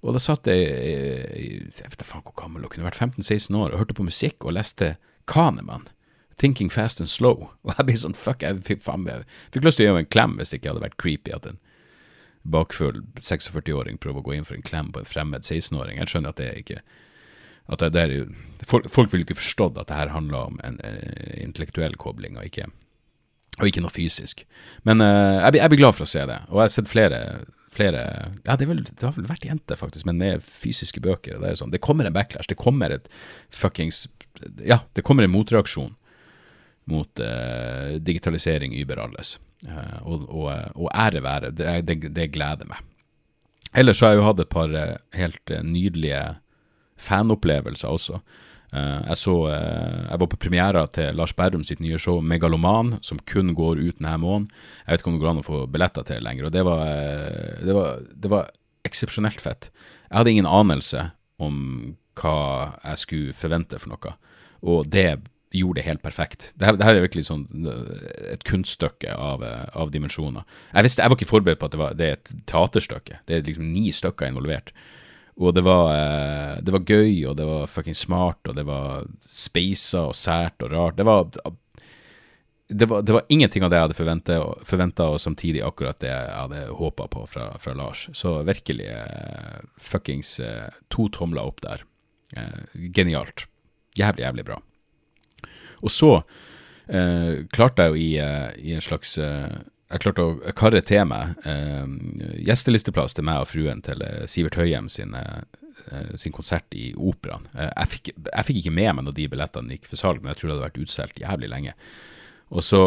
Og 0.00 0.16
da 0.16 0.22
satt 0.22 0.48
jeg 0.48 0.64
jeg 0.64 1.92
vet 1.92 2.00
da 2.00 2.08
faen 2.08 2.24
hvor 2.24 2.36
gammel 2.40 2.64
hun 2.64 2.72
kunne 2.72 2.88
vært 2.88 3.02
15-16 3.02 3.52
år 3.60 3.74
og 3.74 3.82
hørte 3.82 3.96
på 3.98 4.06
musikk 4.06 4.46
og 4.48 4.56
leste 4.56 4.94
Kanemann. 5.28 5.90
Thinking 6.40 6.72
Fast 6.72 7.02
and 7.04 7.10
Slow. 7.12 7.50
Og 7.66 7.74
jeg 7.76 7.84
ble 7.84 7.98
sånn, 8.00 8.16
fuck, 8.16 8.40
jeg 8.40 8.62
fikk 8.64 8.80
faen 8.86 9.04
meg 9.04 9.28
Fikk 9.52 9.66
lyst 9.66 9.76
til 9.76 9.84
å 9.84 9.90
gjøre 9.90 10.06
en 10.06 10.08
klem 10.08 10.38
hvis 10.38 10.52
det 10.52 10.62
ikke 10.62 10.72
hadde 10.72 10.86
vært 10.86 10.96
creepy 11.02 11.34
at 11.36 11.50
en 11.50 11.60
bakfull 12.48 13.02
46-åring 13.20 14.00
prøver 14.00 14.22
å 14.22 14.24
gå 14.24 14.38
inn 14.38 14.46
for 14.48 14.56
en 14.56 14.64
klem 14.64 14.88
på 14.94 15.02
en 15.02 15.08
fremmed 15.08 15.44
16-åring. 15.44 16.00
Jeg 16.00 16.08
skjønner 16.08 16.32
at 16.32 16.40
det 16.40 16.48
ikke 16.62 16.80
at 17.70 17.82
det, 17.82 17.90
det 17.94 18.02
er, 18.02 18.66
folk, 18.68 18.88
folk 18.90 19.12
vil 19.12 19.24
ikke 19.24 19.38
forstått 19.38 19.78
at 19.78 19.90
det 19.90 19.98
her 19.98 20.12
handler 20.14 20.50
om 20.50 20.60
en 20.66 20.78
en 20.82 21.00
intellektuell 21.38 21.96
kobling, 22.00 22.38
og 22.38 22.48
ikke, 22.48 22.66
og 23.60 23.68
ikke 23.68 23.84
noe 23.84 23.94
fysisk. 23.94 24.44
Men 24.88 25.02
uh, 25.04 25.38
jeg, 25.46 25.60
jeg, 25.60 25.72
blir 25.72 25.82
glad 25.84 25.98
for 25.98 26.06
å 26.06 26.12
se 26.12 26.24
det, 26.26 26.40
og 26.48 26.60
jeg 26.60 26.68
har 26.68 26.74
sett 26.76 26.90
flere, 26.90 27.20
flere 27.70 28.02
Ja, 28.46 28.56
det, 28.56 28.66
vel, 28.70 28.82
det, 28.88 28.98
har 29.04 29.14
vel 29.16 29.30
vært 29.30 29.46
jenter, 29.46 29.78
faktisk, 29.78 30.08
men 30.08 30.18
med 30.20 30.44
fysiske 30.46 31.02
bøker. 31.04 31.38
Det, 31.38 31.52
er 31.52 31.62
sånn, 31.62 31.74
det 31.74 31.82
kommer 31.84 32.08
en 32.08 32.16
backlash, 32.16 32.50
det 32.50 32.58
kommer 32.60 32.94
et 32.94 33.08
fuckings 33.54 34.06
Ja, 34.64 34.82
det 34.98 35.06
kommer 35.06 35.26
en 35.26 35.34
motreaksjon 35.34 35.94
mot 36.90 37.22
uh, 37.22 37.96
digitalisering 38.02 38.74
über 38.74 38.98
alles. 38.98 39.38
Uh, 39.66 39.98
og, 40.02 40.22
og, 40.26 40.46
og, 40.74 40.88
ære 40.94 41.22
være. 41.22 41.50
Det, 41.54 41.74
det, 41.86 41.98
det, 42.16 42.30
gleder 42.34 42.66
meg. 42.70 42.82
Ellers 43.76 44.00
har 44.02 44.14
jeg 44.14 44.20
jo 44.20 44.26
hatt 44.26 44.40
et 44.42 44.50
par 44.50 44.72
eh, 44.74 44.96
helt 45.14 45.52
eh, 45.52 45.62
nydelige 45.62 46.22
fanopplevelser 47.00 47.90
også. 47.90 48.20
Jeg 48.70 49.16
så 49.18 49.32
Jeg 49.50 50.18
var 50.20 50.28
på 50.30 50.38
premiera 50.38 50.84
til 50.86 51.16
Lars 51.18 51.32
Berrum 51.34 51.64
sitt 51.66 51.80
nye 51.82 51.98
show 51.98 52.20
Megaloman, 52.22 53.00
som 53.02 53.18
kun 53.26 53.50
går 53.58 53.80
ut 53.80 53.98
denne 53.98 54.12
måneden. 54.22 54.46
Jeg 54.84 54.92
vet 54.92 55.02
ikke 55.02 55.10
om 55.10 55.16
det 55.16 55.22
går 55.24 55.30
an 55.32 55.40
å 55.42 55.48
få 55.48 55.58
billetter 55.66 56.06
til 56.06 56.22
lenger. 56.22 56.46
Og 56.46 56.52
det 56.54 56.62
var, 56.68 56.84
det 57.66 57.74
var, 57.74 58.04
det 58.14 58.30
var 58.30 58.52
eksepsjonelt 58.86 59.42
fett. 59.42 59.72
Jeg 60.06 60.20
hadde 60.20 60.36
ingen 60.36 60.46
anelse 60.46 61.08
om 61.42 61.58
hva 62.20 62.36
jeg 62.84 63.02
skulle 63.02 63.36
forvente 63.36 63.80
for 63.80 63.92
noe. 63.92 64.14
Og 64.60 64.88
det 64.92 65.18
gjorde 65.50 65.80
det 65.80 65.86
helt 65.86 66.02
perfekt. 66.02 66.52
Det 66.54 66.68
her, 66.68 66.78
er 66.78 67.02
virkelig 67.02 67.26
sånn 67.26 67.46
eh, 67.66 68.34
et 68.34 68.44
kunststykke 68.46 69.16
av, 69.16 69.42
eh, 69.42 69.66
av 69.74 69.90
dimensjoner. 69.94 70.46
Jeg, 70.70 70.86
visste, 70.86 71.02
jeg 71.02 71.10
var 71.10 71.18
ikke 71.18 71.30
forberedt 71.30 71.62
på 71.62 71.70
at 71.70 71.74
det, 71.74 71.80
var, 71.80 71.96
det 71.98 72.06
er 72.06 72.18
et 72.18 72.32
teaterstykke. 72.50 73.20
Det 73.26 73.36
er 73.36 73.46
liksom 73.48 73.72
ni 73.74 73.88
stykker 73.94 74.30
involvert. 74.30 74.70
Og 75.40 75.54
det 75.56 75.62
var, 75.64 75.88
eh, 75.94 76.60
det 76.60 76.72
var 76.74 76.84
gøy, 76.84 77.24
og 77.30 77.36
det 77.38 77.46
var 77.48 77.70
fucking 77.70 77.96
smart, 77.96 78.44
og 78.48 78.56
det 78.58 78.66
var 78.68 79.06
speisa 79.24 80.10
og 80.10 80.16
sært 80.18 80.60
og 80.66 80.72
rart. 80.74 80.98
Det 80.98 81.06
var, 81.08 81.30
det 82.68 82.88
var, 82.90 83.02
det 83.02 83.14
var 83.16 83.32
ingenting 83.32 83.64
av 83.64 83.72
det 83.72 83.78
jeg 83.78 83.88
hadde 83.88 83.98
forventa, 84.68 85.08
og 85.08 85.20
samtidig 85.20 85.64
akkurat 85.64 86.00
det 86.04 86.12
jeg 86.12 86.34
hadde 86.36 86.66
håpa 86.76 87.08
på 87.08 87.24
fra, 87.26 87.48
fra, 87.58 87.74
Lars. 87.74 88.08
Så 88.12 88.42
virkelig 88.44 88.90
fuckings 89.80 90.36
to 90.92 91.08
tomler 91.08 91.48
opp 91.48 91.64
der. 91.64 91.86
Genialt. 92.94 93.46
Jævlig, 93.98 94.22
jævlig 94.22 94.44
bra. 94.52 94.60
Og 95.80 95.90
så 95.90 96.20
klarte 96.86 97.86
jeg 97.86 97.90
jo 97.90 97.98
i, 97.98 98.10
i, 98.68 98.74
en 98.76 98.84
slags 98.84 99.16
Jeg 99.90 100.04
klarte 100.04 100.22
å 100.22 100.52
karre 100.54 100.80
til 100.86 101.02
meg 101.10 101.40
eh, 101.48 101.86
gjestelisteplass 102.46 103.16
til 103.16 103.26
meg 103.26 103.42
og 103.42 103.48
fruen 103.50 103.80
til 103.82 104.02
eh, 104.06 104.22
Sivert 104.30 104.58
Høyem 104.60 104.86
sin, 104.92 105.16
eh, 105.18 106.14
sin 106.20 106.34
konsert 106.34 106.70
i 106.78 106.92
Operaen. 106.94 107.48
Jeg 107.56 107.90
fikk, 107.96 108.12
jeg, 108.14 108.46
fikk, 108.46 108.60
ikke 108.62 108.76
med 108.76 108.92
meg 108.94 109.06
når 109.08 109.16
de 109.16 109.28
billettene 109.32 109.74
gikk 109.74 109.90
for 109.90 109.98
salg, 109.98 110.22
men 110.22 110.30
jeg 110.30 110.40
tror 110.40 110.48
det 110.48 110.54
hadde 110.54 110.68
vært 110.68 110.82
utsolgt 110.84 111.22
jævlig 111.22 111.50
lenge. 111.50 111.74
Og 112.54 112.62
så 112.66 112.82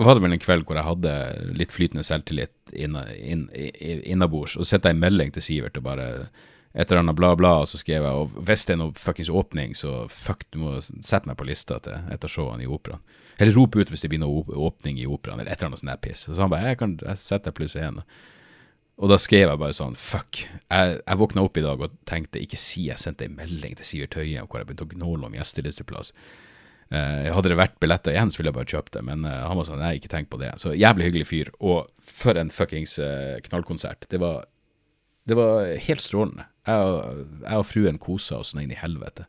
var 0.00 0.16
det 0.16 0.24
vel 0.24 0.36
en 0.36 0.40
kveld 0.40 0.64
hvor 0.64 0.78
jeg 0.78 0.86
hadde 0.86 1.12
litt 1.58 1.74
flytende 1.74 2.06
selvtillit 2.06 2.72
innabords, 2.72 4.56
og 4.56 4.64
så 4.64 4.70
sendte 4.72 4.88
jeg 4.88 4.96
en 4.96 5.04
melding 5.04 5.34
til 5.34 5.44
Sivert 5.44 5.76
og 5.76 5.84
bare 5.90 6.06
et 6.72 6.86
eller 6.86 7.00
annet 7.02 7.18
bla, 7.18 7.32
bla, 7.36 7.56
og 7.62 7.68
så 7.68 7.80
skrev 7.80 8.04
jeg 8.06 8.18
og 8.22 8.36
hvis 8.46 8.66
det 8.68 8.76
er 8.76 8.78
noe 8.78 8.94
fuckings 8.94 9.30
åpning, 9.32 9.72
så 9.74 10.04
fuck, 10.12 10.44
du 10.54 10.60
må 10.62 10.76
sette 10.80 11.26
meg 11.26 11.38
på 11.40 11.48
lista 11.48 11.80
til 11.82 12.12
et 12.14 12.26
av 12.26 12.30
showene 12.30 12.62
i 12.62 12.70
operaen. 12.70 13.02
Eller 13.40 13.56
rop 13.56 13.74
ut 13.74 13.90
hvis 13.90 14.04
det 14.04 14.10
blir 14.12 14.20
noe 14.22 14.44
åpning 14.68 15.00
i 15.00 15.08
operaen, 15.08 15.40
eller 15.40 15.50
et 15.50 15.58
eller 15.58 15.72
annet 15.72 15.82
sånt 15.82 16.04
piss. 16.04 16.26
Så 16.28 16.38
han 16.38 16.52
bare 16.52 16.74
jeg 16.74 16.82
kan 16.82 16.98
jeg 17.00 17.22
setter 17.22 17.56
pluss 17.56 17.74
én. 17.80 17.98
Og 19.00 19.08
da 19.08 19.16
skrev 19.18 19.48
jeg 19.48 19.60
bare 19.62 19.74
sånn 19.74 19.96
fuck. 19.96 20.42
Jeg, 20.44 21.00
jeg 21.00 21.20
våkna 21.22 21.46
opp 21.46 21.56
i 21.56 21.64
dag 21.64 21.82
og 21.82 21.96
tenkte 22.08 22.42
ikke 22.42 22.60
si 22.60 22.86
jeg 22.90 23.00
sendte 23.00 23.26
en 23.26 23.38
melding 23.38 23.74
til 23.78 23.88
Sivert 23.88 24.18
Høie 24.20 24.44
hvor 24.44 24.60
jeg 24.60 24.68
begynte 24.68 24.86
å 24.86 24.92
gnåle 24.92 25.30
om 25.30 25.36
gjestelisteplass. 25.38 26.12
Uh, 26.90 27.30
hadde 27.30 27.52
det 27.52 27.58
vært 27.58 27.76
billetter 27.78 28.12
igjen, 28.16 28.32
så 28.34 28.40
ville 28.40 28.50
jeg 28.50 28.56
bare 28.56 28.70
kjøpt 28.72 28.96
det, 28.96 29.04
men 29.06 29.22
uh, 29.22 29.44
han 29.46 29.54
var 29.56 29.68
sånn 29.68 29.78
nei, 29.78 29.92
ikke 30.00 30.10
tenk 30.10 30.26
på 30.32 30.40
det. 30.42 30.50
Så 30.58 30.74
jævlig 30.74 31.06
hyggelig 31.06 31.28
fyr, 31.28 31.52
og 31.62 31.86
for 32.02 32.36
en 32.36 32.50
fuckings 32.50 32.96
uh, 32.98 33.38
knallkonsert. 33.46 34.08
Det 34.10 34.18
var, 34.18 34.49
det 35.30 35.38
var 35.38 35.70
helt 35.86 36.02
strålende. 36.02 36.46
Jeg 36.68 36.86
og, 36.86 37.24
jeg 37.46 37.62
og 37.62 37.66
fruen 37.66 37.98
kosa 38.02 38.40
oss 38.42 38.52
inn 38.58 38.72
i 38.72 38.78
helvete. 38.78 39.26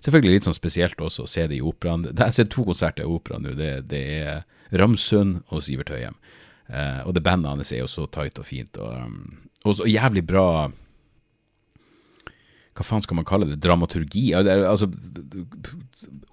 Selvfølgelig 0.00 0.38
litt 0.38 0.46
sånn 0.48 0.56
spesielt 0.56 1.00
også 1.02 1.26
å 1.26 1.30
se 1.30 1.44
det 1.50 1.58
i 1.58 1.64
operaen. 1.64 2.06
Jeg 2.08 2.20
har 2.22 2.36
sett 2.36 2.52
to 2.54 2.64
konserter 2.64 3.04
i 3.04 3.10
operaen 3.10 3.44
nå. 3.44 3.52
Det, 3.58 3.72
det, 3.90 4.00
er 4.22 4.78
Ramsund 4.80 5.42
og 5.52 5.64
Sivert 5.66 5.92
Høyem. 5.92 6.16
Eh, 6.70 7.02
og 7.04 7.12
det 7.16 7.24
bandet 7.26 7.52
hans 7.52 7.72
er 7.74 7.82
jo 7.82 7.90
så 7.90 8.06
tight 8.08 8.40
og 8.40 8.48
fint. 8.48 8.80
Og, 8.80 8.94
um, 8.96 9.50
og 9.66 9.76
så 9.76 9.88
jævlig 9.90 10.22
bra 10.24 10.70
Hva 12.78 12.86
faen 12.86 13.02
skal 13.04 13.18
man 13.18 13.26
kalle 13.28 13.50
det? 13.50 13.58
Dramaturgi? 13.60 14.30
Altså 14.38 14.88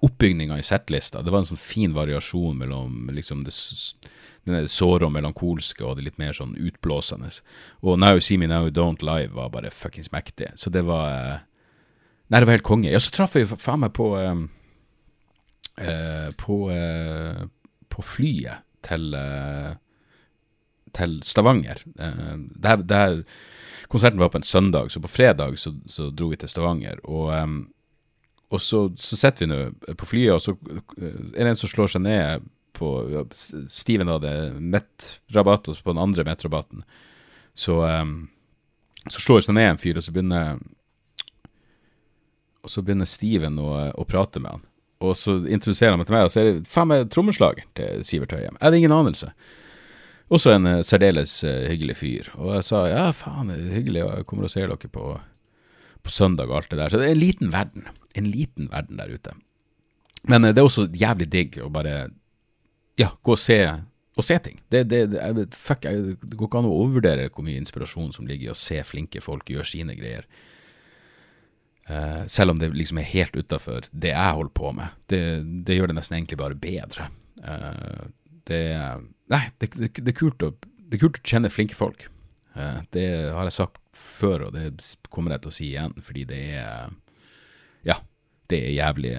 Oppbygninga 0.06 0.56
i 0.56 0.64
settlista. 0.64 1.20
Det 1.20 1.34
var 1.34 1.42
en 1.42 1.50
sånn 1.50 1.60
fin 1.60 1.92
variasjon 1.92 2.56
mellom 2.56 3.10
liksom 3.12 3.42
det, 3.44 3.52
den 4.54 4.68
såre 4.72 5.06
og 5.06 5.12
melankolske 5.14 5.84
og 5.84 5.96
det 5.98 6.04
litt 6.06 6.18
mer 6.20 6.32
sånn 6.36 6.56
utblåsende. 6.56 7.30
Og 7.82 7.98
Now 8.00 8.16
You 8.16 8.24
See 8.24 8.38
Me 8.40 8.48
Now 8.50 8.66
You 8.68 8.74
Don't 8.74 9.04
Live 9.04 9.34
var 9.36 9.50
bare 9.54 9.70
fuckings 9.74 10.12
mektig. 10.14 10.50
Så 10.56 10.70
det 10.74 10.84
var 10.88 11.10
eh, 11.12 11.44
Nei, 12.28 12.40
det 12.40 12.46
var 12.46 12.58
helt 12.58 12.66
konge. 12.68 12.90
Ja, 12.92 13.00
så 13.00 13.12
traff 13.14 13.36
jeg 13.38 13.48
fa- 13.48 13.56
faen 13.56 13.80
meg 13.80 13.94
på 13.96 14.10
um, 14.20 14.42
uh, 15.80 16.28
på, 16.36 16.56
uh, 16.68 17.46
på 17.88 18.04
flyet 18.04 18.60
til 18.84 19.14
uh, 19.16 19.70
til 20.98 21.18
Stavanger. 21.24 21.80
Der, 21.96 22.76
der 22.84 23.22
Konserten 23.88 24.20
var 24.20 24.28
på 24.28 24.38
en 24.40 24.44
søndag, 24.44 24.90
så 24.92 25.00
på 25.00 25.08
fredag 25.08 25.56
så, 25.58 25.72
så 25.88 26.10
dro 26.12 26.28
vi 26.28 26.36
til 26.36 26.48
Stavanger. 26.48 27.00
Og, 27.04 27.32
um, 27.32 27.58
og 28.50 28.60
så, 28.60 28.90
så 28.96 29.16
sitter 29.16 29.46
vi 29.46 29.48
nå 29.52 29.94
på 29.96 30.08
flyet, 30.08 30.34
og 30.34 30.42
så 30.44 30.54
er 31.00 31.44
det 31.44 31.48
en 31.48 31.56
som 31.60 31.72
slår 31.72 31.92
seg 31.94 32.04
ned 32.04 32.48
på 32.78 32.88
Steven 33.34 34.10
hadde 34.12 34.32
mettrabatt, 34.58 35.68
og 35.68 35.82
på 35.82 35.94
den 35.94 36.02
andre 36.02 36.24
mettrabatten 36.28 36.84
så, 37.58 37.80
um, 37.82 38.28
så 39.10 39.22
slår 39.22 39.46
seg 39.46 39.56
ned 39.58 39.72
en 39.72 39.80
fyr, 39.82 39.98
og 39.98 40.06
så 40.06 40.14
begynner 40.14 40.60
Og 42.62 42.70
så 42.70 42.82
begynner 42.84 43.08
Steven 43.08 43.58
å, 43.62 43.70
å 43.94 44.04
prate 44.06 44.42
med 44.42 44.56
han. 44.56 44.66
Og 45.02 45.14
så 45.16 45.36
introduserer 45.46 45.94
han 45.94 46.00
meg 46.00 46.08
til 46.08 46.16
meg, 46.16 46.26
og 46.26 46.32
så 46.34 46.40
er 46.40 46.48
det 46.48 46.68
faen 46.70 46.90
meg 46.90 47.08
trommeslager 47.14 47.66
til 47.78 48.04
Sivert 48.06 48.34
Høyem. 48.34 48.56
Jeg 48.58 48.64
hadde 48.66 48.80
ingen 48.80 48.94
anelse. 48.94 49.30
Også 50.34 50.52
en 50.52 50.68
uh, 50.68 50.82
særdeles 50.84 51.38
uh, 51.46 51.64
hyggelig 51.70 51.98
fyr. 52.00 52.30
Og 52.36 52.56
jeg 52.58 52.66
sa 52.68 52.84
ja, 52.90 53.08
faen, 53.16 53.52
det 53.52 53.60
er 53.62 53.78
hyggelig, 53.78 54.02
jeg 54.04 54.28
kommer 54.28 54.48
og 54.48 54.52
ser 54.52 54.70
dere 54.70 54.92
på, 54.92 55.12
på 56.04 56.12
søndag 56.12 56.50
og 56.50 56.60
alt 56.60 56.72
det 56.74 56.80
der. 56.82 56.92
Så 56.92 57.00
det 57.00 57.08
er 57.08 57.14
en 57.14 57.22
liten 57.22 57.54
verden. 57.54 57.86
En 58.18 58.28
liten 58.28 58.70
verden 58.74 59.00
der 59.00 59.14
ute. 59.14 59.38
Men 60.26 60.44
eh, 60.44 60.54
det 60.54 60.62
er 60.62 60.68
også 60.68 60.88
jævlig 60.98 61.28
digg 61.32 61.60
å 61.62 61.70
bare 61.72 62.08
ja, 62.98 63.12
gå 63.22 63.34
og 63.34 63.40
se, 63.40 63.58
og 64.18 64.26
se 64.26 64.38
ting. 64.42 64.58
Det, 64.68 64.82
det, 64.90 65.04
det, 65.14 65.46
fuck, 65.54 65.86
jeg, 65.86 66.18
det 66.18 66.36
går 66.36 66.50
ikke 66.50 66.62
an 66.62 66.68
å 66.68 66.76
overvurdere 66.82 67.28
hvor 67.30 67.46
mye 67.46 67.60
inspirasjon 67.60 68.10
som 68.16 68.26
ligger 68.28 68.48
i 68.48 68.54
å 68.54 68.58
se 68.58 68.80
flinke 68.86 69.22
folk 69.22 69.50
gjøre 69.52 69.68
sine 69.70 69.96
greier. 69.98 70.26
Uh, 71.88 72.26
selv 72.28 72.52
om 72.52 72.58
det 72.60 72.68
liksom 72.74 72.98
er 73.00 73.08
helt 73.08 73.36
utafor 73.38 73.86
det 73.92 74.12
jeg 74.12 74.36
holder 74.36 74.54
på 74.58 74.72
med. 74.76 74.96
Det, 75.08 75.76
gjør 75.76 75.92
det 75.92 75.96
nesten 76.00 76.18
egentlig 76.18 76.40
bare 76.40 76.58
bedre. 76.58 77.08
Uh, 77.40 78.08
det 78.48 78.64
Nei, 79.28 79.42
det, 79.60 79.68
er 80.00 80.16
kult 80.16 80.40
å, 80.40 80.54
det 80.56 80.96
er 80.96 81.02
kult 81.02 81.20
å 81.20 81.28
kjenne 81.28 81.52
flinke 81.52 81.76
folk. 81.76 82.06
Uh, 82.56 82.80
det 82.96 83.06
har 83.36 83.48
jeg 83.48 83.56
sagt 83.60 83.80
før, 83.96 84.48
og 84.48 84.56
det 84.56 84.72
kommer 85.12 85.36
jeg 85.36 85.44
til 85.44 85.52
å 85.52 85.56
si 85.56 85.70
igjen, 85.70 85.96
fordi 86.04 86.26
det 86.28 86.42
er 86.58 86.92
Ja, 87.86 88.00
det 88.50 88.62
er 88.66 88.74
jævlig 88.74 89.14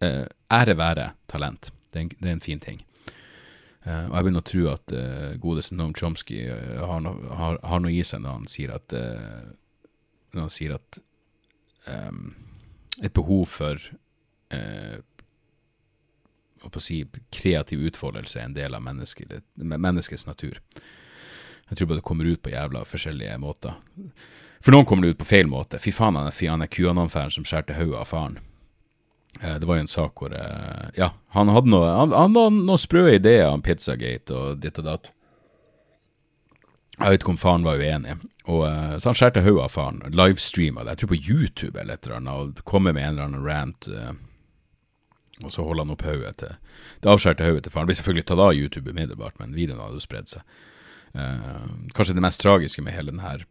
eh, 0.00 0.08
eh, 0.08 0.26
Ære 0.52 0.76
være 0.78 1.10
talent. 1.28 1.72
Det 1.92 2.00
er 2.00 2.06
en, 2.06 2.12
det 2.18 2.28
er 2.28 2.36
en 2.36 2.44
fin 2.44 2.60
ting. 2.60 2.82
Eh, 3.84 4.04
og 4.08 4.14
jeg 4.16 4.24
begynner 4.24 4.44
å 4.44 4.48
tro 4.48 4.64
at 4.72 4.94
uh, 4.94 5.36
godeste 5.40 5.76
Noam 5.78 5.94
Chomsky 5.96 6.42
eh, 6.46 6.80
har, 6.80 7.00
no, 7.04 7.14
har, 7.38 7.60
har 7.64 7.82
noe 7.82 7.94
i 7.94 8.02
seg 8.04 8.24
når 8.24 8.40
han 8.40 8.50
sier 8.50 8.74
at 8.74 8.92
eh, 8.96 9.54
Når 10.34 10.44
han 10.44 10.52
sier 10.52 10.74
at 10.76 10.98
um, 11.88 12.34
et 13.00 13.14
behov 13.14 13.46
for 13.48 13.80
eh, 14.52 14.98
hva 16.58 16.70
på 16.74 16.80
å 16.80 16.82
si, 16.82 16.98
kreativ 17.32 17.84
utfoldelse 17.86 18.40
er 18.40 18.48
en 18.48 18.56
del 18.56 18.74
av 18.74 18.82
menneske, 18.82 19.24
menneskets 19.56 20.26
natur. 20.26 20.58
Jeg 21.68 21.78
tror 21.78 21.88
bare 21.88 22.00
det 22.00 22.06
kommer 22.08 22.28
ut 22.28 22.42
på 22.42 22.52
jævla 22.52 22.82
forskjellige 22.88 23.38
måter. 23.40 23.76
For 24.58 24.74
noen 24.74 24.88
kommer 24.88 25.06
det 25.06 25.14
ut 25.14 25.20
på 25.22 25.28
feil 25.28 25.46
måte. 25.50 25.78
Fy 25.78 25.92
faen, 25.94 26.18
han 26.18 26.28
er 26.28 26.50
han 26.50 26.64
er 26.64 26.72
QAnon-færen 26.72 27.34
som 27.34 27.46
skjærte 27.46 27.76
hodet 27.78 28.00
av 28.00 28.10
faren. 28.10 28.40
Eh, 29.42 29.58
Det 29.58 29.66
var 29.66 29.76
jo 29.78 29.80
en 29.84 29.90
sak 29.90 30.14
hvor 30.18 30.34
eh, 30.34 30.90
Ja, 30.98 31.12
han 31.34 31.48
hadde 31.52 31.70
noe 31.70 31.86
Han, 32.00 32.14
hadde 32.16 32.48
noen 32.56 32.80
sprø 32.80 33.06
ideer 33.14 33.50
om 33.52 33.62
Pizzagate 33.62 34.34
og 34.34 34.60
ditt 34.62 34.78
og 34.82 34.88
datt. 34.88 35.10
Jeg 36.98 37.12
vet 37.14 37.22
ikke 37.22 37.30
om 37.36 37.38
faren 37.38 37.66
var 37.66 37.78
uenig. 37.78 38.16
Og, 38.48 38.64
eh, 38.66 38.96
så 38.98 39.12
han 39.12 39.18
skjærte 39.18 39.44
hodet 39.44 39.66
av 39.68 39.74
faren. 39.74 40.00
Livestreama 40.10 40.82
det, 40.82 40.96
jeg 40.96 41.02
tror 41.04 41.12
på 41.12 41.20
YouTube 41.30 41.78
eller 41.78 41.94
et 41.94 42.06
eller 42.06 42.16
annet, 42.18 42.32
og 42.58 42.64
kommer 42.66 42.96
med 42.96 43.04
en 43.04 43.12
eller 43.14 43.28
annen 43.28 43.46
rant. 43.46 43.88
og 45.44 45.52
så 45.54 45.62
holder 45.62 45.84
han 45.84 45.94
opp 45.94 46.02
hodet 46.02 46.36
til 46.38 46.56
Det 47.00 47.12
avskjærte 47.12 47.46
hodet 47.46 47.62
til 47.62 47.72
faren. 47.72 47.86
Det 47.86 47.92
blir 47.94 48.00
selvfølgelig 48.02 48.26
tatt 48.26 48.42
av 48.42 48.54
YouTube 48.54 48.90
umiddelbart, 48.90 49.38
men 49.38 49.54
videoen 49.54 49.80
hadde 49.80 50.00
jo 50.00 50.02
spredd 50.02 50.26
seg. 50.26 50.42
Kanskje 51.94 52.14
det 52.14 52.22
mest 52.22 52.40
tragiske 52.42 52.82
med 52.82 52.92
hele 52.92 53.12
denne 53.14 53.44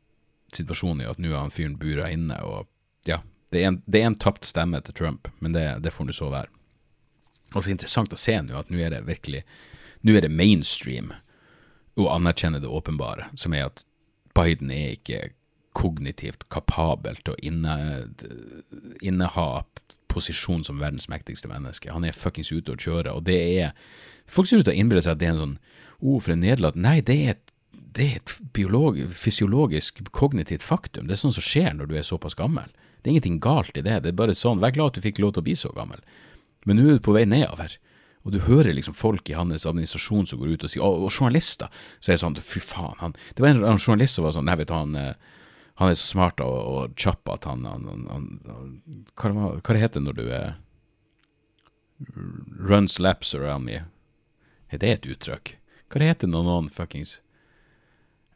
situasjonen 0.54 1.02
er 1.06 1.10
at 1.12 1.20
nå 1.20 1.32
er 1.32 1.40
han 1.40 1.52
fyren 1.52 1.78
bura 1.80 2.10
inne, 2.12 2.36
og 2.44 2.68
ja, 3.08 3.22
det 3.54 3.64
er 3.64 3.72
en, 3.72 3.82
det 3.86 4.02
er 4.02 4.10
en 4.10 4.20
tapt 4.20 4.46
stemme 4.46 4.82
til 4.84 4.96
Trump, 4.98 5.28
men 5.40 5.56
det, 5.56 5.66
det 5.84 5.94
får 5.96 6.10
nå 6.10 6.16
så 6.16 6.30
være. 6.34 6.52
Og 7.56 7.64
så 7.64 7.72
interessant 7.72 8.14
å 8.14 8.20
se 8.20 8.36
nå 8.44 8.58
at 8.60 8.72
nå 8.72 8.82
er 8.84 8.92
det 8.96 9.06
virkelig 9.08 9.46
Nå 10.06 10.14
er 10.14 10.22
det 10.24 10.30
mainstream 10.30 11.10
å 11.98 12.06
anerkjenne 12.14 12.60
det 12.62 12.70
åpenbare, 12.70 13.32
som 13.36 13.56
er 13.58 13.66
at 13.66 13.82
Biden 14.38 14.70
er 14.72 14.94
ikke 14.94 15.32
kognitivt 15.76 16.46
kapabel 16.54 17.18
til 17.24 17.34
å 17.34 17.40
inne, 17.42 17.74
inneha 19.02 19.64
posisjon 20.14 20.64
som 20.64 20.80
verdens 20.82 21.10
mektigste 21.10 21.50
menneske. 21.50 21.92
Han 21.92 22.06
er 22.06 22.16
fuckings 22.16 22.54
ute 22.54 22.76
og 22.76 22.86
kjører, 22.86 23.10
og 23.16 23.26
det 23.28 23.40
er 23.58 23.74
Folk 24.28 24.50
ser 24.50 24.60
ut 24.60 24.66
til 24.68 24.74
å 24.74 24.80
innbille 24.82 25.00
seg 25.00 25.14
at 25.16 25.20
det 25.22 25.28
er 25.30 25.36
en 25.38 25.40
sånn 25.40 25.60
oh, 26.04 26.18
for 26.20 26.34
en 26.34 26.42
nederlag. 26.44 26.76
Nei, 26.76 26.98
det 27.00 27.16
er 27.16 27.30
et, 27.32 27.52
det 27.96 28.04
er 28.06 28.18
et 28.20 28.34
biolog, 28.52 28.98
fysiologisk, 29.16 30.02
kognitivt 30.12 30.66
faktum. 30.68 31.08
Det 31.08 31.16
er 31.16 31.22
sånn 31.22 31.36
som 31.38 31.46
skjer 31.46 31.78
når 31.78 31.88
du 31.88 31.94
er 31.96 32.04
såpass 32.04 32.36
gammel. 32.36 32.68
Det 33.02 33.10
er 33.10 33.16
ingenting 33.16 33.42
galt 33.44 33.78
i 33.78 33.84
det. 33.86 34.02
Det 34.04 34.12
er 34.12 34.18
bare 34.18 34.36
sånn, 34.36 34.62
Vær 34.64 34.74
glad 34.76 34.94
at 34.94 35.00
du 35.00 35.06
fikk 35.06 35.22
lov 35.24 35.36
til 35.36 35.44
å 35.44 35.48
bli 35.48 35.56
så 35.60 35.72
gammel. 35.76 36.02
Men 36.66 36.80
nå 36.80 36.88
er 36.88 36.98
du 36.98 37.06
på 37.06 37.16
vei 37.16 37.26
nedover. 37.30 37.78
Og 38.28 38.34
du 38.34 38.42
hører 38.44 38.76
liksom 38.76 38.96
folk 38.98 39.30
i 39.32 39.38
hans 39.38 39.66
administrasjon 39.70 40.28
som 40.28 40.42
går 40.42 40.58
ut 40.58 40.66
og 40.68 40.72
sier, 40.72 40.84
og, 40.84 41.06
og 41.08 41.14
journalister, 41.14 41.72
så 42.02 42.12
er 42.12 42.18
det 42.18 42.24
sånn, 42.26 42.40
fy 42.44 42.60
faen, 42.60 42.98
han 43.00 43.16
Det 43.32 43.44
var 43.44 43.54
en, 43.54 43.64
en 43.64 43.80
journalist 43.80 44.18
som 44.18 44.28
var 44.28 44.36
sånn, 44.36 44.50
nei, 44.50 44.58
vet 44.60 44.68
du, 44.68 44.74
han, 44.76 44.98
eh, 45.00 45.38
han 45.80 45.94
er 45.94 45.96
så 45.96 46.10
smart 46.12 46.44
og, 46.44 46.58
og 46.58 46.98
kjapp 47.00 47.32
at 47.32 47.48
han, 47.48 47.64
han, 47.70 47.86
han, 48.12 48.26
hva, 49.16 49.32
det 49.32 49.46
hva 49.62 49.78
det 49.78 49.84
heter 49.86 50.04
når 50.04 50.20
du 50.20 50.26
er 50.28 50.58
Runs 52.62 53.00
laps 53.02 53.32
around 53.34 53.66
me. 53.66 53.80
Er 54.70 54.84
det 54.84 54.92
et 54.92 55.08
uttrykk? 55.10 55.56
Hva 55.88 56.04
det 56.04 56.12
heter 56.12 56.30
når 56.30 56.44
noen 56.46 56.68
fuckings 56.70 57.22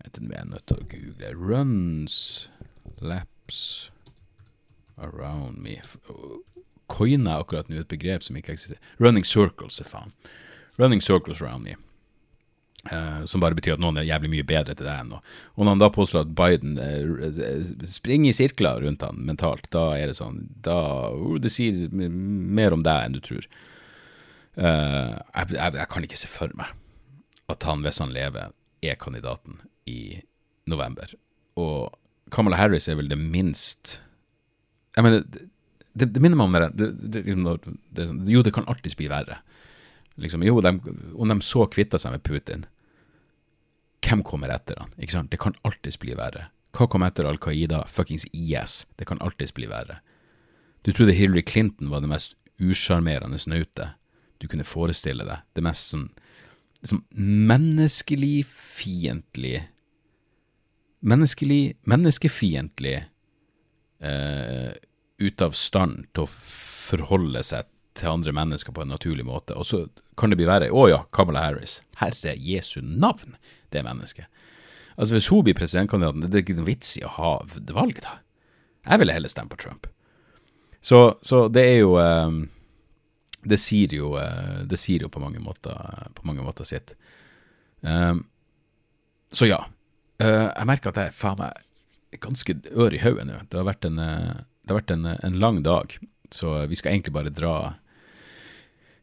jeg 0.01 0.31
er 0.33 0.47
nødt 0.49 0.65
til 0.65 0.79
å 0.81 0.87
google. 0.89 1.31
Runs 1.37 2.15
laps 3.05 3.91
around 5.01 5.61
me. 5.63 5.79
Coina 6.91 7.39
akkurat 7.39 7.69
nå 7.69 7.81
et 7.81 7.91
begrep 7.91 8.25
som 8.25 8.37
ikke 8.37 8.55
eksisterer. 8.55 8.81
Running 8.99 9.25
circles, 9.27 9.79
se 9.79 9.87
faen. 9.87 10.13
Running 10.79 11.01
circles 11.01 11.41
around 11.41 11.67
me. 11.67 11.77
Uh, 12.91 13.21
som 13.29 13.43
bare 13.43 13.53
betyr 13.53 13.75
at 13.75 13.81
noen 13.81 13.99
er 14.01 14.07
jævlig 14.07 14.31
mye 14.31 14.45
bedre 14.49 14.73
til 14.73 14.87
det 14.87 14.93
enn 14.95 15.11
noe. 15.13 15.19
Og 15.53 15.65
når 15.65 15.75
han 15.75 15.81
da 15.83 15.89
påstår 15.93 16.23
at 16.23 16.31
Biden 16.37 16.79
uh, 16.81 17.85
springer 17.85 18.31
i 18.31 18.37
sirkler 18.37 18.81
rundt 18.81 19.05
han 19.05 19.21
mentalt, 19.27 19.69
da 19.73 19.91
er 19.99 20.09
det 20.09 20.17
sånn 20.17 20.47
da, 20.65 20.79
uh, 21.13 21.35
Det 21.41 21.51
sier 21.53 21.93
mer 21.93 22.73
om 22.73 22.81
deg 22.81 23.05
enn 23.05 23.19
du 23.19 23.21
tror. 23.21 23.45
Eh, 24.59 25.13
jeg, 25.15 25.53
jeg, 25.55 25.75
jeg 25.79 25.87
kan 25.91 26.05
ikke 26.05 26.19
se 26.19 26.29
for 26.29 26.51
meg 26.59 26.73
at 27.51 27.63
han, 27.67 27.83
hvis 27.85 28.01
han 28.03 28.13
lever, 28.15 28.51
er 28.83 28.99
kandidaten 28.99 29.59
i 29.89 30.21
november. 30.69 31.11
Og 31.59 31.91
Kamala 32.31 32.59
Harris 32.59 32.87
er 32.87 32.97
vel 32.99 33.11
det 33.11 33.19
minst 33.19 33.99
Jeg 34.95 35.05
mener, 35.05 35.23
det, 35.93 36.05
det, 36.05 36.19
minner 36.19 36.39
meg 36.39 36.49
om 36.49 36.57
det, 36.57 36.89
det, 37.01 37.23
liksom, 37.27 37.47
det, 37.89 38.07
sånn, 38.07 38.21
Jo, 38.31 38.43
det 38.45 38.53
kan 38.55 38.67
alltids 38.71 38.97
bli 38.99 39.09
verre. 39.11 39.39
Liksom, 40.21 40.43
jo, 40.45 40.59
de, 40.63 40.75
om 41.15 41.31
de 41.31 41.39
så 41.45 41.65
kvitta 41.71 41.99
seg 42.01 42.15
med 42.15 42.23
Putin, 42.27 42.65
hvem 44.01 44.23
kommer 44.27 44.51
etter 44.51 44.79
han? 44.81 44.91
Ikke 44.97 45.15
sant? 45.15 45.31
Det 45.31 45.39
kan 45.41 45.55
alltids 45.67 45.99
bli 46.01 46.15
verre. 46.17 46.49
Hva 46.75 46.87
kom 46.89 47.03
etter 47.05 47.27
Al 47.27 47.39
Qaida? 47.41 47.83
Fuckings 47.91 48.25
IS. 48.31 48.81
Det 48.99 49.07
kan 49.09 49.21
alltids 49.23 49.53
bli 49.55 49.67
verre. 49.71 49.99
Du 50.81 50.91
trodde 50.91 51.15
Hillary 51.15 51.43
Clinton 51.45 51.91
var 51.91 52.01
det 52.01 52.09
mest 52.11 52.35
usjarmerende 52.61 53.39
snautet 53.39 53.97
du 54.41 54.47
kunne 54.49 54.65
forestille 54.65 55.25
deg. 55.27 55.45
Det 55.53 55.63
mest 55.65 55.93
sånn 55.93 56.09
liksom 56.81 57.03
menneskelig 57.13 58.41
fiendtlig 58.49 59.59
Menneskelig 61.01 61.77
Menneskefiendtlig 61.89 62.95
eh, 64.01 64.73
ute 65.21 65.45
av 65.45 65.55
stand 65.57 66.07
til 66.15 66.25
å 66.25 66.31
forholde 66.31 67.43
seg 67.45 67.69
til 67.97 68.11
andre 68.11 68.33
mennesker 68.35 68.73
på 68.73 68.83
en 68.83 68.93
naturlig 68.93 69.25
måte. 69.27 69.55
Og 69.57 69.67
så 69.67 69.83
kan 70.19 70.31
det 70.31 70.39
bli 70.39 70.47
verre. 70.49 70.71
Å 70.71 70.87
ja, 70.89 71.01
Kamala 71.13 71.43
Harris. 71.45 71.79
Herre 72.01 72.35
Jesu 72.37 72.79
navn, 72.81 73.35
det 73.73 73.83
mennesket. 73.85 74.27
Altså 74.95 75.15
Hvis 75.15 75.29
hun 75.31 75.43
blir 75.45 75.57
presidentkandidaten, 75.57 76.25
det 76.27 76.39
er 76.39 76.45
ikke 76.45 76.59
noe 76.59 76.69
vits 76.69 76.95
i 76.99 77.05
å 77.07 77.13
ha 77.17 77.33
valg, 77.73 78.01
da. 78.03 78.19
Jeg 78.87 79.01
ville 79.01 79.13
heller 79.15 79.31
stemme 79.31 79.51
på 79.51 79.59
Trump. 79.61 79.87
Så, 80.81 81.17
så 81.21 81.45
det 81.53 81.61
er 81.61 81.75
jo 81.83 81.91
eh, 82.01 82.31
Det 83.45 83.59
sier 83.61 83.91
jo 83.93 84.15
eh, 84.17 84.63
Det 84.65 84.79
sier 84.81 85.03
jo 85.05 85.11
på 85.13 85.21
mange 85.21 85.37
måter, 85.37 85.77
på 86.17 86.25
mange 86.25 86.41
måter 86.41 86.65
sitt. 86.65 86.95
Um, 87.81 88.23
så 89.31 89.45
ja. 89.45 89.59
Eh, 90.21 90.47
jeg 90.49 90.69
merker 90.69 90.91
at 90.91 90.99
jeg 91.03 91.17
faen 91.17 91.39
meg 91.41 91.61
ganske 92.19 92.55
ør 92.75 92.93
i 92.93 93.01
hodet 93.01 93.27
nå. 93.27 93.41
Det 93.49 93.59
har 93.59 93.67
vært, 93.67 93.85
en, 93.87 93.99
eh, 93.99 94.41
det 94.63 94.73
har 94.73 94.81
vært 94.81 94.95
en, 94.95 95.05
en, 95.13 95.39
lang 95.39 95.61
dag, 95.63 95.95
så 96.31 96.65
vi 96.67 96.79
skal 96.79 96.95
egentlig 96.95 97.13
bare 97.15 97.33
dra 97.33 97.75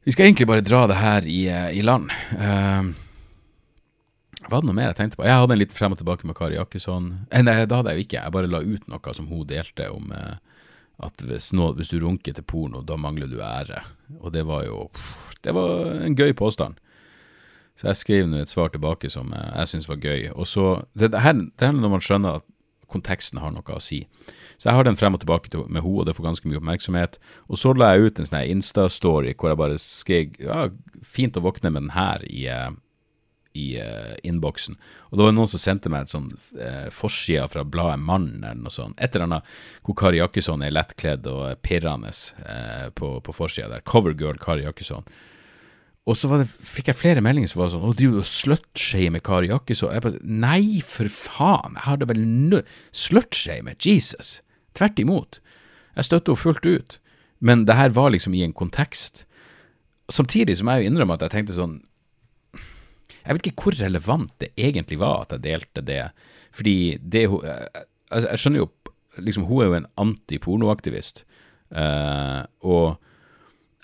Vi 0.04 0.12
skal 0.12 0.28
egentlig 0.28 0.46
bare 0.48 0.64
dra 0.64 0.86
det 0.88 0.96
her 0.96 1.26
i, 1.28 1.42
eh, 1.52 1.70
i 1.76 1.82
land. 1.82 2.08
Uh, 2.32 2.94
var 4.48 4.62
det 4.62 4.68
noe 4.70 4.76
mer 4.78 4.86
jeg 4.88 4.96
tenkte 4.96 5.18
på? 5.18 5.26
Jeg 5.26 5.36
hadde 5.36 5.52
en 5.52 5.60
litt 5.60 5.74
frem 5.76 5.92
og 5.92 5.98
tilbake 6.00 6.24
med 6.24 6.36
Kari 6.38 6.56
Jakkesson. 6.56 7.10
Nei, 7.28 7.56
det 7.66 7.76
hadde 7.76 7.92
jeg 7.92 7.98
jo 7.98 8.06
ikke. 8.06 8.22
Jeg 8.22 8.32
bare 8.32 8.48
la 8.48 8.62
ut 8.64 8.86
noe 8.88 9.12
som 9.12 9.26
hun 9.28 9.44
delte 9.50 9.90
om 9.92 10.08
uh, 10.14 10.38
at 11.04 11.20
hvis, 11.28 11.50
nå, 11.52 11.74
hvis, 11.76 11.90
du 11.92 12.00
runker 12.00 12.32
til 12.34 12.46
porno, 12.46 12.80
da 12.80 12.96
mangler 12.96 13.28
du 13.28 13.42
ære. 13.44 13.82
Og 14.22 14.32
det 14.32 14.46
var 14.48 14.64
jo 14.64 14.88
Det 15.44 15.52
var 15.54 16.00
en 16.02 16.16
gøy 16.16 16.32
påstand. 16.32 16.80
Så 17.78 17.86
jeg 17.86 17.96
skrev 17.96 18.32
et 18.34 18.50
svar 18.50 18.72
tilbake 18.72 19.10
som 19.10 19.30
jeg 19.36 19.68
syntes 19.68 19.88
var 19.88 20.00
gøy. 20.02 20.30
Og 20.34 20.48
så, 20.48 20.82
det, 20.98 21.12
det, 21.12 21.20
her, 21.20 21.32
det 21.36 21.66
her 21.68 21.76
når 21.76 21.92
man 21.92 22.02
skjønner 22.02 22.40
at 22.40 22.46
konteksten 22.90 23.40
har 23.42 23.52
noe 23.54 23.76
å 23.76 23.82
si. 23.82 24.02
Så 24.58 24.68
jeg 24.68 24.78
har 24.78 24.88
den 24.88 24.98
frem 24.98 25.14
og 25.14 25.22
tilbake 25.22 25.52
med 25.66 25.82
henne, 25.82 25.94
og 26.00 26.08
det 26.08 26.16
får 26.16 26.28
ganske 26.30 26.50
mye 26.50 26.60
oppmerksomhet. 26.60 27.18
Og 27.48 27.60
så 27.60 27.74
la 27.76 27.92
jeg 27.94 28.08
ut 28.08 28.20
en 28.20 28.28
sånn 28.28 28.52
Insta-story 28.56 29.36
hvor 29.36 29.52
jeg 29.52 29.60
bare 29.60 29.78
skrev 29.82 30.42
ja, 30.42 30.68
fint 31.04 31.38
å 31.38 31.44
våkne 31.44 31.72
med 31.74 31.86
den 31.86 31.94
her 31.94 32.24
i, 32.26 32.46
eh, 32.50 32.70
i 33.58 33.68
uh, 33.82 34.14
innboksen. 34.26 34.76
Og 35.10 35.18
det 35.18 35.26
var 35.26 35.36
noen 35.36 35.50
som 35.50 35.62
sendte 35.62 35.92
meg 35.92 36.06
et 36.06 36.12
sånn 36.14 36.28
uh, 36.58 36.88
forside 36.94 37.46
fra 37.52 37.64
bladet 37.64 38.02
Mannen 38.02 38.42
eller 38.42 38.66
noe 38.66 38.74
sånt. 38.74 38.98
Et 38.98 39.14
eller 39.14 39.28
annet 39.28 39.56
hvor 39.86 39.98
Kari 39.98 40.22
Jakkesson 40.22 40.64
er 40.64 40.74
lettkledd 40.74 41.26
og 41.30 41.62
pirrende 41.66 42.12
uh, 42.42 42.88
på, 42.94 43.18
på 43.24 43.36
forsida 43.36 43.70
der. 43.76 43.86
Covergirl 43.88 44.40
Kari 44.42 44.66
Jakkesson. 44.66 45.06
Og 46.08 46.16
så 46.16 46.30
det, 46.40 46.46
fikk 46.64 46.88
jeg 46.88 46.96
flere 46.96 47.22
meldinger 47.24 47.50
som 47.52 47.60
var 47.60 47.72
sånn 47.72 47.84
'Å, 47.84 47.92
du 47.96 48.06
er 48.08 48.14
jo 48.16 48.24
slutshamer 48.24 49.20
Kari 49.20 49.50
Jakkesson'. 49.50 49.92
Jeg 49.92 50.04
bare 50.06 50.20
Nei, 50.24 50.80
for 50.80 51.08
faen! 51.12 51.76
Jeg 51.76 51.84
har 51.84 51.96
det 52.00 52.08
vel 52.08 52.22
nø... 52.24 52.62
Slutshamer? 52.92 53.76
Jesus! 53.76 54.40
Tvert 54.72 54.98
imot. 54.98 55.40
Jeg 55.96 56.08
støtter 56.08 56.32
henne 56.32 56.40
fullt 56.40 56.64
ut. 56.64 56.98
Men 57.40 57.66
det 57.66 57.76
her 57.76 57.90
var 57.90 58.10
liksom 58.10 58.32
i 58.34 58.42
en 58.42 58.56
kontekst. 58.56 59.26
Samtidig 60.08 60.56
som 60.56 60.70
jeg 60.72 60.82
jo 60.82 60.88
innrømmer 60.88 61.18
at 61.18 61.26
jeg 61.26 61.34
tenkte 61.36 61.58
sånn 61.58 61.82
Jeg 63.26 63.36
vet 63.36 63.46
ikke 63.50 63.62
hvor 63.68 63.76
relevant 63.76 64.32
det 64.40 64.48
egentlig 64.56 64.98
var 64.98 65.26
at 65.26 65.36
jeg 65.36 65.44
delte 65.44 65.84
det. 65.84 66.10
Fordi 66.50 66.96
det 67.04 67.26
hun 67.28 67.44
altså 67.44 68.28
Jeg 68.32 68.38
skjønner 68.40 68.62
jo 68.62 68.70
liksom, 69.18 69.44
Hun 69.44 69.60
er 69.60 69.66
jo 69.66 69.74
en 69.74 69.90
antipornoaktivist. 70.00 71.24
Uh, 71.68 72.48
og 72.64 72.96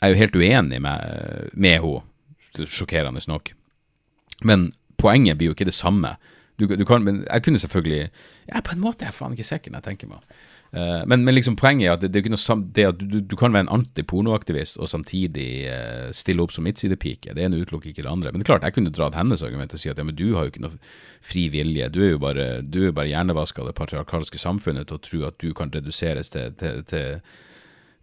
jeg 0.01 0.09
er 0.09 0.15
jo 0.15 0.21
helt 0.23 0.37
uenig 0.37 0.81
med, 0.81 1.51
med 1.53 1.81
henne 1.85 2.14
sjokkerende 2.63 3.23
nok. 3.29 3.53
Men 4.43 4.73
poenget 5.01 5.39
blir 5.39 5.53
jo 5.53 5.57
ikke 5.57 5.69
det 5.69 5.77
samme. 5.77 6.17
Du, 6.59 6.67
du 6.71 6.85
kan, 6.87 7.03
men 7.03 7.25
jeg 7.27 7.43
kunne 7.43 7.59
selvfølgelig 7.59 8.11
Ja, 8.47 8.61
på 8.61 8.77
en 8.77 8.83
måte 8.83 9.03
er 9.03 9.11
jeg 9.11 9.17
faen 9.17 9.33
ikke 9.35 9.47
sikker 9.47 9.73
når 9.73 9.81
jeg 9.81 9.87
tenker 9.89 10.11
meg 10.13 10.21
uh, 10.77 11.03
men, 11.11 11.25
men, 11.27 11.35
liksom 11.35 11.57
poenget 11.59 11.89
er 11.89 11.97
at 11.97 12.05
det, 12.05 12.13
det 12.15 12.21
er 12.21 12.31
noe 12.31 12.59
det 12.77 12.85
at 12.93 13.01
du, 13.01 13.17
du, 13.19 13.35
kan 13.35 13.51
være 13.51 13.67
en 13.67 13.73
antipornoaktivist 13.81 14.79
og 14.79 14.87
samtidig 14.93 15.49
uh, 15.67 16.13
stille 16.15 16.45
opp 16.45 16.55
som 16.55 16.63
midtsidepike. 16.67 17.35
Det 17.35 17.43
ene 17.43 17.59
utelukker 17.59 17.91
ikke 17.91 18.05
det 18.07 18.13
andre. 18.13 18.31
Men 18.31 18.39
det 18.39 18.47
er 18.47 18.53
klart, 18.53 18.67
jeg 18.69 18.77
kunne 18.77 18.93
dratt 18.95 19.19
hennes 19.19 19.43
argument 19.43 19.75
og 19.75 19.83
si 19.83 19.91
at 19.91 19.99
ja, 19.99 20.07
men 20.07 20.19
du 20.19 20.29
har 20.37 20.47
jo 20.47 20.53
ikke 20.55 20.63
noe 20.63 20.79
fri 21.27 21.49
vilje. 21.51 21.91
Du 21.91 21.99
er 22.05 22.15
jo 22.15 22.23
bare, 22.23 22.47
du 22.63 22.79
bare 22.93 23.11
hjernevaska 23.11 23.65
av 23.65 23.73
det 23.73 23.79
patriarkalske 23.81 24.39
samfunnet 24.39 24.87
til 24.91 25.01
å 25.01 25.05
tro 25.09 25.25
at 25.27 25.41
du 25.43 25.51
kan 25.59 25.75
reduseres 25.75 26.31
til, 26.37 26.55
til, 26.61 26.85
til, 26.87 27.19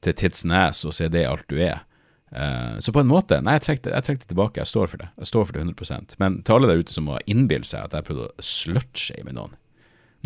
til 0.03 0.19
tidsnes 0.25 0.83
og 0.83 0.97
se 0.97 1.07
det 1.11 1.23
alt 1.29 1.47
du 1.47 1.55
er. 1.63 1.85
Uh, 2.31 2.79
så 2.79 2.93
på 2.95 3.01
en 3.01 3.09
måte, 3.11 3.41
nei, 3.43 3.57
jeg 3.57 3.65
trekker, 3.65 3.91
det 3.91 4.29
tilbake. 4.31 4.61
Jeg 4.61 4.69
står 4.69 4.91
for 4.91 5.03
det. 5.03 5.09
Jeg 5.19 5.27
står 5.27 5.47
for 5.47 5.57
det 5.57 5.65
100% 5.65 6.15
Men 6.21 6.39
til 6.47 6.55
alle 6.55 6.69
der 6.69 6.83
ute 6.83 6.93
som 6.93 7.09
må 7.09 7.19
innbille 7.27 7.67
seg 7.67 7.89
at 7.89 7.97
jeg 7.97 8.07
prøvde 8.07 8.29
å 8.29 8.45
slutshame 8.45 9.35
noen 9.35 9.57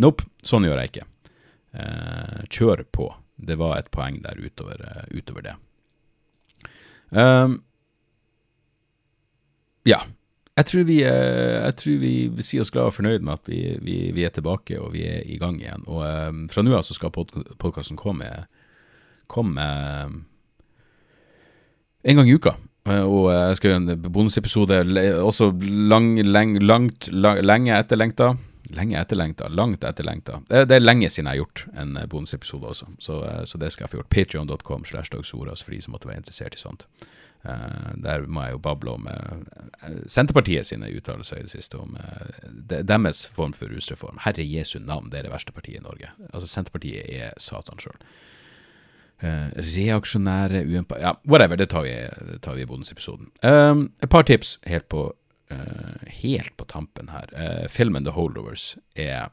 Nope, 0.03 0.25
sånn 0.43 0.65
gjør 0.67 0.81
jeg 0.81 0.91
ikke. 0.91 1.05
Uh, 1.71 2.41
kjør 2.51 2.83
på. 2.91 3.07
Det 3.47 3.55
var 3.59 3.77
et 3.77 3.87
poeng 3.95 4.19
der 4.25 4.35
utover, 4.43 4.81
uh, 4.83 5.05
utover 5.15 5.45
det. 5.45 5.53
Um, 7.15 7.61
ja. 9.87 10.01
Jeg 10.55 10.67
tror, 10.69 10.83
vi, 10.87 10.97
jeg 11.03 11.75
tror 11.79 11.97
vi 11.99 12.11
sier 12.43 12.63
oss 12.63 12.71
glad 12.71 12.91
og 12.91 12.95
fornøyd 12.95 13.23
med 13.27 13.39
at 13.39 13.49
vi, 13.51 13.61
vi, 13.83 13.95
vi 14.15 14.23
er 14.23 14.31
tilbake 14.35 14.77
og 14.79 14.93
vi 14.93 15.01
er 15.07 15.25
i 15.27 15.39
gang 15.39 15.57
igjen. 15.59 15.87
Og 15.87 16.03
um, 16.03 16.45
fra 16.51 16.63
nå 16.63 16.75
av 16.75 16.85
så 16.87 16.95
skal 16.95 17.11
pod 17.15 17.31
podkasten 17.59 17.99
komme, 17.99 18.29
komme 19.31 19.65
en 22.05 22.15
gang 22.15 22.29
i 22.29 22.33
uka. 22.37 22.55
Eh, 22.89 23.01
og 23.01 23.31
jeg 23.33 23.57
skal 23.59 23.71
gjøre 23.71 23.81
en 23.81 24.11
bonusepisode 24.13 24.81
også 25.25 25.49
lang, 25.61 26.13
leng, 26.21 26.59
langt, 26.61 27.09
lang, 27.11 27.41
lenge 27.41 27.73
etterlengta. 27.77 28.35
Lenge 28.75 28.97
etterlengta, 28.97 29.47
langt 29.53 29.83
etterlengta. 29.85 30.39
Det, 30.49 30.63
det, 30.69 30.77
er 30.77 30.85
lenge 30.85 31.09
siden 31.09 31.29
jeg 31.29 31.37
har 31.37 31.43
gjort 31.43 31.65
en 31.81 31.97
eh, 32.01 32.07
bonusepisode 32.09 32.71
også, 32.73 32.87
så, 33.01 33.19
eh, 33.25 33.43
så, 33.49 33.61
det 33.61 33.71
skal 33.73 33.85
jeg 33.85 33.93
få 33.93 33.99
gjort. 34.01 34.13
Patreon.com 34.13 34.85
slash 34.85 35.13
dagsoras 35.13 35.65
for 35.65 35.73
de 35.73 35.81
som 35.81 35.97
måtte 35.97 36.09
være 36.09 36.21
interessert 36.23 36.57
i 36.57 36.61
sånt. 36.61 36.89
Der 38.01 38.23
må 38.25 38.41
jeg 38.41 38.55
jo 38.55 38.59
bable 38.65 38.95
om 38.95 39.03
Senterpartiet 40.09 40.65
sine 40.65 40.87
uttalelser 40.89 41.37
i 41.37 41.43
det 41.45 41.51
siste 41.51 41.77
om 41.77 41.91
de, 42.41 42.79
deres 42.81 43.27
form 43.35 43.53
for 43.53 43.69
rusreform. 43.69 44.17
Herre 44.23 44.41
Jesu 44.41 44.79
navn, 44.81 45.11
det 45.13 45.19
er 45.19 45.27
det 45.27 45.33
verste 45.35 45.53
partiet 45.53 45.77
i 45.77 45.85
Norge. 45.85 46.09
Altså 46.31 46.49
Senterpartiet 46.49 47.05
er 47.05 47.37
Satan 47.37 47.77
sjøl. 47.77 48.01
Uh, 49.23 49.47
reaksjonære, 49.55 50.65
uempa... 50.67 50.97
Ja, 50.99 51.13
whatever, 51.23 51.55
det 51.55 51.69
tar 51.71 51.85
vi, 51.85 52.61
i 52.61 52.67
bonusepisoden. 52.67 53.29
Um, 53.47 53.87
et 54.03 54.09
par 54.11 54.25
tips 54.27 54.57
helt 54.67 54.89
på, 54.91 55.07
uh, 55.51 56.07
helt 56.19 56.51
på 56.59 56.67
tampen 56.67 57.09
her. 57.13 57.31
Uh, 57.31 57.67
filmen 57.71 58.03
The 58.03 58.11
Holdovers 58.11 58.73
er 58.95 59.31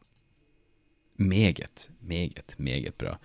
meget, 1.19 1.89
meget, 2.01 2.55
meget 2.59 2.95
bra. 2.99 3.17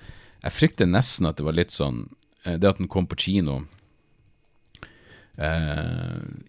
Jeg 0.43 0.55
frykter 0.55 0.89
nesten 0.89 1.29
at 1.29 1.37
det 1.37 1.45
var 1.45 1.57
litt 1.57 1.73
sånn 1.73 2.07
Det 2.45 2.69
at 2.69 2.77
den 2.77 2.87
kom 2.87 3.07
på 3.09 3.17
kino 3.19 3.55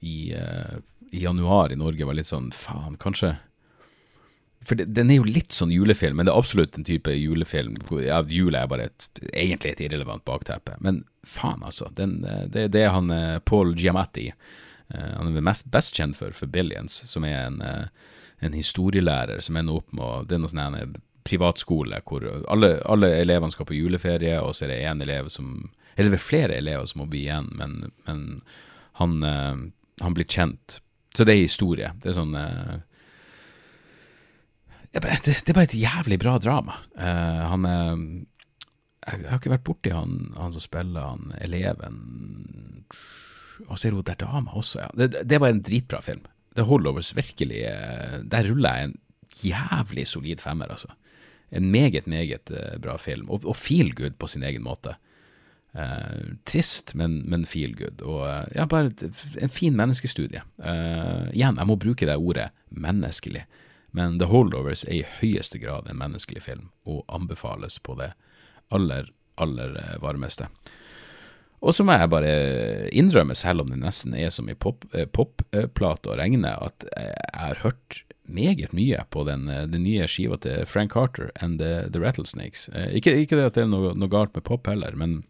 i, 0.04 0.30
i 0.30 1.22
januar 1.24 1.72
i 1.72 1.78
Norge, 1.80 2.06
var 2.06 2.14
litt 2.14 2.28
sånn 2.28 2.52
Faen, 2.54 2.94
kanskje 3.00 3.32
for 4.68 4.76
det, 4.76 4.84
den 4.92 5.10
er 5.10 5.22
jo 5.22 5.24
litt 5.24 5.54
sånn 5.56 5.72
julefilm, 5.72 6.18
men 6.18 6.28
det 6.28 6.32
er 6.34 6.38
absolutt 6.42 6.76
en 6.76 6.84
type 6.84 7.12
julefilm. 7.14 7.78
Ja, 8.04 8.20
jul 8.28 8.56
er 8.58 8.68
bare 8.68 8.90
et, 8.90 9.06
egentlig 9.32 9.72
et 9.72 9.80
irrelevant 9.86 10.26
bakteppe. 10.28 10.74
Men 10.84 11.02
faen, 11.24 11.64
altså. 11.64 11.88
Den, 11.96 12.18
det, 12.52 12.66
det 12.74 12.82
er 12.84 12.92
han 12.92 13.08
eh, 13.14 13.38
Paul 13.48 13.72
Giamatti. 13.80 14.28
Uh, 14.92 15.14
han 15.16 15.30
er 15.32 15.44
mest, 15.44 15.70
best 15.72 15.96
kjent 15.96 16.18
for, 16.20 16.36
for 16.36 16.52
Billions, 16.52 17.00
som 17.08 17.24
er 17.28 17.46
en, 17.46 17.62
en 18.44 18.56
historielærer 18.56 19.40
som 19.44 19.56
ender 19.60 19.80
opp 19.80 19.92
med 19.96 20.28
Det 20.28 20.36
er 20.36 20.44
noe 20.44 20.52
sånn 20.52 20.96
privatskole 21.28 21.98
hvor 22.08 22.24
alle, 22.48 22.70
alle, 22.88 23.10
elevene 23.20 23.52
skal 23.52 23.68
på 23.68 23.76
juleferie, 23.76 24.38
og 24.40 24.54
så 24.56 24.64
er 24.64 24.72
det 24.72 24.78
én 24.88 25.04
elev 25.04 25.28
som 25.32 25.70
Eller 25.96 26.14
det 26.14 26.20
er 26.20 26.24
flere 26.24 26.56
elever 26.56 26.86
som 26.88 27.02
må 27.02 27.08
bli 27.10 27.26
igjen, 27.26 27.50
men, 27.58 27.90
men 28.06 28.20
han, 29.00 29.18
han, 30.00 30.14
blir 30.14 30.28
kjent. 30.30 30.78
Så 31.12 31.26
det 31.26 31.34
er 31.34 31.42
historie. 31.42 31.90
Det 32.00 32.12
er 32.12 32.16
sånn 32.20 32.36
det, 34.94 35.02
det, 35.44 35.50
er 35.50 35.56
bare 35.56 35.68
et 35.68 35.78
jævlig 35.78 36.18
bra 36.22 36.36
drama. 36.42 36.78
Uh, 36.96 37.42
han 37.52 37.68
er 37.68 37.88
Jeg 39.08 39.28
har 39.30 39.40
ikke 39.40 39.54
vært 39.54 39.64
borti 39.64 39.92
han, 39.94 40.32
han 40.36 40.52
som 40.52 40.60
spiller 40.60 41.14
han 41.14 41.32
eleven 41.40 41.94
Og 43.68 43.78
så 43.78 43.88
er 43.88 43.96
hun 43.96 44.04
der 44.04 44.18
dama 44.20 44.52
også, 44.52 44.82
ja. 44.82 44.88
Det, 44.96 45.24
det 45.24 45.36
er 45.36 45.42
bare 45.42 45.56
en 45.56 45.64
dritbra 45.64 46.00
film. 46.04 46.24
Det 46.56 46.66
holder 46.66 46.90
over 46.90 47.12
virkelig 47.14 47.64
uh, 47.68 48.16
Der 48.24 48.48
ruller 48.50 48.74
jeg 48.74 48.88
en 48.88 48.96
jævlig 49.44 50.06
solid 50.08 50.40
femmer, 50.40 50.66
altså. 50.66 50.88
En 51.50 51.70
meget, 51.70 52.06
meget 52.06 52.50
uh, 52.50 52.80
bra 52.80 52.96
film. 52.96 53.28
Og, 53.28 53.44
og 53.44 53.56
feel 53.56 53.94
good 53.94 54.16
på 54.18 54.26
sin 54.26 54.42
egen 54.42 54.62
måte. 54.62 54.96
Uh, 55.76 56.34
trist, 56.48 56.94
men, 56.94 57.22
men 57.28 57.44
feel 57.46 57.76
good. 57.76 58.02
Og 58.02 58.48
ja, 58.54 58.64
bare 58.64 58.90
et, 58.90 59.04
en 59.40 59.52
fin 59.52 59.76
menneskestudie. 59.76 60.42
Uh, 60.58 61.28
igjen, 61.32 61.60
jeg 61.60 61.68
må 61.68 61.76
bruke 61.76 62.08
det 62.08 62.16
ordet 62.16 62.48
menneskelig. 62.70 63.44
Men 63.96 64.18
The 64.20 64.28
Holdovers 64.28 64.84
er 64.84 65.00
i 65.00 65.06
høyeste 65.20 65.60
grad 65.62 65.88
en 65.88 66.00
menneskelig 66.00 66.44
film, 66.44 66.68
og 66.88 67.04
anbefales 67.08 67.78
på 67.80 67.96
det 68.00 68.12
aller, 68.74 69.08
aller 69.40 69.78
eh, 69.80 69.94
varmeste. 70.02 70.48
Og 71.58 71.74
så 71.74 71.82
må 71.82 71.96
jeg 71.96 72.10
bare 72.12 72.34
innrømme, 72.94 73.34
selv 73.34 73.64
om 73.64 73.72
det 73.72 73.80
nesten 73.80 74.14
er 74.14 74.30
som 74.30 74.46
i 74.50 74.54
popplate 74.54 75.08
pop, 75.10 76.06
å 76.06 76.18
regne, 76.18 76.52
at 76.54 76.86
jeg 76.92 77.16
har 77.34 77.64
hørt 77.64 78.02
meget 78.28 78.74
mye 78.76 79.00
på 79.10 79.24
den, 79.24 79.48
eh, 79.48 79.66
den 79.66 79.82
nye 79.82 80.06
skiva 80.06 80.38
til 80.38 80.66
Frank 80.66 80.92
Carter 80.92 81.32
and 81.40 81.58
The, 81.58 81.88
the 81.90 82.00
Rattlesnakes. 82.00 82.68
Eh, 82.74 82.94
ikke, 83.00 83.16
ikke, 83.24 83.36
det 83.36 83.48
at 83.50 83.58
det 83.58 83.64
er 83.64 83.72
noe, 83.72 83.94
noe, 83.96 84.12
galt 84.12 84.36
med 84.36 84.44
pop 84.44 84.68
heller, 84.68 84.94
men 84.94 85.22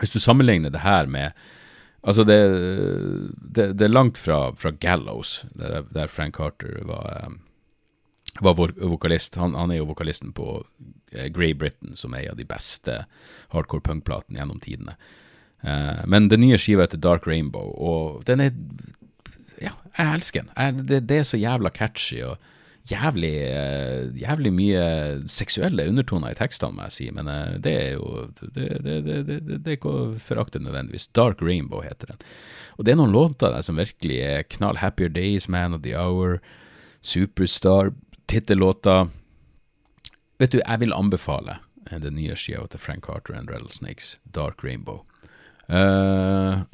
hvis 0.00 0.14
du 0.14 0.18
sammenligner 0.18 0.72
det 0.74 0.86
her 0.86 1.06
med 1.06 1.32
Altså, 2.04 2.20
det, 2.28 2.36
det, 3.56 3.78
det 3.78 3.84
er 3.86 3.88
langt 3.88 4.18
fra, 4.20 4.50
fra 4.60 4.74
Gallows, 4.76 5.46
der 5.56 6.10
Frank 6.12 6.36
Carter 6.36 6.82
var 6.84 7.32
var 8.40 8.54
vår 8.54 8.72
vokalist. 8.76 9.34
Han, 9.34 9.54
han, 9.54 9.70
er 9.70 9.82
jo 9.82 9.90
vokalisten 9.90 10.32
på 10.34 10.48
uh, 10.62 11.26
Grey 11.34 11.54
Britain, 11.54 11.96
som 11.96 12.14
er 12.14 12.26
en 12.26 12.34
av 12.34 12.40
de 12.40 12.48
beste 12.48 13.04
hardcore 13.54 13.84
punk-platene 13.84 14.40
gjennom 14.40 14.62
tidene. 14.62 14.96
Uh, 15.64 16.02
men 16.10 16.28
den 16.32 16.44
nye 16.44 16.58
skiva 16.60 16.84
heter 16.84 17.00
Dark 17.02 17.28
Rainbow, 17.30 17.72
og 17.74 18.24
den 18.28 18.48
er 18.48 18.52
Ja, 19.62 19.70
jeg 19.96 20.16
elsker 20.16 20.42
den. 20.42 20.82
Det, 20.86 21.04
det, 21.06 21.20
er 21.20 21.28
så 21.28 21.38
jævla 21.38 21.70
catchy, 21.70 22.18
og 22.26 22.42
jævlig, 22.90 23.36
uh, 23.54 24.10
jævlig 24.18 24.50
mye 24.52 24.82
seksuelle 25.30 25.86
undertoner 25.88 26.34
i 26.34 26.38
tekstene, 26.38 26.74
må 26.74 26.88
jeg 26.88 26.96
si. 26.96 27.06
Men 27.14 27.30
uh, 27.30 27.54
det 27.62 27.74
er 27.78 27.92
jo 27.94 28.26
det, 28.42 28.66
det, 28.82 29.38
det 29.46 29.62
er 29.62 29.78
ikke 29.78 29.94
å 29.94 30.10
forakte 30.18 30.60
nødvendigvis. 30.60 31.06
Dark 31.14 31.40
Rainbow 31.42 31.86
heter 31.86 32.12
den. 32.12 32.26
Og 32.76 32.84
det 32.84 32.92
er 32.92 32.98
noen 32.98 33.14
låter 33.14 33.54
der 33.54 33.62
som 33.62 33.78
virkelig 33.78 34.18
er 34.26 34.44
knall. 34.56 34.82
Happier 34.82 35.08
Days, 35.08 35.48
Man 35.48 35.78
of 35.78 35.84
the 35.86 35.94
Hour, 35.94 36.40
Superstar, 37.04 37.92
tittellåter. 38.26 39.08
Vet 40.38 40.52
du, 40.52 40.60
jeg 40.60 40.80
vil 40.80 40.94
anbefale 40.96 41.58
den 41.90 42.16
nye 42.16 42.36
skiva 42.38 42.66
til 42.70 42.80
Frank 42.80 43.06
Carter 43.06 43.36
and 43.36 43.50
Rattlesnakes, 43.50 44.16
Dark 44.34 44.64
Rainbow. 44.64 45.04
Uh, 45.68 46.64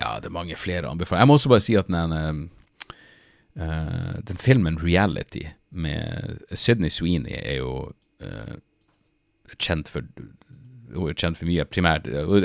ja, 0.00 0.16
det 0.20 0.28
er 0.28 0.34
mange 0.34 0.56
flere 0.56 0.88
anbefalinger. 0.88 1.24
Jeg 1.24 1.28
må 1.28 1.36
også 1.38 1.52
bare 1.52 1.64
si 1.64 1.76
at 1.78 1.88
den, 1.88 2.48
uh, 3.56 4.16
den 4.28 4.40
filmen 4.40 4.78
Reality 4.82 5.48
med 5.70 6.40
Sydney 6.52 6.92
Sweeney 6.92 7.36
er 7.42 7.60
jo 7.60 7.92
uh, 8.24 8.56
kjent 9.58 9.88
for 9.92 10.04
hun 10.94 11.10
er 11.10 11.16
kjent 11.18 11.38
for 11.38 11.48
mye, 11.48 11.64
primært 11.66 12.06
Hun 12.06 12.44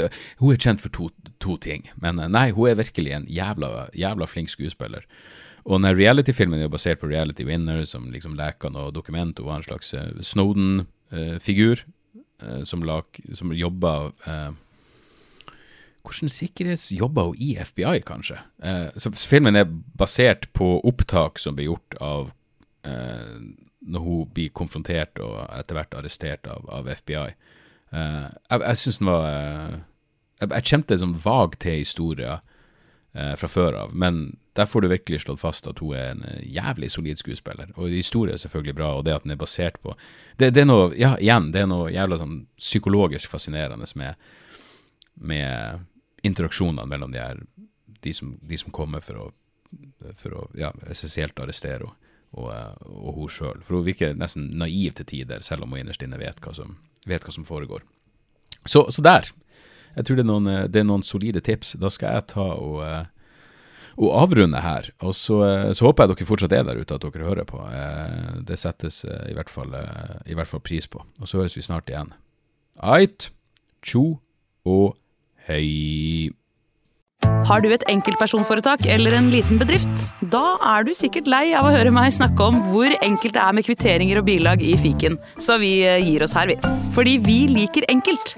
er 0.52 0.60
kjent 0.60 0.82
for 0.82 0.90
to, 0.90 1.10
to 1.44 1.58
ting, 1.62 1.86
men 2.02 2.18
nei, 2.34 2.50
hun 2.56 2.72
er 2.72 2.80
virkelig 2.80 3.14
en 3.14 3.28
jævla, 3.30 3.90
jævla 3.94 4.28
flink 4.28 4.50
skuespiller. 4.50 5.06
Og 5.66 5.78
den 5.78 5.98
reality-filmen 5.98 6.62
er 6.62 6.72
basert 6.74 7.02
på 7.02 7.10
Reality 7.12 7.46
Winner, 7.46 7.84
som 7.86 8.10
liksom 8.14 8.34
leker 8.40 8.74
noe 8.74 8.92
dokument. 8.94 9.38
Hun 9.38 9.50
var 9.52 9.60
en 9.60 9.68
slags 9.68 9.94
Snowden-figur 10.32 11.84
uh, 11.84 12.64
som, 12.66 12.86
som 13.38 13.54
jobba 13.54 13.94
eh, 14.26 14.52
hvordan 16.02 16.30
sikkerhetsjobber 16.30 17.30
hun 17.30 17.36
i 17.40 17.56
FBI, 17.62 18.02
kanskje? 18.06 18.40
Eh, 18.64 18.90
så 18.98 19.12
filmen 19.14 19.56
er 19.56 19.70
basert 19.98 20.48
på 20.54 20.80
opptak 20.88 21.40
som 21.40 21.56
blir 21.56 21.70
gjort 21.70 21.98
av 22.02 22.32
eh, 22.88 23.38
når 23.82 24.06
hun 24.06 24.32
blir 24.34 24.54
konfrontert 24.58 25.22
og 25.22 25.44
etter 25.58 25.78
hvert 25.78 25.98
arrestert 25.98 26.48
av, 26.50 26.66
av 26.70 26.90
FBI. 26.90 27.28
Eh, 27.94 28.28
jeg 28.50 28.64
jeg 28.66 28.82
syns 28.84 29.02
den 29.02 29.12
var 29.12 29.28
eh, 29.30 29.78
jeg, 30.42 30.50
jeg, 30.50 30.68
kjente 30.72 30.94
det 30.94 31.00
som 31.04 31.18
vag 31.26 31.60
til 31.62 31.82
historier 31.84 32.42
eh, 33.14 33.34
fra 33.40 33.50
før 33.52 33.78
av, 33.86 33.96
men 33.96 34.38
der 34.58 34.68
får 34.68 34.84
du 34.84 34.90
virkelig 34.92 35.22
slått 35.24 35.40
fast 35.40 35.68
at 35.68 35.80
hun 35.80 35.96
er 35.96 36.12
en 36.12 36.26
eh, 36.28 36.44
jævlig 36.58 36.92
solid 36.92 37.22
skuespiller. 37.22 37.72
Og 37.76 37.94
historien 37.94 38.36
er 38.36 38.44
selvfølgelig 38.44 38.78
bra, 38.78 38.92
og 38.98 39.08
det 39.08 39.16
at 39.16 39.26
den 39.28 39.36
er 39.36 39.40
basert 39.40 39.80
på 39.82 39.96
Det, 40.38 40.52
det 40.54 40.64
er 40.64 40.70
noe, 40.70 40.92
ja, 40.98 41.16
igjen, 41.20 41.52
det 41.54 41.64
er 41.64 41.72
noe 41.72 41.92
jævla 41.94 42.20
sånn 42.20 42.46
psykologisk 42.60 43.32
fascinerende 43.32 43.90
med 43.96 44.16
med 45.22 45.80
interaksjonene 46.22 46.88
mellom 46.90 47.12
de, 47.12 47.20
her, 47.20 47.40
de, 48.02 48.14
som, 48.14 48.36
de 48.42 48.58
som, 48.58 48.72
kommer 48.74 49.04
for 49.06 49.20
å, 49.20 49.26
for 50.18 50.38
å 50.38 50.46
ja, 50.58 50.72
essensielt 50.90 51.40
arrestere 51.40 51.86
henne. 51.86 51.98
Og, 52.32 52.48
og, 52.88 53.10
hun 53.18 53.28
sjøl. 53.28 53.58
For 53.68 53.76
hun 53.76 53.84
virker 53.84 54.14
nesten 54.16 54.46
naiv 54.56 54.94
til 54.96 55.04
tider, 55.10 55.42
selv 55.44 55.66
om 55.66 55.74
hun 55.74 55.82
innerst 55.82 56.06
inne 56.06 56.16
vet 56.16 56.38
hva 56.40 56.54
som, 56.56 56.78
vet 57.04 57.26
hva 57.28 57.34
som 57.36 57.44
foregår. 57.44 57.84
Så, 58.64 58.86
så, 58.88 59.04
der. 59.04 59.28
Jeg 59.96 60.08
tror 60.08 60.20
det 60.20 60.24
er, 60.24 60.30
noen, 60.30 60.52
det 60.72 60.82
er, 60.82 60.88
noen, 60.88 61.04
solide 61.04 61.44
tips. 61.44 61.76
Da 61.82 61.92
skal 61.94 62.16
jeg 62.16 62.28
ta 62.32 62.48
og, 62.56 62.80
og 63.98 64.16
avrunde 64.22 64.64
her. 64.64 64.92
Og 65.04 65.16
så, 65.18 65.42
så, 65.76 65.86
håper 65.88 66.08
jeg 66.08 66.16
dere 66.16 66.30
fortsatt 66.30 66.56
er 66.56 66.66
der 66.68 66.80
ute, 66.82 66.96
at 66.96 67.06
dere 67.06 67.28
hører 67.28 67.48
på. 67.48 67.60
Det 68.48 68.60
settes 68.60 69.04
i 69.06 69.36
hvert 69.38 69.52
fall, 69.52 69.76
i 70.26 70.38
hvert 70.38 70.50
fall 70.50 70.64
pris 70.64 70.88
på. 70.88 71.04
Og 71.20 71.28
så 71.28 71.42
høres 71.42 71.58
vi 71.60 71.66
snart 71.66 71.92
igjen. 71.92 72.14
Ait, 72.82 73.30
tjo 73.84 74.22
og 74.66 74.98
Hei. 75.50 76.30
Har 77.50 77.64
du 77.64 77.72
et 77.74 77.84
enkeltpersonforetak 77.90 78.86
eller 78.90 79.16
en 79.18 79.32
liten 79.34 79.58
bedrift? 79.62 79.90
Da 80.34 80.44
er 80.76 80.86
du 80.86 80.94
sikkert 80.98 81.30
lei 81.32 81.48
av 81.58 81.66
å 81.66 81.74
høre 81.74 81.94
meg 81.94 82.14
snakke 82.14 82.46
om 82.46 82.60
hvor 82.70 82.94
enkelt 83.02 83.34
det 83.38 83.42
er 83.42 83.58
med 83.58 83.66
kvitteringer 83.66 84.22
og 84.22 84.28
bilag 84.30 84.62
i 84.66 84.76
fiken, 84.78 85.18
så 85.42 85.58
vi 85.62 85.80
eh, 85.88 86.02
gir 86.06 86.26
oss 86.26 86.38
her, 86.38 86.54
vi. 86.54 86.60
Fordi 86.96 87.18
vi 87.26 87.42
liker 87.50 87.90
enkelt. 87.90 88.38